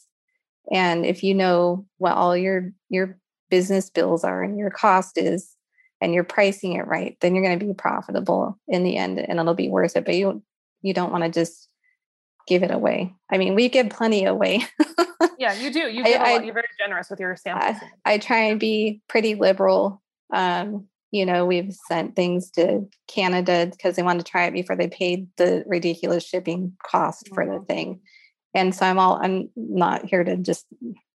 And 0.71 1.05
if 1.05 1.23
you 1.23 1.33
know 1.33 1.85
what 1.97 2.13
all 2.13 2.35
your 2.35 2.71
your 2.89 3.17
business 3.49 3.89
bills 3.89 4.23
are 4.23 4.43
and 4.43 4.57
your 4.57 4.69
cost 4.69 5.17
is, 5.17 5.55
and 6.01 6.13
you're 6.13 6.23
pricing 6.23 6.73
it 6.73 6.87
right, 6.87 7.17
then 7.21 7.35
you're 7.35 7.43
going 7.43 7.59
to 7.59 7.65
be 7.65 7.73
profitable 7.73 8.57
in 8.67 8.83
the 8.83 8.97
end, 8.97 9.19
and 9.19 9.39
it'll 9.39 9.53
be 9.53 9.69
worth 9.69 9.95
it. 9.95 10.05
But 10.05 10.15
you 10.15 10.43
you 10.81 10.93
don't 10.93 11.11
want 11.11 11.23
to 11.23 11.29
just 11.29 11.67
give 12.47 12.63
it 12.63 12.71
away. 12.71 13.13
I 13.31 13.37
mean, 13.37 13.55
we 13.55 13.69
give 13.69 13.89
plenty 13.89 14.25
away. 14.25 14.65
yeah, 15.37 15.53
you 15.53 15.71
do. 15.71 15.81
You 15.81 16.03
I, 16.03 16.11
I, 16.11 16.39
You're 16.41 16.53
very 16.53 16.67
generous 16.79 17.09
with 17.09 17.19
your 17.19 17.35
samples. 17.35 17.77
I, 18.05 18.13
I 18.13 18.17
try 18.17 18.39
and 18.39 18.59
be 18.59 19.01
pretty 19.07 19.35
liberal. 19.35 20.01
Um, 20.33 20.87
you 21.11 21.25
know, 21.25 21.45
we've 21.45 21.73
sent 21.87 22.15
things 22.15 22.51
to 22.51 22.87
Canada 23.07 23.67
because 23.71 23.95
they 23.95 24.03
wanted 24.03 24.25
to 24.25 24.31
try 24.31 24.45
it 24.45 24.53
before 24.53 24.75
they 24.75 24.87
paid 24.87 25.27
the 25.37 25.63
ridiculous 25.65 26.25
shipping 26.25 26.73
cost 26.83 27.25
mm-hmm. 27.25 27.35
for 27.35 27.45
the 27.45 27.53
mm-hmm. 27.53 27.65
thing. 27.65 28.01
And 28.53 28.73
so 28.73 28.85
I'm 28.85 28.97
all 28.97 29.19
I'm 29.21 29.49
not 29.55 30.05
here 30.05 30.23
to 30.23 30.35
just 30.37 30.65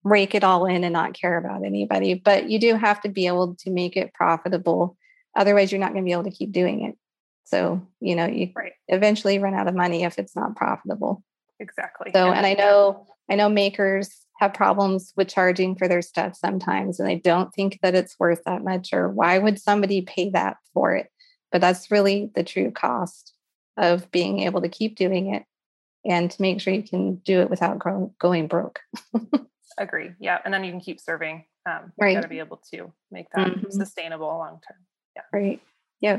rake 0.04 0.34
it 0.34 0.44
all 0.44 0.66
in 0.66 0.84
and 0.84 0.92
not 0.92 1.14
care 1.14 1.38
about 1.38 1.64
anybody, 1.64 2.14
but 2.14 2.48
you 2.48 2.60
do 2.60 2.76
have 2.76 3.00
to 3.00 3.08
be 3.08 3.26
able 3.26 3.56
to 3.56 3.70
make 3.70 3.96
it 3.96 4.12
profitable. 4.12 4.96
Otherwise, 5.34 5.72
you're 5.72 5.80
not 5.80 5.92
going 5.92 6.04
to 6.04 6.08
be 6.08 6.12
able 6.12 6.24
to 6.24 6.30
keep 6.30 6.52
doing 6.52 6.84
it. 6.84 6.96
So, 7.44 7.86
you 8.00 8.14
know, 8.14 8.26
you 8.26 8.50
right. 8.54 8.72
eventually 8.88 9.38
run 9.38 9.54
out 9.54 9.68
of 9.68 9.74
money 9.74 10.04
if 10.04 10.18
it's 10.18 10.36
not 10.36 10.56
profitable. 10.56 11.22
Exactly. 11.58 12.10
So, 12.14 12.32
and 12.32 12.46
I 12.46 12.54
know, 12.54 13.06
I 13.30 13.34
know 13.34 13.48
makers 13.48 14.10
have 14.38 14.52
problems 14.52 15.12
with 15.16 15.28
charging 15.28 15.76
for 15.76 15.88
their 15.88 16.02
stuff 16.02 16.36
sometimes, 16.36 17.00
and 17.00 17.08
they 17.08 17.16
don't 17.16 17.52
think 17.54 17.78
that 17.82 17.94
it's 17.94 18.18
worth 18.18 18.42
that 18.44 18.62
much, 18.62 18.92
or 18.92 19.08
why 19.08 19.38
would 19.38 19.60
somebody 19.60 20.02
pay 20.02 20.30
that 20.30 20.56
for 20.72 20.94
it? 20.94 21.08
But 21.52 21.60
that's 21.60 21.90
really 21.90 22.30
the 22.34 22.44
true 22.44 22.70
cost 22.70 23.32
of 23.76 24.10
being 24.10 24.40
able 24.40 24.60
to 24.62 24.68
keep 24.68 24.96
doing 24.96 25.34
it 25.34 25.44
and 26.04 26.30
to 26.30 26.42
make 26.42 26.60
sure 26.60 26.74
you 26.74 26.82
can 26.82 27.16
do 27.16 27.40
it 27.40 27.50
without 27.50 27.82
going 28.18 28.46
broke. 28.46 28.80
Agree. 29.78 30.12
Yeah. 30.20 30.38
And 30.44 30.52
then 30.52 30.64
you 30.64 30.70
can 30.70 30.80
keep 30.80 31.00
serving. 31.00 31.44
Um, 31.66 31.92
you 31.98 32.04
right. 32.04 32.14
got 32.14 32.22
to 32.22 32.28
be 32.28 32.38
able 32.38 32.60
to 32.72 32.92
make 33.10 33.26
that 33.34 33.48
mm-hmm. 33.48 33.70
sustainable 33.70 34.26
long 34.26 34.60
term. 34.66 34.78
Yeah. 35.16 35.22
Right. 35.32 35.60
Yeah 36.00 36.18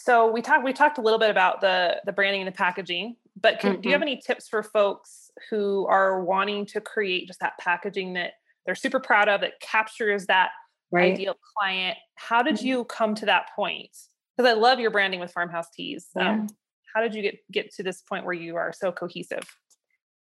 so 0.00 0.30
we 0.30 0.40
talked 0.40 0.64
we 0.64 0.72
talked 0.72 0.98
a 0.98 1.00
little 1.00 1.18
bit 1.18 1.30
about 1.30 1.60
the 1.60 2.00
the 2.04 2.12
branding 2.12 2.42
and 2.42 2.48
the 2.48 2.56
packaging 2.56 3.16
but 3.40 3.60
can, 3.60 3.72
mm-hmm. 3.72 3.80
do 3.80 3.88
you 3.88 3.92
have 3.92 4.00
mm-hmm. 4.00 4.08
any 4.08 4.22
tips 4.24 4.48
for 4.48 4.62
folks 4.62 5.30
who 5.48 5.86
are 5.86 6.22
wanting 6.22 6.66
to 6.66 6.80
create 6.80 7.26
just 7.26 7.40
that 7.40 7.52
packaging 7.58 8.14
that 8.14 8.32
they're 8.64 8.74
super 8.74 9.00
proud 9.00 9.28
of 9.28 9.40
that 9.40 9.60
captures 9.60 10.26
that 10.26 10.50
right. 10.90 11.12
ideal 11.12 11.36
client 11.56 11.96
how 12.14 12.42
did 12.42 12.56
mm-hmm. 12.56 12.66
you 12.66 12.84
come 12.84 13.14
to 13.14 13.26
that 13.26 13.48
point 13.54 13.96
because 14.36 14.48
i 14.48 14.54
love 14.54 14.80
your 14.80 14.90
branding 14.90 15.20
with 15.20 15.32
farmhouse 15.32 15.68
teas 15.74 16.06
yeah. 16.16 16.30
um, 16.30 16.46
how 16.94 17.00
did 17.02 17.14
you 17.14 17.22
get 17.22 17.38
get 17.52 17.74
to 17.74 17.82
this 17.82 18.02
point 18.02 18.24
where 18.24 18.34
you 18.34 18.56
are 18.56 18.72
so 18.72 18.90
cohesive 18.90 19.44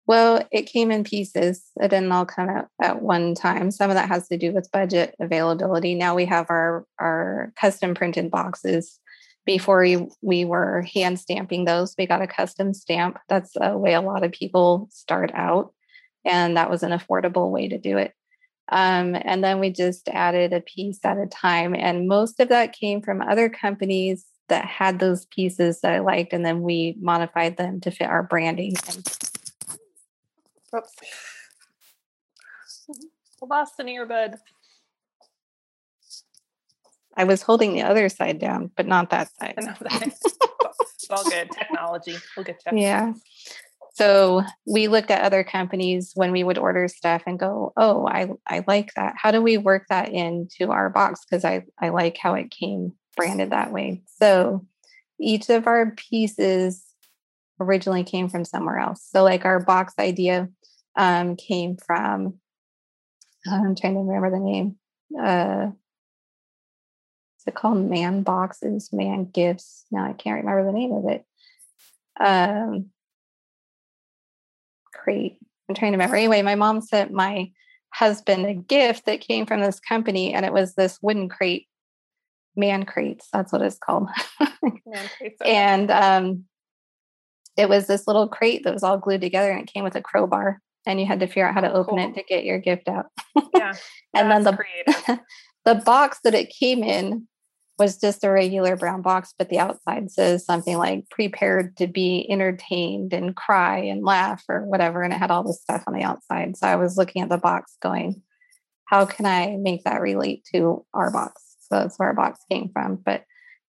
well 0.06 0.46
it 0.50 0.62
came 0.62 0.90
in 0.90 1.04
pieces 1.04 1.64
it 1.80 1.88
didn't 1.88 2.12
all 2.12 2.26
come 2.26 2.48
out 2.48 2.68
at 2.82 3.02
one 3.02 3.34
time 3.34 3.70
some 3.70 3.90
of 3.90 3.96
that 3.96 4.08
has 4.08 4.28
to 4.28 4.36
do 4.36 4.52
with 4.52 4.70
budget 4.72 5.14
availability 5.20 5.94
now 5.94 6.14
we 6.14 6.24
have 6.24 6.46
our 6.50 6.86
our 6.98 7.52
custom 7.56 7.94
printed 7.94 8.30
boxes 8.30 9.00
before 9.46 9.80
we, 9.80 10.08
we 10.22 10.44
were 10.44 10.82
hand 10.82 11.20
stamping 11.20 11.64
those, 11.64 11.94
we 11.98 12.06
got 12.06 12.22
a 12.22 12.26
custom 12.26 12.72
stamp. 12.72 13.18
That's 13.28 13.52
a 13.60 13.76
way 13.76 13.94
a 13.94 14.00
lot 14.00 14.24
of 14.24 14.32
people 14.32 14.88
start 14.90 15.30
out. 15.34 15.72
And 16.24 16.56
that 16.56 16.70
was 16.70 16.82
an 16.82 16.92
affordable 16.92 17.50
way 17.50 17.68
to 17.68 17.78
do 17.78 17.98
it. 17.98 18.12
Um, 18.70 19.14
and 19.14 19.44
then 19.44 19.60
we 19.60 19.70
just 19.70 20.08
added 20.08 20.54
a 20.54 20.62
piece 20.62 21.00
at 21.04 21.18
a 21.18 21.26
time. 21.26 21.74
And 21.74 22.08
most 22.08 22.40
of 22.40 22.48
that 22.48 22.72
came 22.72 23.02
from 23.02 23.20
other 23.20 23.50
companies 23.50 24.24
that 24.48 24.64
had 24.64 24.98
those 24.98 25.26
pieces 25.26 25.80
that 25.80 25.92
I 25.92 25.98
liked. 25.98 26.32
And 26.32 26.44
then 26.44 26.62
we 26.62 26.96
modified 26.98 27.58
them 27.58 27.80
to 27.82 27.90
fit 27.90 28.08
our 28.08 28.22
branding. 28.22 28.74
And, 28.88 29.06
oops. 30.76 30.94
Mm-hmm. 32.90 33.48
Lost 33.48 33.74
an 33.78 33.87
earbud. 33.87 34.37
I 37.16 37.24
was 37.24 37.42
holding 37.42 37.74
the 37.74 37.82
other 37.82 38.08
side 38.08 38.38
down, 38.38 38.70
but 38.76 38.87
not 38.87 39.10
that 39.10 39.28
side. 39.38 39.54
it's 39.58 41.10
all 41.10 41.24
good. 41.24 41.50
Technology. 41.50 42.16
We'll 42.37 42.44
get 42.44 42.60
you. 42.70 42.78
Yeah. 42.78 43.12
So 43.94 44.42
we 44.66 44.88
looked 44.88 45.12
at 45.12 45.22
other 45.22 45.44
companies 45.44 46.12
when 46.16 46.32
we 46.32 46.42
would 46.42 46.58
order 46.58 46.88
stuff 46.88 47.22
and 47.26 47.38
go, 47.38 47.72
oh, 47.76 48.06
I, 48.08 48.28
I 48.46 48.64
like 48.66 48.92
that. 48.94 49.14
How 49.16 49.30
do 49.30 49.40
we 49.40 49.56
work 49.56 49.87
that 49.88 50.08
into 50.08 50.72
our 50.72 50.90
box? 50.90 51.20
Because 51.24 51.44
I, 51.44 51.62
I 51.80 51.90
like 51.90 52.16
how 52.16 52.34
it 52.34 52.50
came 52.50 52.94
branded 53.16 53.50
that 53.50 53.70
way. 53.70 54.02
So 54.18 54.66
each 55.20 55.48
of 55.48 55.68
our 55.68 55.92
pieces 55.92 56.84
originally 57.60 58.02
came 58.02 58.28
from 58.28 58.44
somewhere 58.44 58.78
else. 58.78 59.06
So 59.08 59.22
like 59.22 59.44
our 59.44 59.60
box 59.60 59.94
idea 60.00 60.48
um, 60.96 61.37
came 61.37 61.76
from, 61.76 62.35
I'm 63.46 63.74
trying 63.74 63.94
to 63.94 64.00
remember 64.00 64.30
the 64.30 64.38
name. 64.38 64.76
Uh, 65.20 65.70
it 67.46 67.54
called 67.54 67.78
man 67.78 68.22
boxes, 68.22 68.90
man 68.92 69.26
gifts. 69.26 69.85
Now 69.90 70.04
I 70.04 70.12
can't 70.12 70.44
remember 70.44 70.64
the 70.64 70.78
name 70.78 70.92
of 70.92 71.04
it. 71.09 71.24
Um, 72.18 72.87
crate. 74.92 75.38
I'm 75.68 75.74
trying 75.74 75.92
to 75.92 75.98
remember. 75.98 76.16
Anyway, 76.16 76.42
my 76.42 76.54
mom 76.54 76.80
sent 76.80 77.12
my 77.12 77.50
husband 77.92 78.46
a 78.46 78.54
gift 78.54 79.07
that 79.07 79.20
came 79.20 79.46
from 79.46 79.61
this 79.61 79.80
company, 79.80 80.35
and 80.35 80.44
it 80.44 80.52
was 80.52 80.74
this 80.74 80.98
wooden 81.02 81.28
crate, 81.28 81.68
man 82.57 82.85
crates. 82.85 83.28
That's 83.33 83.52
what 83.52 83.62
it's 83.62 83.78
called. 83.78 84.09
and 85.44 85.90
um, 85.90 86.44
it 87.57 87.68
was 87.68 87.87
this 87.87 88.07
little 88.07 88.28
crate 88.28 88.64
that 88.64 88.72
was 88.72 88.83
all 88.83 88.98
glued 88.98 89.20
together, 89.20 89.50
and 89.50 89.61
it 89.61 89.72
came 89.72 89.85
with 89.85 89.96
a 89.96 90.02
crowbar, 90.02 90.61
and 90.87 91.01
you 91.01 91.07
had 91.07 91.20
to 91.20 91.27
figure 91.27 91.47
out 91.47 91.55
how 91.55 91.61
to 91.61 91.73
open 91.73 91.97
cool. 91.97 92.09
it 92.09 92.14
to 92.14 92.23
get 92.23 92.44
your 92.44 92.59
gift 92.59 92.88
out. 92.88 93.07
yeah, 93.55 93.75
and 94.14 94.31
then 94.31 94.44
the 94.44 95.20
the 95.64 95.75
box 95.75 96.20
that 96.25 96.35
it 96.35 96.51
came 96.51 96.83
in 96.83 97.27
was 97.79 97.99
just 97.99 98.23
a 98.25 98.31
regular 98.31 98.77
brown 98.77 99.03
box, 99.03 99.35
but 99.37 99.49
the 99.49 99.59
outside 99.59 100.11
says 100.11 100.44
something 100.44 100.79
like 100.79 101.09
prepared 101.11 101.77
to 101.77 101.87
be 101.87 102.27
entertained 102.31 103.12
and 103.12 103.35
cry 103.35 103.79
and 103.79 104.05
laugh 104.05 104.44
or 104.49 104.64
whatever. 104.64 105.03
And 105.03 105.12
it 105.12 105.18
had 105.18 105.31
all 105.31 105.42
this 105.42 105.61
stuff 105.61 105.83
on 105.87 105.94
the 105.94 106.05
outside. 106.05 106.57
So 106.57 106.68
I 106.68 106.77
was 106.77 106.97
looking 106.97 107.23
at 107.23 107.29
the 107.29 107.37
box 107.37 107.77
going, 107.83 108.23
how 108.87 109.07
can 109.07 109.27
I 109.27 109.57
make 109.59 109.85
that 109.85 110.01
relate 110.01 110.47
to 110.55 110.85
our 110.94 111.11
box? 111.11 111.42
So 111.61 111.81
that's 111.81 111.99
where 111.99 112.09
our 112.09 112.14
box 112.14 112.40
came 112.51 112.70
from. 112.73 112.97
But 112.97 113.25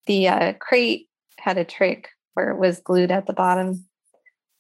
the 0.06 0.28
uh, 0.28 0.54
crate 0.60 1.08
had 1.40 1.58
a 1.58 1.66
trick 1.66 2.10
where 2.36 2.52
it 2.52 2.60
was 2.60 2.82
glued 2.82 3.12
at 3.12 3.26
the 3.26 3.34
bottom. 3.34 3.86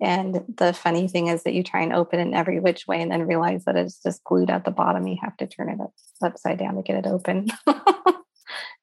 And 0.01 0.43
the 0.57 0.73
funny 0.73 1.07
thing 1.07 1.27
is 1.27 1.43
that 1.43 1.53
you 1.53 1.63
try 1.63 1.81
and 1.81 1.93
open 1.93 2.19
it 2.19 2.23
in 2.23 2.33
every 2.33 2.59
which 2.59 2.85
way 2.85 3.01
and 3.01 3.11
then 3.11 3.27
realize 3.27 3.63
that 3.65 3.77
it's 3.77 4.01
just 4.03 4.23
glued 4.23 4.49
at 4.49 4.65
the 4.65 4.71
bottom. 4.71 5.07
You 5.07 5.17
have 5.21 5.37
to 5.37 5.47
turn 5.47 5.69
it 5.69 5.79
up, 5.81 5.93
upside 6.21 6.59
down 6.59 6.75
to 6.75 6.81
get 6.81 6.97
it 6.97 7.07
open. 7.07 7.47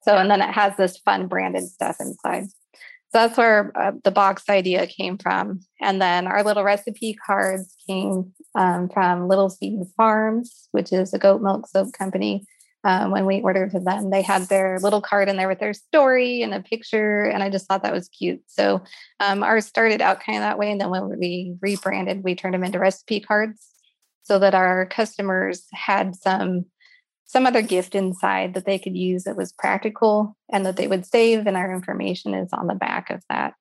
So, 0.03 0.17
and 0.17 0.31
then 0.31 0.43
it 0.43 0.51
has 0.51 0.77
this 0.77 0.99
fun 0.99 1.29
branded 1.29 1.65
stuff 1.69 1.97
inside. 2.01 2.47
So 2.47 3.19
that's 3.19 3.37
where 3.37 3.73
uh, 3.77 3.93
the 4.03 4.11
box 4.11 4.45
idea 4.49 4.87
came 4.87 5.19
from. 5.19 5.61
And 5.81 6.01
then 6.01 6.27
our 6.27 6.43
little 6.43 6.65
recipe 6.65 7.17
cards 7.27 7.75
came 7.87 8.33
um, 8.55 8.89
from 8.89 9.29
Little 9.29 9.51
Seed 9.51 9.81
Farms, 9.97 10.69
which 10.73 10.93
is 10.93 11.13
a 11.13 11.19
goat 11.19 11.43
milk 11.43 11.69
soap 11.69 11.93
company. 11.93 12.47
Um, 12.85 13.13
when 13.13 13.27
we 13.27 13.41
ordered 13.41 13.71
them, 13.73 14.11
they 14.11 14.23
had 14.23 14.43
their 14.43 14.79
little 14.81 15.01
card 15.01 15.29
in 15.29 15.37
there 15.37 15.47
with 15.47 15.61
their 15.61 15.73
story 15.73 16.43
and 16.43 16.53
a 16.53 16.61
picture. 16.61 17.23
And 17.23 17.43
I 17.43 17.49
just 17.49 17.67
thought 17.67 17.85
that 17.85 17.93
was 17.93 18.09
cute. 18.09 18.43
So 18.47 18.83
um, 19.21 19.45
ours 19.45 19.67
started 19.67 20.01
out 20.01 20.21
kind 20.21 20.39
of 20.39 20.43
that 20.43 20.59
way. 20.59 20.73
And 20.73 20.81
then 20.81 20.91
when 20.91 21.17
we 21.19 21.55
rebranded, 21.61 22.25
we 22.25 22.35
turned 22.35 22.55
them 22.55 22.65
into 22.65 22.81
recipe 22.81 23.21
cards 23.21 23.65
so 24.23 24.39
that 24.41 24.55
our 24.55 24.87
customers 24.87 25.67
had 25.73 26.17
some 26.17 26.67
some 27.25 27.47
other 27.47 27.63
gift 27.63 27.95
inside 27.95 28.53
that 28.53 28.67
they 28.67 28.79
could 28.79 28.95
use 28.95 29.25
that 29.25 29.39
was 29.39 29.55
practical 29.55 30.37
and 30.51 30.67
that 30.67 30.77
they 30.77 30.87
would 30.87 31.07
save, 31.07 31.47
and 31.47 31.57
our 31.57 31.73
information 31.73 32.35
is 32.35 32.51
on 32.53 32.67
the 32.67 32.75
back 32.75 33.09
of 33.09 33.23
that. 33.31 33.55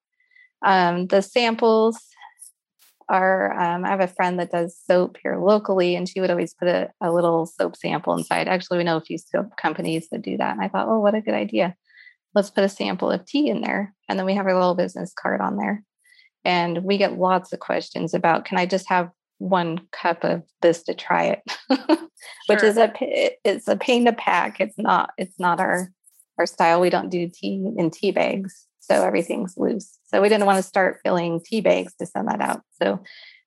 Um, 0.62 1.08
the 1.08 1.22
samples 1.22 1.98
are, 3.10 3.52
um, 3.60 3.86
I 3.86 3.90
have 3.90 4.00
a 4.00 4.08
friend 4.08 4.40
that 4.40 4.52
does 4.52 4.78
soap 4.86 5.18
here 5.22 5.38
locally, 5.38 5.96
and 5.96 6.08
she 6.08 6.22
would 6.22 6.32
always 6.32 6.54
put 6.54 6.68
a, 6.68 6.90
a 7.02 7.12
little 7.12 7.46
soap 7.46 7.76
sample 7.76 8.18
inside. 8.18 8.48
Actually, 8.48 8.80
we 8.80 8.84
know 8.84 8.98
a 8.98 9.02
few 9.02 9.18
soap 9.18 9.58
companies 9.58 10.08
that 10.10 10.22
do 10.22 10.38
that. 10.38 10.52
And 10.52 10.62
I 10.62 10.68
thought, 10.68 10.88
oh, 10.88 11.00
what 11.00 11.16
a 11.16 11.22
good 11.22 11.34
idea. 11.34 11.76
Let's 12.34 12.50
put 12.50 12.64
a 12.64 12.70
sample 12.70 13.12
of 13.12 13.26
tea 13.26 13.50
in 13.50 13.62
there. 13.62 13.94
And 14.08 14.18
then 14.18 14.26
we 14.26 14.36
have 14.36 14.46
our 14.46 14.54
little 14.54 14.76
business 14.76 15.14
card 15.14 15.42
on 15.42 15.58
there. 15.58 15.84
And 16.44 16.84
we 16.84 16.98
get 16.98 17.20
lots 17.20 17.54
of 17.54 17.60
questions 17.60 18.14
about 18.14 18.46
can 18.46 18.58
I 18.58 18.66
just 18.66 18.90
have 18.90 19.12
one 19.38 19.80
cup 19.92 20.24
of 20.24 20.44
this 20.62 20.84
to 20.84 20.94
try 20.94 21.24
it, 21.26 21.42
which 22.48 22.64
is 22.64 22.78
a 22.78 22.92
it's 23.44 23.68
a 23.68 23.76
pain 23.76 24.06
to 24.06 24.14
pack. 24.14 24.60
It's 24.60 24.78
not 24.78 25.12
it's 25.18 25.40
not 25.40 25.60
our 25.60 25.92
our 26.38 26.46
style. 26.46 26.80
We 26.80 26.90
don't 26.90 27.10
do 27.10 27.28
tea 27.28 27.72
in 27.78 27.92
tea 27.92 28.12
bags, 28.12 28.68
so 28.82 29.04
everything's 29.06 29.56
loose. 29.58 29.98
So 30.08 30.22
we 30.22 30.28
didn't 30.28 30.48
want 30.48 30.58
to 30.58 30.64
start 30.64 31.00
filling 31.04 31.40
tea 31.40 31.62
bags 31.62 31.94
to 31.96 32.06
send 32.06 32.28
that 32.28 32.42
out. 32.42 32.62
So 32.82 33.02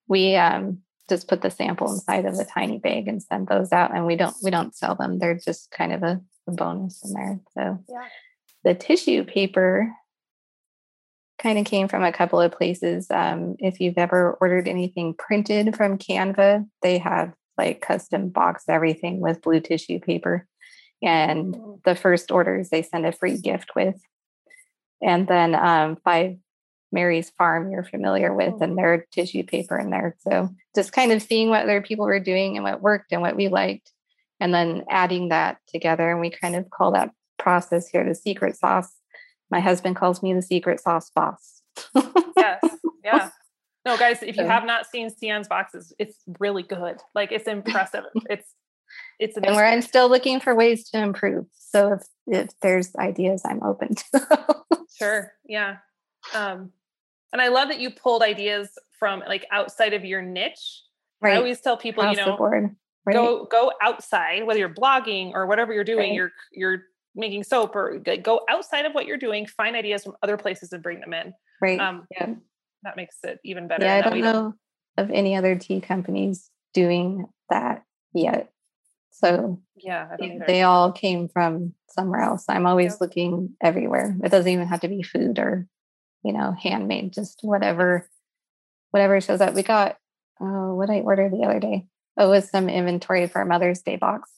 we 0.09 0.37
um, 0.37 0.79
just 1.09 1.29
put 1.29 1.43
the 1.43 1.51
sample 1.51 1.93
inside 1.93 2.25
of 2.25 2.39
a 2.39 2.45
tiny 2.45 2.79
bag 2.79 3.09
and 3.09 3.23
send 3.23 3.49
those 3.49 3.73
out. 3.73 3.95
And 3.95 4.07
we 4.07 4.17
don't 4.17 4.35
we 4.43 4.51
don't 4.51 4.75
sell 4.75 4.95
them. 4.95 5.19
They're 5.19 5.39
just 5.39 5.71
kind 5.71 5.93
of 5.93 6.03
a, 6.03 6.21
a 6.47 6.53
bonus 6.53 7.05
in 7.05 7.13
there. 7.13 7.41
So 7.53 7.85
yeah. 7.89 8.07
the 8.63 8.75
tissue 8.75 9.25
paper 9.25 9.93
kind 11.39 11.59
of 11.59 11.67
came 11.67 11.89
from 11.89 12.05
a 12.05 12.13
couple 12.13 12.41
of 12.41 12.53
places. 12.53 13.11
Um, 13.11 13.57
if 13.59 13.81
you've 13.81 13.99
ever 13.99 14.39
ordered 14.41 14.69
anything 14.69 15.15
printed 15.15 15.77
from 15.77 15.99
Canva, 15.99 16.67
they 16.81 16.99
have 16.99 17.35
like 17.59 17.81
custom 17.81 18.29
box 18.29 18.65
everything 18.69 19.21
with 19.21 19.43
blue 19.43 19.61
tissue 19.61 19.99
paper. 19.99 20.47
And 21.03 21.55
mm. 21.55 21.83
the 21.83 21.97
first 21.97 22.31
orders 22.31 22.71
they 22.71 22.83
send 22.83 23.05
a 23.05 23.13
free 23.13 23.37
gift 23.37 23.75
with. 23.75 23.97
And 25.03 25.27
then 25.27 25.55
um, 25.55 25.97
Five 26.05 26.37
Mary's 26.93 27.31
Farm 27.31 27.71
you're 27.71 27.85
familiar 27.85 28.33
with, 28.35 28.55
and 28.61 28.73
mm. 28.73 28.77
their 28.77 29.07
tissue 29.13 29.43
paper 29.43 29.79
in 29.79 29.91
there. 29.91 30.17
So 30.21 30.49
just 30.75 30.93
kind 30.93 31.13
of 31.13 31.23
seeing 31.23 31.51
what 31.51 31.65
other 31.65 31.83
people 31.83 32.07
were 32.07 32.21
doing 32.21 32.57
and 32.57 32.65
what 32.65 32.81
worked 32.81 33.13
and 33.13 33.21
what 33.21 33.37
we 33.37 33.49
liked, 33.49 33.91
and 34.41 34.55
then 34.55 34.85
adding 34.89 35.29
that 35.29 35.59
together. 35.69 36.11
And 36.11 36.21
we 36.21 36.31
kind 36.31 36.57
of 36.57 36.71
call 36.71 36.93
that 36.93 37.11
process 37.39 37.89
here 37.89 38.05
the 38.05 38.15
secret 38.15 38.57
sauce. 38.57 38.93
My 39.51 39.61
husband 39.61 39.97
calls 39.97 40.23
me 40.23 40.33
the 40.33 40.43
secret 40.43 40.81
sauce 40.81 41.11
boss. 41.15 41.63
yes. 42.37 42.61
Yeah. 43.05 43.31
No, 43.87 43.99
guys, 43.99 44.23
if 44.23 44.39
you 44.39 44.47
have 44.47 44.65
not 44.65 44.87
seen 44.87 45.11
Sian's 45.11 45.47
boxes, 45.47 45.93
it's 45.99 46.17
really 46.41 46.63
good. 46.63 47.03
Like 47.15 47.33
it's 47.33 47.47
impressive. 47.47 48.05
It's 48.31 48.49
it's 49.19 49.37
and 49.37 49.47
where 49.47 49.67
I'm 49.67 49.83
still 49.83 50.09
looking 50.09 50.41
for 50.41 50.55
ways 50.55 50.89
to 50.91 51.03
improve. 51.03 51.47
So 51.53 51.95
if 51.95 52.03
if 52.27 52.61
there's 52.61 52.95
ideas, 52.97 53.43
I'm 53.45 53.63
open 53.63 53.95
to. 53.95 54.47
sure. 54.99 55.33
Yeah. 55.47 55.77
Um, 56.35 56.71
and 57.33 57.43
I 57.43 57.49
love 57.49 57.69
that 57.69 57.81
you 57.81 57.91
pulled 57.91 58.23
ideas 58.23 58.71
from 58.99 59.21
like 59.27 59.47
outside 59.51 59.93
of 59.93 60.05
your 60.05 60.23
niche. 60.23 60.83
Right. 61.21 61.35
I 61.35 61.37
always 61.37 61.61
tell 61.61 61.77
people, 61.77 62.03
Across 62.03 62.17
you 62.17 62.27
know, 62.27 62.37
right. 63.07 63.15
go 63.15 63.47
go 63.51 63.73
outside, 63.83 64.47
whether 64.47 64.59
you're 64.59 64.75
blogging 64.75 65.33
or 65.33 65.47
whatever 65.47 65.73
you're 65.73 65.85
doing, 65.85 66.11
right. 66.11 66.15
you're 66.15 66.33
you're 66.53 66.83
making 67.15 67.45
soap 67.45 67.77
or 67.77 67.99
go 67.99 68.41
outside 68.49 68.85
of 68.87 68.93
what 68.93 69.07
you're 69.07 69.17
doing, 69.17 69.47
find 69.47 69.77
ideas 69.77 70.05
from 70.05 70.15
other 70.23 70.37
places 70.37 70.73
and 70.73 70.83
bring 70.83 71.01
them 71.01 71.13
in. 71.13 71.33
Right. 71.61 71.79
Um, 71.79 72.07
yeah. 72.11 72.35
That 72.83 72.97
makes 72.97 73.17
it 73.23 73.41
even 73.45 73.69
better. 73.69 73.85
Yeah, 73.85 73.97
I 73.97 74.01
don't 74.03 74.21
know 74.21 74.33
don't... 74.33 74.55
of 74.99 75.11
any 75.11 75.37
other 75.37 75.57
tea 75.57 75.81
companies 75.81 76.51
doing 76.73 77.27
that 77.51 77.85
yet. 78.13 78.51
So 79.17 79.61
yeah, 79.77 80.17
they 80.47 80.63
all 80.63 80.93
came 80.93 81.29
from 81.29 81.75
somewhere 81.89 82.21
else. 82.21 82.45
I'm 82.49 82.67
always 82.67 82.93
yep. 82.93 83.01
looking 83.01 83.55
everywhere. 83.63 84.17
It 84.23 84.31
doesn't 84.31 84.51
even 84.51 84.67
have 84.67 84.81
to 84.81 84.89
be 84.89 85.03
food 85.03 85.39
or 85.39 85.69
you 86.25 86.33
know, 86.33 86.53
handmade, 86.53 87.13
just 87.13 87.41
whatever, 87.43 88.09
whatever 88.91 89.21
shows 89.21 89.41
up. 89.41 89.55
We 89.55 89.63
got, 89.63 89.99
oh, 90.41 90.75
what 90.75 90.91
I 90.91 91.01
ordered 91.01 91.33
the 91.33 91.45
other 91.45 91.61
day. 91.61 91.87
Oh, 92.17 92.29
it 92.29 92.31
was 92.31 92.51
some 92.51 92.69
inventory 92.69 93.29
for 93.29 93.43
a 93.43 93.47
Mother's 93.47 93.83
Day 93.83 93.97
box. 93.97 94.31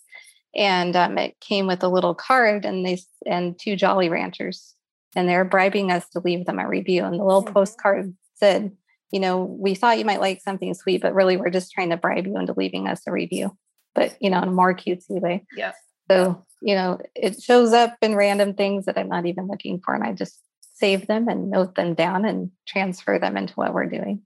And 0.54 0.96
um, 0.96 1.16
it 1.16 1.38
came 1.40 1.66
with 1.66 1.82
a 1.82 1.88
little 1.88 2.14
card 2.14 2.64
and 2.64 2.84
they 2.84 2.98
and 3.24 3.58
two 3.58 3.76
Jolly 3.76 4.08
Ranchers. 4.08 4.74
And 5.14 5.28
they're 5.28 5.44
bribing 5.44 5.90
us 5.90 6.06
to 6.10 6.20
leave 6.20 6.44
them 6.44 6.58
a 6.58 6.68
review. 6.68 7.04
And 7.04 7.18
the 7.18 7.24
little 7.24 7.44
mm-hmm. 7.44 7.54
postcard 7.54 8.14
said, 8.34 8.72
you 9.12 9.20
know, 9.20 9.44
we 9.44 9.74
thought 9.74 9.98
you 9.98 10.04
might 10.04 10.20
like 10.20 10.42
something 10.42 10.74
sweet, 10.74 11.00
but 11.00 11.14
really 11.14 11.36
we're 11.36 11.50
just 11.50 11.72
trying 11.72 11.90
to 11.90 11.96
bribe 11.96 12.26
you 12.26 12.36
into 12.36 12.54
leaving 12.56 12.88
us 12.88 13.02
a 13.06 13.12
review. 13.12 13.56
But 13.96 14.16
you 14.20 14.30
know, 14.30 14.40
in 14.42 14.48
a 14.48 14.52
more 14.52 14.74
cutesy 14.74 15.20
way. 15.20 15.44
Yeah. 15.56 15.72
So, 16.08 16.44
you 16.62 16.76
know, 16.76 17.00
it 17.16 17.42
shows 17.42 17.72
up 17.72 17.96
in 18.00 18.14
random 18.14 18.54
things 18.54 18.84
that 18.84 18.96
I'm 18.96 19.08
not 19.08 19.26
even 19.26 19.48
looking 19.48 19.80
for. 19.80 19.94
And 19.94 20.04
I 20.04 20.12
just 20.12 20.38
save 20.74 21.06
them 21.06 21.26
and 21.28 21.50
note 21.50 21.74
them 21.74 21.94
down 21.94 22.24
and 22.24 22.50
transfer 22.68 23.18
them 23.18 23.36
into 23.36 23.54
what 23.54 23.74
we're 23.74 23.86
doing. 23.86 24.22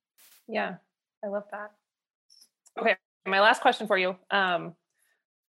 Yeah, 0.49 0.75
I 1.25 1.29
love 1.29 1.45
that. 1.53 1.71
Okay, 2.79 2.97
my 3.27 3.41
last 3.41 3.63
question 3.63 3.87
for 3.87 3.97
you. 3.97 4.17
Um, 4.31 4.75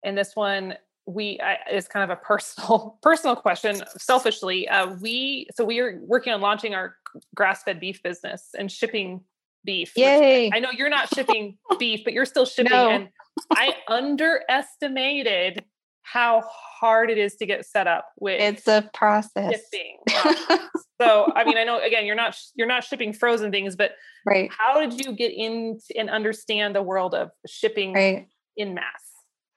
and 0.04 0.18
this 0.18 0.36
one 0.36 0.76
we 1.06 1.40
I, 1.42 1.58
is 1.72 1.88
kind 1.88 2.10
of 2.10 2.16
a 2.16 2.22
personal 2.22 3.00
personal 3.02 3.36
question. 3.36 3.82
Selfishly, 3.98 4.68
uh, 4.68 4.96
we 5.02 5.48
so 5.56 5.66
we 5.66 5.80
are 5.80 6.00
working 6.04 6.34
on 6.34 6.42
launching 6.42 6.76
our 6.76 6.96
grass 7.36 7.64
fed 7.64 7.80
beef 7.80 8.04
business 8.04 8.50
and 8.58 8.72
shipping 8.72 9.22
beef. 9.64 9.94
Yay! 9.96 10.52
I 10.54 10.60
know 10.60 10.70
you're 10.72 10.90
not 10.90 11.14
shipping 11.14 11.58
beef, 11.80 12.02
but 12.04 12.14
you're 12.14 12.26
still 12.26 12.46
shipping. 12.46 12.72
No. 12.72 12.90
And 12.90 13.10
I 13.52 13.76
underestimated 13.88 15.64
how 16.04 16.44
hard 16.80 17.10
it 17.12 17.18
is 17.18 17.36
to 17.36 17.46
get 17.46 17.66
set 17.66 17.86
up 17.86 18.06
with 18.20 18.42
it's 18.42 18.68
a 18.68 18.90
process 18.94 19.62
shipping. 19.72 19.98
so 21.02 21.32
i 21.36 21.44
mean 21.44 21.58
i 21.58 21.64
know 21.64 21.80
again 21.80 22.06
you're 22.06 22.16
not 22.16 22.36
you're 22.56 22.68
not 22.68 22.84
shipping 22.84 23.14
frozen 23.14 23.52
things 23.52 23.76
but 23.76 23.92
right 24.26 24.50
how 24.58 24.80
did 24.80 25.06
you 25.06 25.12
get 25.14 25.32
in 25.32 25.78
and 25.96 26.10
understand 26.10 26.76
the 26.76 26.82
world 26.82 27.14
of 27.14 27.30
shipping 27.46 27.94
right. 27.94 28.28
in 28.58 28.74
mass 28.74 29.04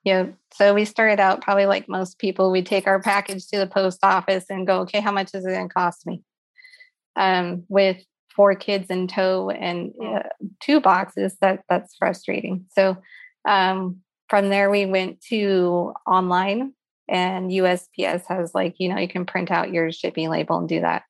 yeah 0.04 0.26
so 0.52 0.74
we 0.74 0.84
started 0.84 1.20
out 1.20 1.40
probably 1.40 1.64
like 1.64 1.88
most 1.88 2.18
people 2.18 2.50
we 2.50 2.60
take 2.60 2.86
our 2.86 3.00
package 3.00 3.46
to 3.46 3.58
the 3.58 3.66
post 3.66 4.00
office 4.02 4.44
and 4.50 4.66
go 4.66 4.80
okay 4.80 5.00
how 5.00 5.12
much 5.12 5.34
is 5.34 5.46
it 5.46 5.50
going 5.50 5.68
to 5.68 5.74
cost 5.74 6.06
me 6.06 6.22
um, 7.16 7.64
with 7.68 8.02
four 8.34 8.54
kids 8.54 8.90
in 8.90 9.06
tow 9.06 9.50
and 9.50 9.92
uh, 10.04 10.22
two 10.60 10.80
boxes 10.80 11.36
that 11.40 11.62
that's 11.68 11.96
frustrating 11.96 12.64
so 12.74 12.96
um, 13.48 14.00
from 14.28 14.48
there 14.48 14.70
we 14.70 14.86
went 14.86 15.20
to 15.20 15.92
online 16.06 16.72
and 17.12 17.50
USPS 17.50 18.24
has 18.28 18.54
like, 18.54 18.76
you 18.78 18.88
know, 18.88 18.98
you 18.98 19.06
can 19.06 19.26
print 19.26 19.50
out 19.50 19.72
your 19.72 19.92
shipping 19.92 20.30
label 20.30 20.58
and 20.58 20.68
do 20.68 20.80
that. 20.80 21.04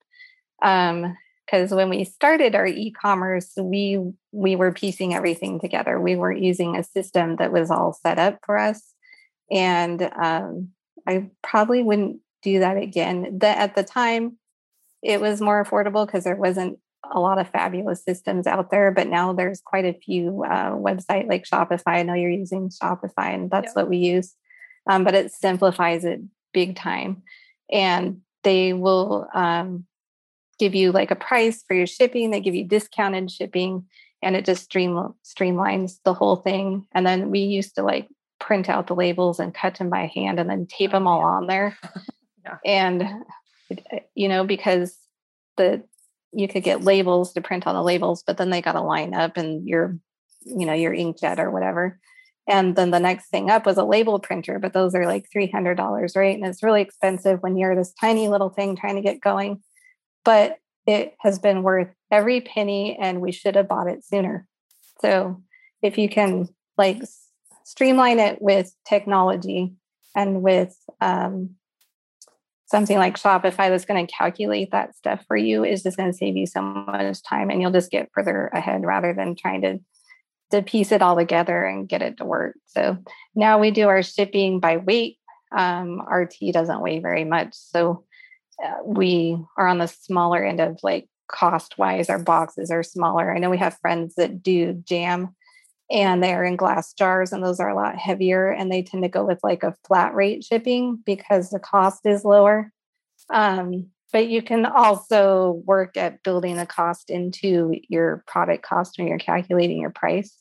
Um, 0.61 1.17
because 1.47 1.73
when 1.73 1.91
we 1.91 2.05
started 2.05 2.55
our 2.55 2.67
e-commerce, 2.67 3.53
we 3.57 4.01
we 4.31 4.57
were 4.57 4.73
piecing 4.73 5.13
everything 5.13 5.61
together. 5.61 6.01
We 6.01 6.17
weren't 6.17 6.41
using 6.41 6.77
a 6.77 6.85
system 6.85 7.37
that 7.37 7.53
was 7.53 7.71
all 7.71 7.93
set 7.93 8.19
up 8.19 8.39
for 8.47 8.57
us, 8.57 8.81
and 9.51 10.03
um, 10.17 10.69
I 11.07 11.29
probably 11.43 11.83
wouldn't 11.83 12.21
do 12.43 12.61
that 12.61 12.79
again. 12.79 13.39
That 13.41 13.59
at 13.59 13.75
the 13.75 13.83
time, 13.83 14.39
it 15.03 15.21
was 15.21 15.43
more 15.43 15.63
affordable 15.63 16.07
because 16.07 16.25
there 16.25 16.37
wasn't 16.37 16.79
a 17.11 17.21
lot 17.21 17.39
of 17.39 17.49
fabulous 17.49 18.05
systems 18.05 18.47
out 18.47 18.71
there, 18.71 18.91
but 18.91 19.09
now 19.09 19.33
there's 19.33 19.61
quite 19.61 19.85
a 19.85 19.99
few 19.99 20.45
uh, 20.45 20.73
website 20.73 21.29
like 21.29 21.45
Shopify. 21.45 21.99
I 21.99 22.03
know 22.03 22.15
you're 22.15 22.31
using 22.31 22.71
Shopify, 22.71 23.35
and 23.35 23.51
that's 23.51 23.75
what 23.75 23.89
we 23.89 23.99
use. 23.99 24.35
Um, 24.89 25.05
but 25.05 25.15
it 25.15 25.33
simplifies 25.33 26.05
it 26.05 26.21
big 26.53 26.77
time, 26.77 27.23
and 27.71 28.21
they 28.45 28.73
will 28.73 29.29
um, 29.35 29.85
give 30.59 30.75
you 30.75 30.93
like 30.93 31.11
a 31.11 31.17
price 31.17 31.63
for 31.67 31.75
your 31.75 31.87
shipping. 31.87 32.31
They 32.31 32.41
give 32.41 32.55
you 32.55 32.65
discounted 32.65 33.31
shipping, 33.31 33.87
and 34.23 34.37
it 34.37 34.45
just 34.45 34.65
stream 34.65 35.15
streamlines 35.25 35.99
the 36.05 36.15
whole 36.15 36.37
thing. 36.37 36.87
And 36.93 37.07
then 37.07 37.31
we 37.31 37.41
used 37.41 37.75
to 37.77 37.83
like 37.83 38.09
print 38.39 38.69
out 38.69 38.87
the 38.87 38.95
labels 38.95 39.39
and 39.39 39.55
cut 39.55 39.77
them 39.77 39.91
by 39.91 40.11
hand, 40.15 40.39
and 40.39 40.49
then 40.49 40.67
tape 40.67 40.93
them 40.93 41.07
all 41.07 41.23
on 41.23 41.47
there. 41.47 41.77
yeah. 42.45 42.59
And 42.65 43.09
you 44.15 44.29
know 44.29 44.45
because 44.45 44.97
the 45.57 45.83
you 46.33 46.49
could 46.49 46.63
get 46.63 46.85
labels 46.85 47.33
to 47.33 47.41
print 47.41 47.67
on 47.67 47.75
the 47.75 47.83
labels, 47.83 48.23
but 48.27 48.37
then 48.37 48.51
they 48.51 48.63
got 48.63 48.73
to 48.73 48.81
line 48.81 49.15
up 49.15 49.37
and 49.37 49.67
your, 49.69 49.99
you 50.45 50.67
know, 50.67 50.73
your 50.73 50.93
inkjet 50.93 51.39
or 51.39 51.51
whatever. 51.51 51.99
And 52.49 52.75
then 52.75 52.91
the 52.91 52.99
next 52.99 53.29
thing 53.29 53.51
up 53.51 53.67
was 53.67 53.77
a 53.77 53.85
label 53.85 54.19
printer, 54.19 54.59
but 54.59 54.73
those 54.73 54.95
are 54.95 55.07
like 55.07 55.27
$300, 55.35 56.17
right? 56.17 56.37
And 56.37 56.47
it's 56.47 56.63
really 56.63 56.83
expensive 56.83 57.41
when 57.43 57.57
you're 57.57 57.77
this 57.77 57.93
tiny 58.01 58.29
little 58.29 58.51
thing 58.51 58.75
trying 58.75 58.97
to 58.97 59.03
get 59.03 59.21
going. 59.21 59.63
But 60.25 60.59
it 60.87 61.15
has 61.21 61.39
been 61.39 61.63
worth 61.63 61.89
every 62.11 62.41
penny 62.41 62.97
and 63.01 63.21
we 63.21 63.31
should 63.31 63.55
have 63.55 63.69
bought 63.69 63.89
it 63.89 64.05
sooner. 64.05 64.47
So 65.01 65.43
if 65.83 65.99
you 65.99 66.09
can 66.09 66.49
like 66.77 67.03
streamline 67.65 68.19
it 68.19 68.43
with 68.43 68.75
technology 68.89 69.75
and 70.17 70.43
with 70.43 70.77
um, 71.01 71.51
something 72.73 72.97
like 72.97 73.19
Shopify 73.19 73.69
that's 73.69 73.85
going 73.85 74.05
to 74.05 74.13
calculate 74.13 74.71
that 74.73 74.97
stuff 74.97 75.23
for 75.29 75.37
you 75.37 75.63
is 75.63 75.83
just 75.83 75.99
going 75.99 76.11
to 76.11 76.17
save 76.17 76.39
you 76.39 76.47
so 76.47 76.63
much 76.63 77.23
time 77.23 77.51
and 77.51 77.61
you'll 77.61 77.71
just 77.71 77.91
get 77.91 78.09
further 78.15 78.47
ahead 78.47 78.83
rather 78.83 79.13
than 79.13 79.37
trying 79.37 79.61
to 79.61 79.79
to 80.51 80.63
piece 80.63 80.91
it 80.93 81.01
all 81.03 81.17
together 81.17 81.65
and 81.65 81.89
get 81.89 82.03
it 82.03 82.19
to 82.19 82.25
work. 82.25 82.57
So 82.67 82.99
now 83.35 83.59
we 83.59 83.71
do 83.71 83.89
our 83.89 84.03
shipping 84.03 84.59
by 84.59 84.79
weight. 84.79 85.19
Um, 85.57 86.03
tea 86.31 86.53
doesn't 86.53 86.83
weigh 86.83 86.99
very 86.99 87.25
much. 87.25 87.55
So 87.55 88.05
uh, 88.63 88.83
we 88.85 89.39
are 89.57 89.67
on 89.67 89.79
the 89.79 89.87
smaller 89.87 90.45
end 90.45 90.61
of 90.61 90.79
like 90.83 91.09
cost 91.27 91.79
wise, 91.79 92.11
our 92.11 92.19
boxes 92.19 92.71
are 92.71 92.83
smaller. 92.83 93.35
I 93.35 93.39
know 93.39 93.51
we 93.51 93.59
have 93.59 93.79
friends 93.81 94.15
that 94.17 94.43
do 94.43 94.75
jam 94.75 95.35
and 95.93 96.23
they 96.23 96.33
are 96.33 96.45
in 96.45 96.57
glass 96.57 96.93
jars 96.95 97.33
and 97.33 97.45
those 97.45 97.61
are 97.61 97.69
a 97.69 97.75
lot 97.75 97.97
heavier 97.97 98.51
and 98.51 98.73
they 98.73 98.83
tend 98.83 99.03
to 99.03 99.09
go 99.09 99.25
with 99.25 99.39
like 99.43 99.63
a 99.63 99.77
flat 99.87 100.15
rate 100.15 100.43
shipping 100.43 100.99
because 101.05 101.51
the 101.51 101.61
cost 101.61 102.07
is 102.07 102.25
lower 102.25 102.73
um, 103.31 103.87
but 104.13 104.27
you 104.29 104.43
can 104.43 104.67
also 104.67 105.63
work 105.65 105.97
at 105.97 106.23
building 106.23 106.57
the 106.57 106.67
cost 106.67 107.11
into 107.11 107.75
your 107.89 108.25
product 108.27 108.65
cost 108.65 108.99
when 108.99 109.07
you're 109.07 109.19
calculating 109.19 109.81
your 109.81 109.91
price 109.91 110.37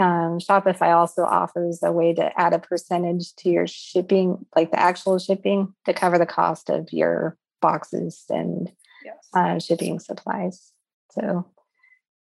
um, 0.00 0.38
Shopify 0.38 0.96
also 0.96 1.24
offers 1.24 1.82
a 1.82 1.92
way 1.92 2.14
to 2.14 2.40
add 2.40 2.54
a 2.54 2.58
percentage 2.58 3.34
to 3.36 3.50
your 3.50 3.66
shipping, 3.66 4.46
like 4.56 4.70
the 4.70 4.80
actual 4.80 5.18
shipping, 5.18 5.74
to 5.84 5.92
cover 5.92 6.16
the 6.16 6.24
cost 6.24 6.70
of 6.70 6.88
your 6.90 7.36
boxes 7.60 8.24
and 8.30 8.72
yes. 9.04 9.28
uh, 9.34 9.58
shipping 9.58 10.00
supplies. 10.00 10.72
So 11.10 11.44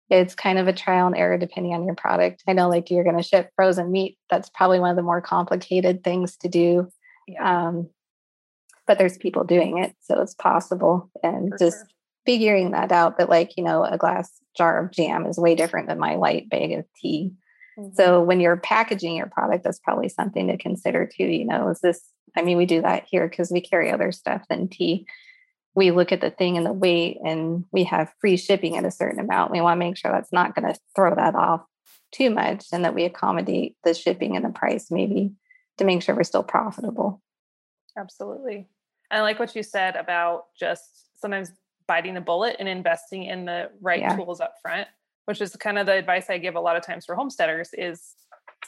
it's 0.09 0.35
kind 0.35 0.57
of 0.57 0.67
a 0.67 0.73
trial 0.73 1.07
and 1.07 1.17
error 1.17 1.37
depending 1.37 1.73
on 1.73 1.85
your 1.85 1.95
product. 1.95 2.43
I 2.47 2.53
know, 2.53 2.69
like, 2.69 2.89
you're 2.89 3.03
going 3.03 3.17
to 3.17 3.23
ship 3.23 3.51
frozen 3.55 3.91
meat. 3.91 4.17
That's 4.29 4.49
probably 4.49 4.79
one 4.79 4.91
of 4.91 4.95
the 4.95 5.01
more 5.01 5.21
complicated 5.21 6.03
things 6.03 6.37
to 6.37 6.47
do. 6.47 6.89
Yeah. 7.27 7.67
Um, 7.67 7.89
but 8.85 8.97
there's 8.97 9.17
people 9.17 9.43
doing 9.43 9.79
it, 9.79 9.93
so 9.99 10.21
it's 10.21 10.33
possible. 10.33 11.09
And 11.21 11.49
For 11.49 11.57
just 11.57 11.77
sure. 11.79 11.87
figuring 12.25 12.71
that 12.71 12.91
out. 12.91 13.17
But, 13.17 13.29
like, 13.29 13.57
you 13.57 13.63
know, 13.63 13.83
a 13.83 13.97
glass 13.97 14.31
jar 14.55 14.83
of 14.83 14.91
jam 14.91 15.25
is 15.25 15.37
way 15.37 15.55
different 15.55 15.89
than 15.89 15.99
my 15.99 16.15
light 16.15 16.49
bag 16.49 16.71
of 16.71 16.85
tea. 16.95 17.33
Mm-hmm. 17.77 17.95
So 17.95 18.23
when 18.23 18.39
you're 18.39 18.57
packaging 18.57 19.15
your 19.15 19.27
product, 19.27 19.65
that's 19.65 19.79
probably 19.79 20.07
something 20.07 20.47
to 20.47 20.57
consider 20.57 21.05
too. 21.05 21.25
You 21.25 21.45
know, 21.45 21.69
is 21.69 21.81
this, 21.81 22.01
I 22.35 22.43
mean, 22.43 22.57
we 22.57 22.65
do 22.65 22.81
that 22.81 23.05
here 23.09 23.27
because 23.27 23.51
we 23.51 23.61
carry 23.61 23.91
other 23.91 24.11
stuff 24.13 24.43
than 24.49 24.69
tea. 24.69 25.05
We 25.77 25.91
look 25.91 26.11
at 26.11 26.21
the 26.21 26.31
thing 26.31 26.57
and 26.57 26.65
the 26.65 26.73
weight 26.73 27.19
and 27.23 27.63
we 27.71 27.83
have 27.83 28.11
free 28.19 28.35
shipping 28.35 28.77
at 28.77 28.83
a 28.83 28.91
certain 28.91 29.19
amount. 29.19 29.51
We 29.51 29.61
want 29.61 29.79
to 29.79 29.85
make 29.85 29.95
sure 29.95 30.11
that's 30.11 30.33
not 30.33 30.55
going 30.55 30.73
to 30.73 30.79
throw 30.95 31.13
that 31.13 31.35
off 31.35 31.63
too 32.11 32.31
much 32.31 32.65
and 32.73 32.83
that 32.83 32.95
we 32.95 33.05
accommodate 33.05 33.75
the 33.83 33.93
shipping 33.93 34.35
and 34.35 34.43
the 34.43 34.49
price 34.49 34.89
maybe 34.89 35.33
to 35.77 35.85
make 35.85 36.01
sure 36.01 36.15
we're 36.15 36.23
still 36.23 36.43
profitable. 36.43 37.21
Absolutely. 37.95 38.67
I 39.11 39.21
like 39.21 39.37
what 39.37 39.55
you 39.55 39.61
said 39.61 39.95
about 39.95 40.45
just 40.59 40.81
sometimes 41.21 41.51
biting 41.87 42.15
the 42.15 42.21
bullet 42.21 42.55
and 42.59 42.67
investing 42.67 43.25
in 43.25 43.45
the 43.45 43.69
right 43.79 43.99
yeah. 43.99 44.15
tools 44.15 44.41
up 44.41 44.55
front 44.61 44.87
which 45.27 45.41
is 45.41 45.55
kind 45.57 45.77
of 45.77 45.85
the 45.85 45.91
advice 45.91 46.29
I 46.29 46.37
give 46.37 46.55
a 46.55 46.59
lot 46.59 46.77
of 46.77 46.83
times 46.83 47.05
for 47.05 47.13
homesteaders 47.13 47.71
is 47.73 48.15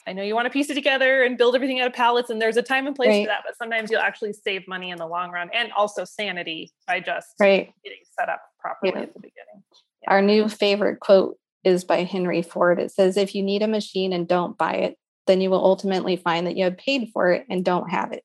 I 0.10 0.14
know 0.14 0.24
you 0.24 0.34
want 0.34 0.48
to 0.48 0.50
piece 0.50 0.72
it 0.72 0.74
together 0.74 1.22
and 1.22 1.38
build 1.38 1.54
everything 1.54 1.80
out 1.80 1.86
of 1.86 1.94
pallets 1.94 2.32
and 2.32 2.42
there's 2.42 2.58
a 2.58 2.64
time 2.64 2.88
and 2.88 2.96
place 2.96 3.10
right. 3.10 3.26
for 3.26 3.28
that, 3.28 3.44
but 3.46 3.56
sometimes 3.56 3.92
you'll 3.92 4.02
actually 4.02 4.34
save 4.34 4.68
money 4.68 4.90
in 4.90 4.98
the 4.98 5.06
long 5.06 5.30
run 5.30 5.52
and 5.54 5.72
also 5.74 6.04
sanity 6.04 6.74
by 6.88 7.00
just 7.00 7.28
right. 7.40 7.72
getting 7.84 8.00
set 8.18 8.28
up 8.28 8.42
properly 8.60 8.94
yeah. 8.96 9.02
at 9.04 9.14
the 9.14 9.20
beginning. 9.20 9.64
Yeah. 10.02 10.12
Our 10.12 10.24
new 10.24 10.50
favorite 10.50 11.00
quote 11.00 11.38
is 11.64 11.84
by 11.84 12.04
Henry 12.06 12.42
Ford. 12.42 12.80
It 12.80 12.92
says, 12.92 13.18
if 13.18 13.36
you 13.36 13.44
need 13.44 13.62
a 13.62 13.68
machine 13.68 14.12
and 14.12 14.28
don't 14.28 14.58
buy 14.58 14.74
it, 14.74 14.98
then 15.28 15.42
you 15.42 15.52
will 15.52 15.64
ultimately 15.64 16.16
find 16.16 16.48
that 16.48 16.58
you 16.58 16.64
have 16.64 16.78
paid 16.78 17.12
for 17.14 17.32
it 17.32 17.46
and 17.48 17.64
don't 17.64 17.92
have 17.92 18.12
it. 18.12 18.24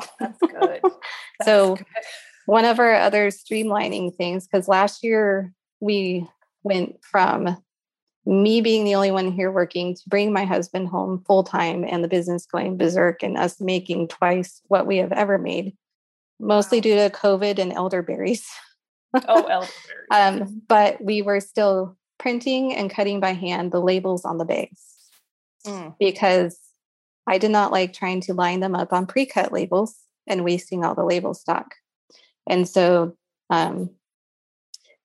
Oh, 0.00 0.06
that's 0.18 0.38
good. 0.40 0.80
That's 1.38 1.44
so 1.44 1.76
good. 1.76 1.86
one 2.46 2.64
of 2.64 2.78
our 2.78 2.94
other 2.94 3.28
streamlining 3.28 4.14
things, 4.16 4.46
because 4.46 4.68
last 4.68 5.04
year 5.04 5.52
we 5.80 6.26
went 6.62 7.04
from 7.04 7.58
me 8.26 8.60
being 8.60 8.84
the 8.84 8.94
only 8.94 9.10
one 9.10 9.32
here 9.32 9.50
working 9.50 9.94
to 9.94 10.02
bring 10.08 10.32
my 10.32 10.44
husband 10.44 10.88
home 10.88 11.22
full 11.26 11.42
time 11.42 11.84
and 11.84 12.04
the 12.04 12.08
business 12.08 12.46
going 12.46 12.76
berserk 12.76 13.22
and 13.22 13.36
us 13.36 13.60
making 13.60 14.08
twice 14.08 14.60
what 14.68 14.86
we 14.86 14.98
have 14.98 15.12
ever 15.12 15.38
made, 15.38 15.76
mostly 16.38 16.80
due 16.80 16.96
to 16.96 17.10
COVID 17.10 17.58
and 17.58 17.72
elderberries. 17.72 18.46
oh, 19.14 19.20
elderberries. 19.26 19.70
um, 20.10 20.62
but 20.68 21.02
we 21.02 21.22
were 21.22 21.40
still 21.40 21.96
printing 22.18 22.74
and 22.74 22.90
cutting 22.90 23.20
by 23.20 23.32
hand 23.32 23.72
the 23.72 23.80
labels 23.80 24.24
on 24.24 24.36
the 24.36 24.44
bags 24.44 24.84
mm. 25.66 25.94
because 25.98 26.58
I 27.26 27.38
did 27.38 27.50
not 27.50 27.72
like 27.72 27.92
trying 27.92 28.20
to 28.22 28.34
line 28.34 28.60
them 28.60 28.74
up 28.74 28.92
on 28.92 29.06
pre 29.06 29.24
cut 29.24 29.52
labels 29.52 29.96
and 30.26 30.44
wasting 30.44 30.84
all 30.84 30.94
the 30.94 31.04
label 31.04 31.32
stock. 31.34 31.74
And 32.48 32.68
so 32.68 33.16
um, 33.48 33.90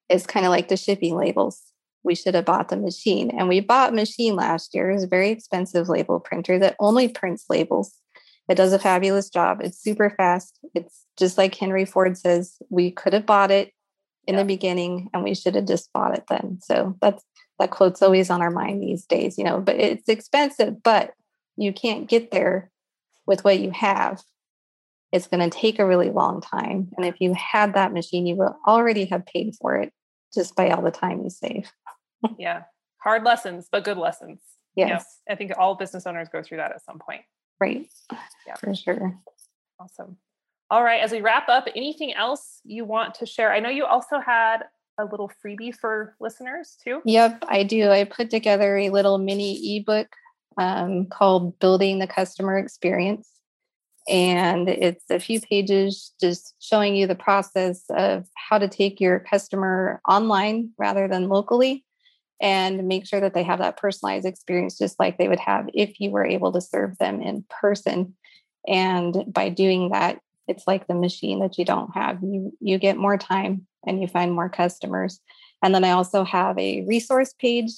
it's 0.09 0.27
kind 0.27 0.45
of 0.45 0.49
like 0.49 0.67
the 0.67 0.77
shipping 0.77 1.15
labels. 1.15 1.61
We 2.05 2.15
should 2.15 2.35
have 2.35 2.45
bought 2.45 2.69
the 2.69 2.77
machine. 2.77 3.31
And 3.37 3.47
we 3.47 3.59
bought 3.59 3.93
machine 3.93 4.35
last 4.35 4.73
year. 4.73 4.91
It's 4.91 5.03
a 5.03 5.07
very 5.07 5.29
expensive 5.29 5.89
label 5.89 6.19
printer 6.19 6.59
that 6.59 6.75
only 6.79 7.09
prints 7.09 7.45
labels. 7.49 7.93
It 8.47 8.55
does 8.55 8.73
a 8.73 8.79
fabulous 8.79 9.29
job. 9.29 9.59
It's 9.61 9.81
super 9.81 10.09
fast. 10.11 10.59
It's 10.73 11.05
just 11.17 11.37
like 11.37 11.55
Henry 11.55 11.85
Ford 11.85 12.17
says, 12.17 12.57
we 12.69 12.91
could 12.91 13.13
have 13.13 13.25
bought 13.25 13.51
it 13.51 13.71
in 14.27 14.35
yeah. 14.35 14.41
the 14.41 14.47
beginning 14.47 15.09
and 15.13 15.23
we 15.23 15.33
should 15.35 15.55
have 15.55 15.67
just 15.67 15.91
bought 15.91 16.15
it 16.15 16.25
then. 16.29 16.59
So 16.61 16.95
that's 17.01 17.23
that 17.57 17.71
quote's 17.71 18.01
always 18.01 18.29
on 18.29 18.41
our 18.41 18.51
mind 18.51 18.83
these 18.83 19.05
days, 19.05 19.37
you 19.37 19.43
know, 19.43 19.59
but 19.59 19.77
it's 19.77 20.09
expensive, 20.09 20.83
but 20.83 21.13
you 21.57 21.73
can't 21.73 22.07
get 22.07 22.31
there 22.31 22.69
with 23.25 23.43
what 23.43 23.59
you 23.59 23.71
have 23.71 24.21
it's 25.15 25.27
going 25.27 25.49
to 25.49 25.57
take 25.57 25.79
a 25.79 25.85
really 25.85 26.09
long 26.09 26.41
time. 26.41 26.89
And 26.97 27.05
if 27.05 27.21
you 27.21 27.33
had 27.33 27.73
that 27.73 27.93
machine, 27.93 28.27
you 28.27 28.35
will 28.35 28.57
already 28.67 29.05
have 29.05 29.25
paid 29.25 29.55
for 29.55 29.77
it 29.77 29.93
just 30.33 30.57
by 30.57 30.69
all 30.71 30.81
the 30.81 30.91
time 30.91 31.23
you 31.23 31.29
save. 31.29 31.71
Yeah. 32.37 32.63
Hard 32.97 33.23
lessons, 33.23 33.67
but 33.71 33.83
good 33.83 33.97
lessons. 33.97 34.39
Yes. 34.75 35.19
I 35.29 35.35
think 35.35 35.53
all 35.57 35.75
business 35.75 36.05
owners 36.05 36.27
go 36.31 36.41
through 36.41 36.57
that 36.57 36.71
at 36.71 36.83
some 36.83 36.99
point. 36.99 37.21
Right. 37.59 37.87
Yeah. 38.45 38.55
For 38.55 38.75
sure. 38.75 39.17
Awesome. 39.79 40.17
All 40.69 40.83
right. 40.83 41.01
As 41.01 41.11
we 41.11 41.21
wrap 41.21 41.47
up, 41.47 41.67
anything 41.75 42.13
else 42.13 42.59
you 42.63 42.83
want 42.83 43.15
to 43.15 43.25
share? 43.25 43.53
I 43.53 43.59
know 43.59 43.69
you 43.69 43.85
also 43.85 44.19
had 44.19 44.63
a 44.97 45.05
little 45.05 45.31
freebie 45.43 45.75
for 45.75 46.15
listeners 46.19 46.77
too. 46.83 47.01
Yep, 47.05 47.43
I 47.47 47.63
do. 47.63 47.89
I 47.89 48.05
put 48.05 48.29
together 48.29 48.77
a 48.77 48.89
little 48.89 49.17
mini 49.17 49.77
ebook 49.77 50.07
um, 50.57 51.05
called 51.07 51.59
Building 51.59 51.99
the 51.99 52.07
Customer 52.07 52.57
Experience 52.57 53.29
and 54.07 54.69
it's 54.69 55.03
a 55.09 55.19
few 55.19 55.41
pages 55.41 56.13
just 56.21 56.53
showing 56.59 56.95
you 56.95 57.07
the 57.07 57.15
process 57.15 57.83
of 57.89 58.27
how 58.35 58.57
to 58.57 58.67
take 58.67 59.01
your 59.01 59.19
customer 59.19 59.99
online 60.07 60.69
rather 60.77 61.07
than 61.07 61.27
locally 61.27 61.83
and 62.41 62.87
make 62.87 63.05
sure 63.05 63.21
that 63.21 63.33
they 63.33 63.43
have 63.43 63.59
that 63.59 63.77
personalized 63.77 64.25
experience 64.25 64.77
just 64.77 64.99
like 64.99 65.17
they 65.17 65.27
would 65.27 65.39
have 65.39 65.67
if 65.73 65.99
you 65.99 66.11
were 66.11 66.25
able 66.25 66.51
to 66.51 66.61
serve 66.61 66.97
them 66.97 67.21
in 67.21 67.45
person 67.49 68.13
and 68.67 69.23
by 69.27 69.49
doing 69.49 69.89
that 69.89 70.19
it's 70.47 70.67
like 70.67 70.87
the 70.87 70.95
machine 70.95 71.39
that 71.39 71.57
you 71.57 71.65
don't 71.65 71.93
have 71.93 72.21
you 72.21 72.51
you 72.59 72.77
get 72.77 72.97
more 72.97 73.17
time 73.17 73.65
and 73.87 74.01
you 74.01 74.07
find 74.07 74.33
more 74.33 74.49
customers 74.49 75.19
and 75.63 75.73
then 75.73 75.83
i 75.83 75.91
also 75.91 76.23
have 76.23 76.57
a 76.57 76.85
resource 76.87 77.33
page 77.39 77.71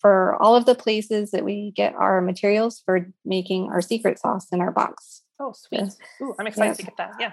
for 0.00 0.36
all 0.42 0.54
of 0.54 0.66
the 0.66 0.74
places 0.74 1.30
that 1.30 1.44
we 1.44 1.70
get 1.70 1.94
our 1.94 2.20
materials 2.20 2.82
for 2.84 3.10
making 3.24 3.70
our 3.72 3.80
secret 3.80 4.18
sauce 4.18 4.48
in 4.52 4.60
our 4.60 4.70
box 4.70 5.22
Oh, 5.40 5.52
sweet. 5.52 5.92
Ooh, 6.22 6.32
I'm 6.38 6.46
excited 6.46 6.76
to 6.76 6.84
get 6.84 6.96
that. 6.96 7.10
Yeah. 7.18 7.32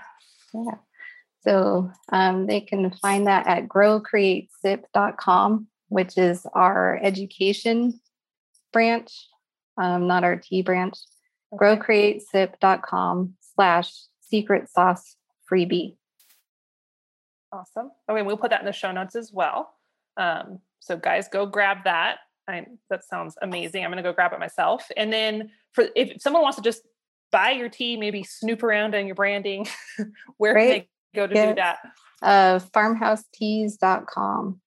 Yeah. 0.53 0.77
So 1.41 1.91
um, 2.11 2.47
they 2.47 2.61
can 2.61 2.89
find 3.01 3.27
that 3.27 3.45
at 3.47 3.67
growcreatesip.com, 3.67 5.67
which 5.91 6.17
is 6.17 6.47
our 6.53 6.97
education 7.03 7.99
branch, 8.71 9.11
um, 9.77 10.07
not 10.07 10.23
our 10.23 10.37
tea 10.37 10.61
branch. 10.61 10.95
Okay. 11.53 11.65
Growcreatesip.com 11.65 13.33
slash 13.55 13.91
secret 14.21 14.69
sauce 14.69 15.17
freebie. 15.51 15.97
Awesome. 17.51 17.91
Okay, 18.09 18.21
we'll 18.21 18.37
put 18.37 18.51
that 18.51 18.61
in 18.61 18.65
the 18.65 18.71
show 18.71 18.93
notes 18.93 19.17
as 19.17 19.33
well. 19.33 19.73
Um, 20.15 20.59
so 20.79 20.95
guys, 20.95 21.27
go 21.27 21.45
grab 21.45 21.79
that. 21.83 22.19
I, 22.47 22.67
that 22.89 23.03
sounds 23.03 23.35
amazing. 23.41 23.83
I'm 23.83 23.91
going 23.91 24.01
to 24.01 24.09
go 24.09 24.13
grab 24.13 24.31
it 24.31 24.39
myself. 24.39 24.89
And 24.95 25.11
then 25.11 25.51
for 25.73 25.87
if 25.93 26.21
someone 26.21 26.41
wants 26.41 26.55
to 26.55 26.63
just 26.63 26.83
buy 27.33 27.51
your 27.51 27.67
tea, 27.67 27.97
maybe 27.97 28.23
snoop 28.23 28.63
around 28.63 28.95
on 28.95 29.07
your 29.07 29.15
branding. 29.15 29.67
Where 30.37 30.53
can 30.53 30.69
they 30.69 30.89
go 31.13 31.27
to 31.27 31.33
do 31.33 31.55
that? 31.55 31.79
Uh, 32.21 32.59
farmhouseteas.com. 32.59 34.61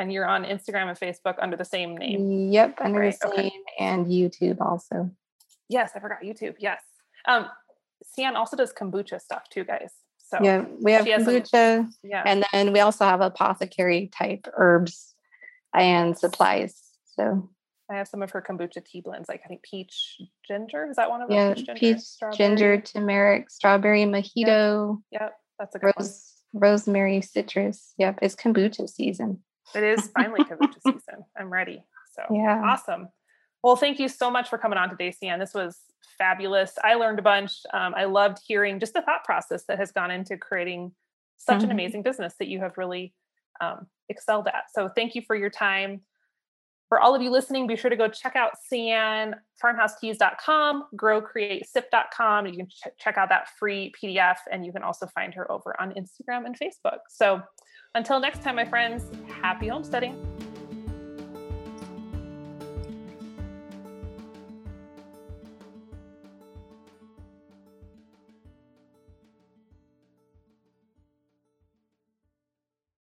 And 0.00 0.10
you're 0.10 0.26
on 0.26 0.44
Instagram 0.44 0.88
and 0.88 0.98
Facebook 0.98 1.34
under 1.40 1.58
the 1.58 1.64
same 1.64 1.94
name. 1.94 2.50
Yep, 2.50 2.78
under 2.80 3.00
right. 3.00 3.14
the 3.20 3.28
same 3.28 3.46
okay. 3.46 3.52
and 3.78 4.06
YouTube 4.06 4.58
also. 4.58 5.10
Yes, 5.68 5.92
I 5.94 6.00
forgot 6.00 6.22
YouTube. 6.22 6.54
Yes. 6.58 6.80
Um, 7.28 7.46
Sian 8.02 8.34
also 8.34 8.56
does 8.56 8.72
kombucha 8.72 9.20
stuff 9.20 9.50
too, 9.50 9.62
guys. 9.62 9.92
So 10.16 10.38
yeah, 10.42 10.64
we 10.80 10.92
have 10.92 11.04
kombucha, 11.04 11.48
some, 11.82 11.94
yeah. 12.02 12.22
and 12.24 12.46
then 12.50 12.72
we 12.72 12.80
also 12.80 13.04
have 13.04 13.20
apothecary 13.20 14.10
type 14.16 14.46
herbs 14.56 15.14
and 15.74 16.16
supplies. 16.16 16.80
So 17.04 17.50
I 17.90 17.96
have 17.96 18.08
some 18.08 18.22
of 18.22 18.30
her 18.30 18.40
kombucha 18.40 18.82
tea 18.82 19.02
blends, 19.02 19.28
like 19.28 19.42
I 19.44 19.48
think 19.48 19.62
peach 19.62 20.18
ginger. 20.48 20.86
Is 20.88 20.96
that 20.96 21.10
one 21.10 21.20
of 21.20 21.28
them? 21.28 21.36
Yeah, 21.36 21.54
peach, 21.54 21.66
ginger, 21.66 21.78
peach 21.78 22.38
ginger, 22.38 22.80
turmeric, 22.80 23.50
strawberry 23.50 24.04
mojito. 24.04 25.02
Yep, 25.10 25.20
yep. 25.20 25.36
that's 25.58 25.74
a 25.74 25.78
good 25.78 25.92
rose, 25.98 26.32
one. 26.52 26.62
Rosemary 26.62 27.20
citrus. 27.20 27.92
Yep, 27.98 28.20
it's 28.22 28.34
kombucha 28.34 28.88
season. 28.88 29.42
It 29.74 29.84
is 29.84 30.10
finally 30.16 30.44
kombucha 30.44 30.74
season. 30.86 31.24
I'm 31.38 31.50
ready. 31.50 31.84
So 32.14 32.22
yeah, 32.34 32.62
awesome. 32.64 33.08
Well, 33.62 33.76
thank 33.76 33.98
you 33.98 34.08
so 34.08 34.30
much 34.30 34.48
for 34.48 34.58
coming 34.58 34.78
on 34.78 34.90
today, 34.90 35.10
Sian. 35.10 35.38
This 35.38 35.54
was 35.54 35.78
fabulous. 36.18 36.72
I 36.82 36.94
learned 36.94 37.18
a 37.18 37.22
bunch. 37.22 37.60
Um, 37.72 37.94
I 37.96 38.04
loved 38.04 38.38
hearing 38.46 38.80
just 38.80 38.94
the 38.94 39.02
thought 39.02 39.24
process 39.24 39.64
that 39.68 39.78
has 39.78 39.92
gone 39.92 40.10
into 40.10 40.36
creating 40.36 40.92
such 41.36 41.56
mm-hmm. 41.56 41.66
an 41.66 41.70
amazing 41.70 42.02
business 42.02 42.34
that 42.38 42.48
you 42.48 42.60
have 42.60 42.76
really 42.78 43.14
um, 43.60 43.86
excelled 44.08 44.46
at. 44.48 44.64
So 44.72 44.88
thank 44.88 45.14
you 45.14 45.22
for 45.26 45.36
your 45.36 45.50
time. 45.50 46.02
For 46.88 46.98
all 46.98 47.14
of 47.14 47.22
you 47.22 47.30
listening, 47.30 47.68
be 47.68 47.76
sure 47.76 47.88
to 47.88 47.96
go 47.96 48.08
check 48.08 48.34
out 48.34 48.52
Sian, 48.68 49.36
farmhouseteas.com, 49.62 50.88
growcreatesip.com. 50.96 52.46
You 52.46 52.56
can 52.56 52.66
ch- 52.66 52.98
check 52.98 53.16
out 53.16 53.28
that 53.28 53.48
free 53.58 53.92
PDF, 54.02 54.38
and 54.50 54.66
you 54.66 54.72
can 54.72 54.82
also 54.82 55.06
find 55.06 55.32
her 55.34 55.50
over 55.52 55.80
on 55.80 55.92
Instagram 55.92 56.46
and 56.46 56.58
Facebook. 56.58 56.98
So 57.08 57.42
until 57.94 58.20
next 58.20 58.42
time, 58.42 58.56
my 58.56 58.64
friends, 58.64 59.10
happy 59.28 59.68
homesteading. 59.68 60.16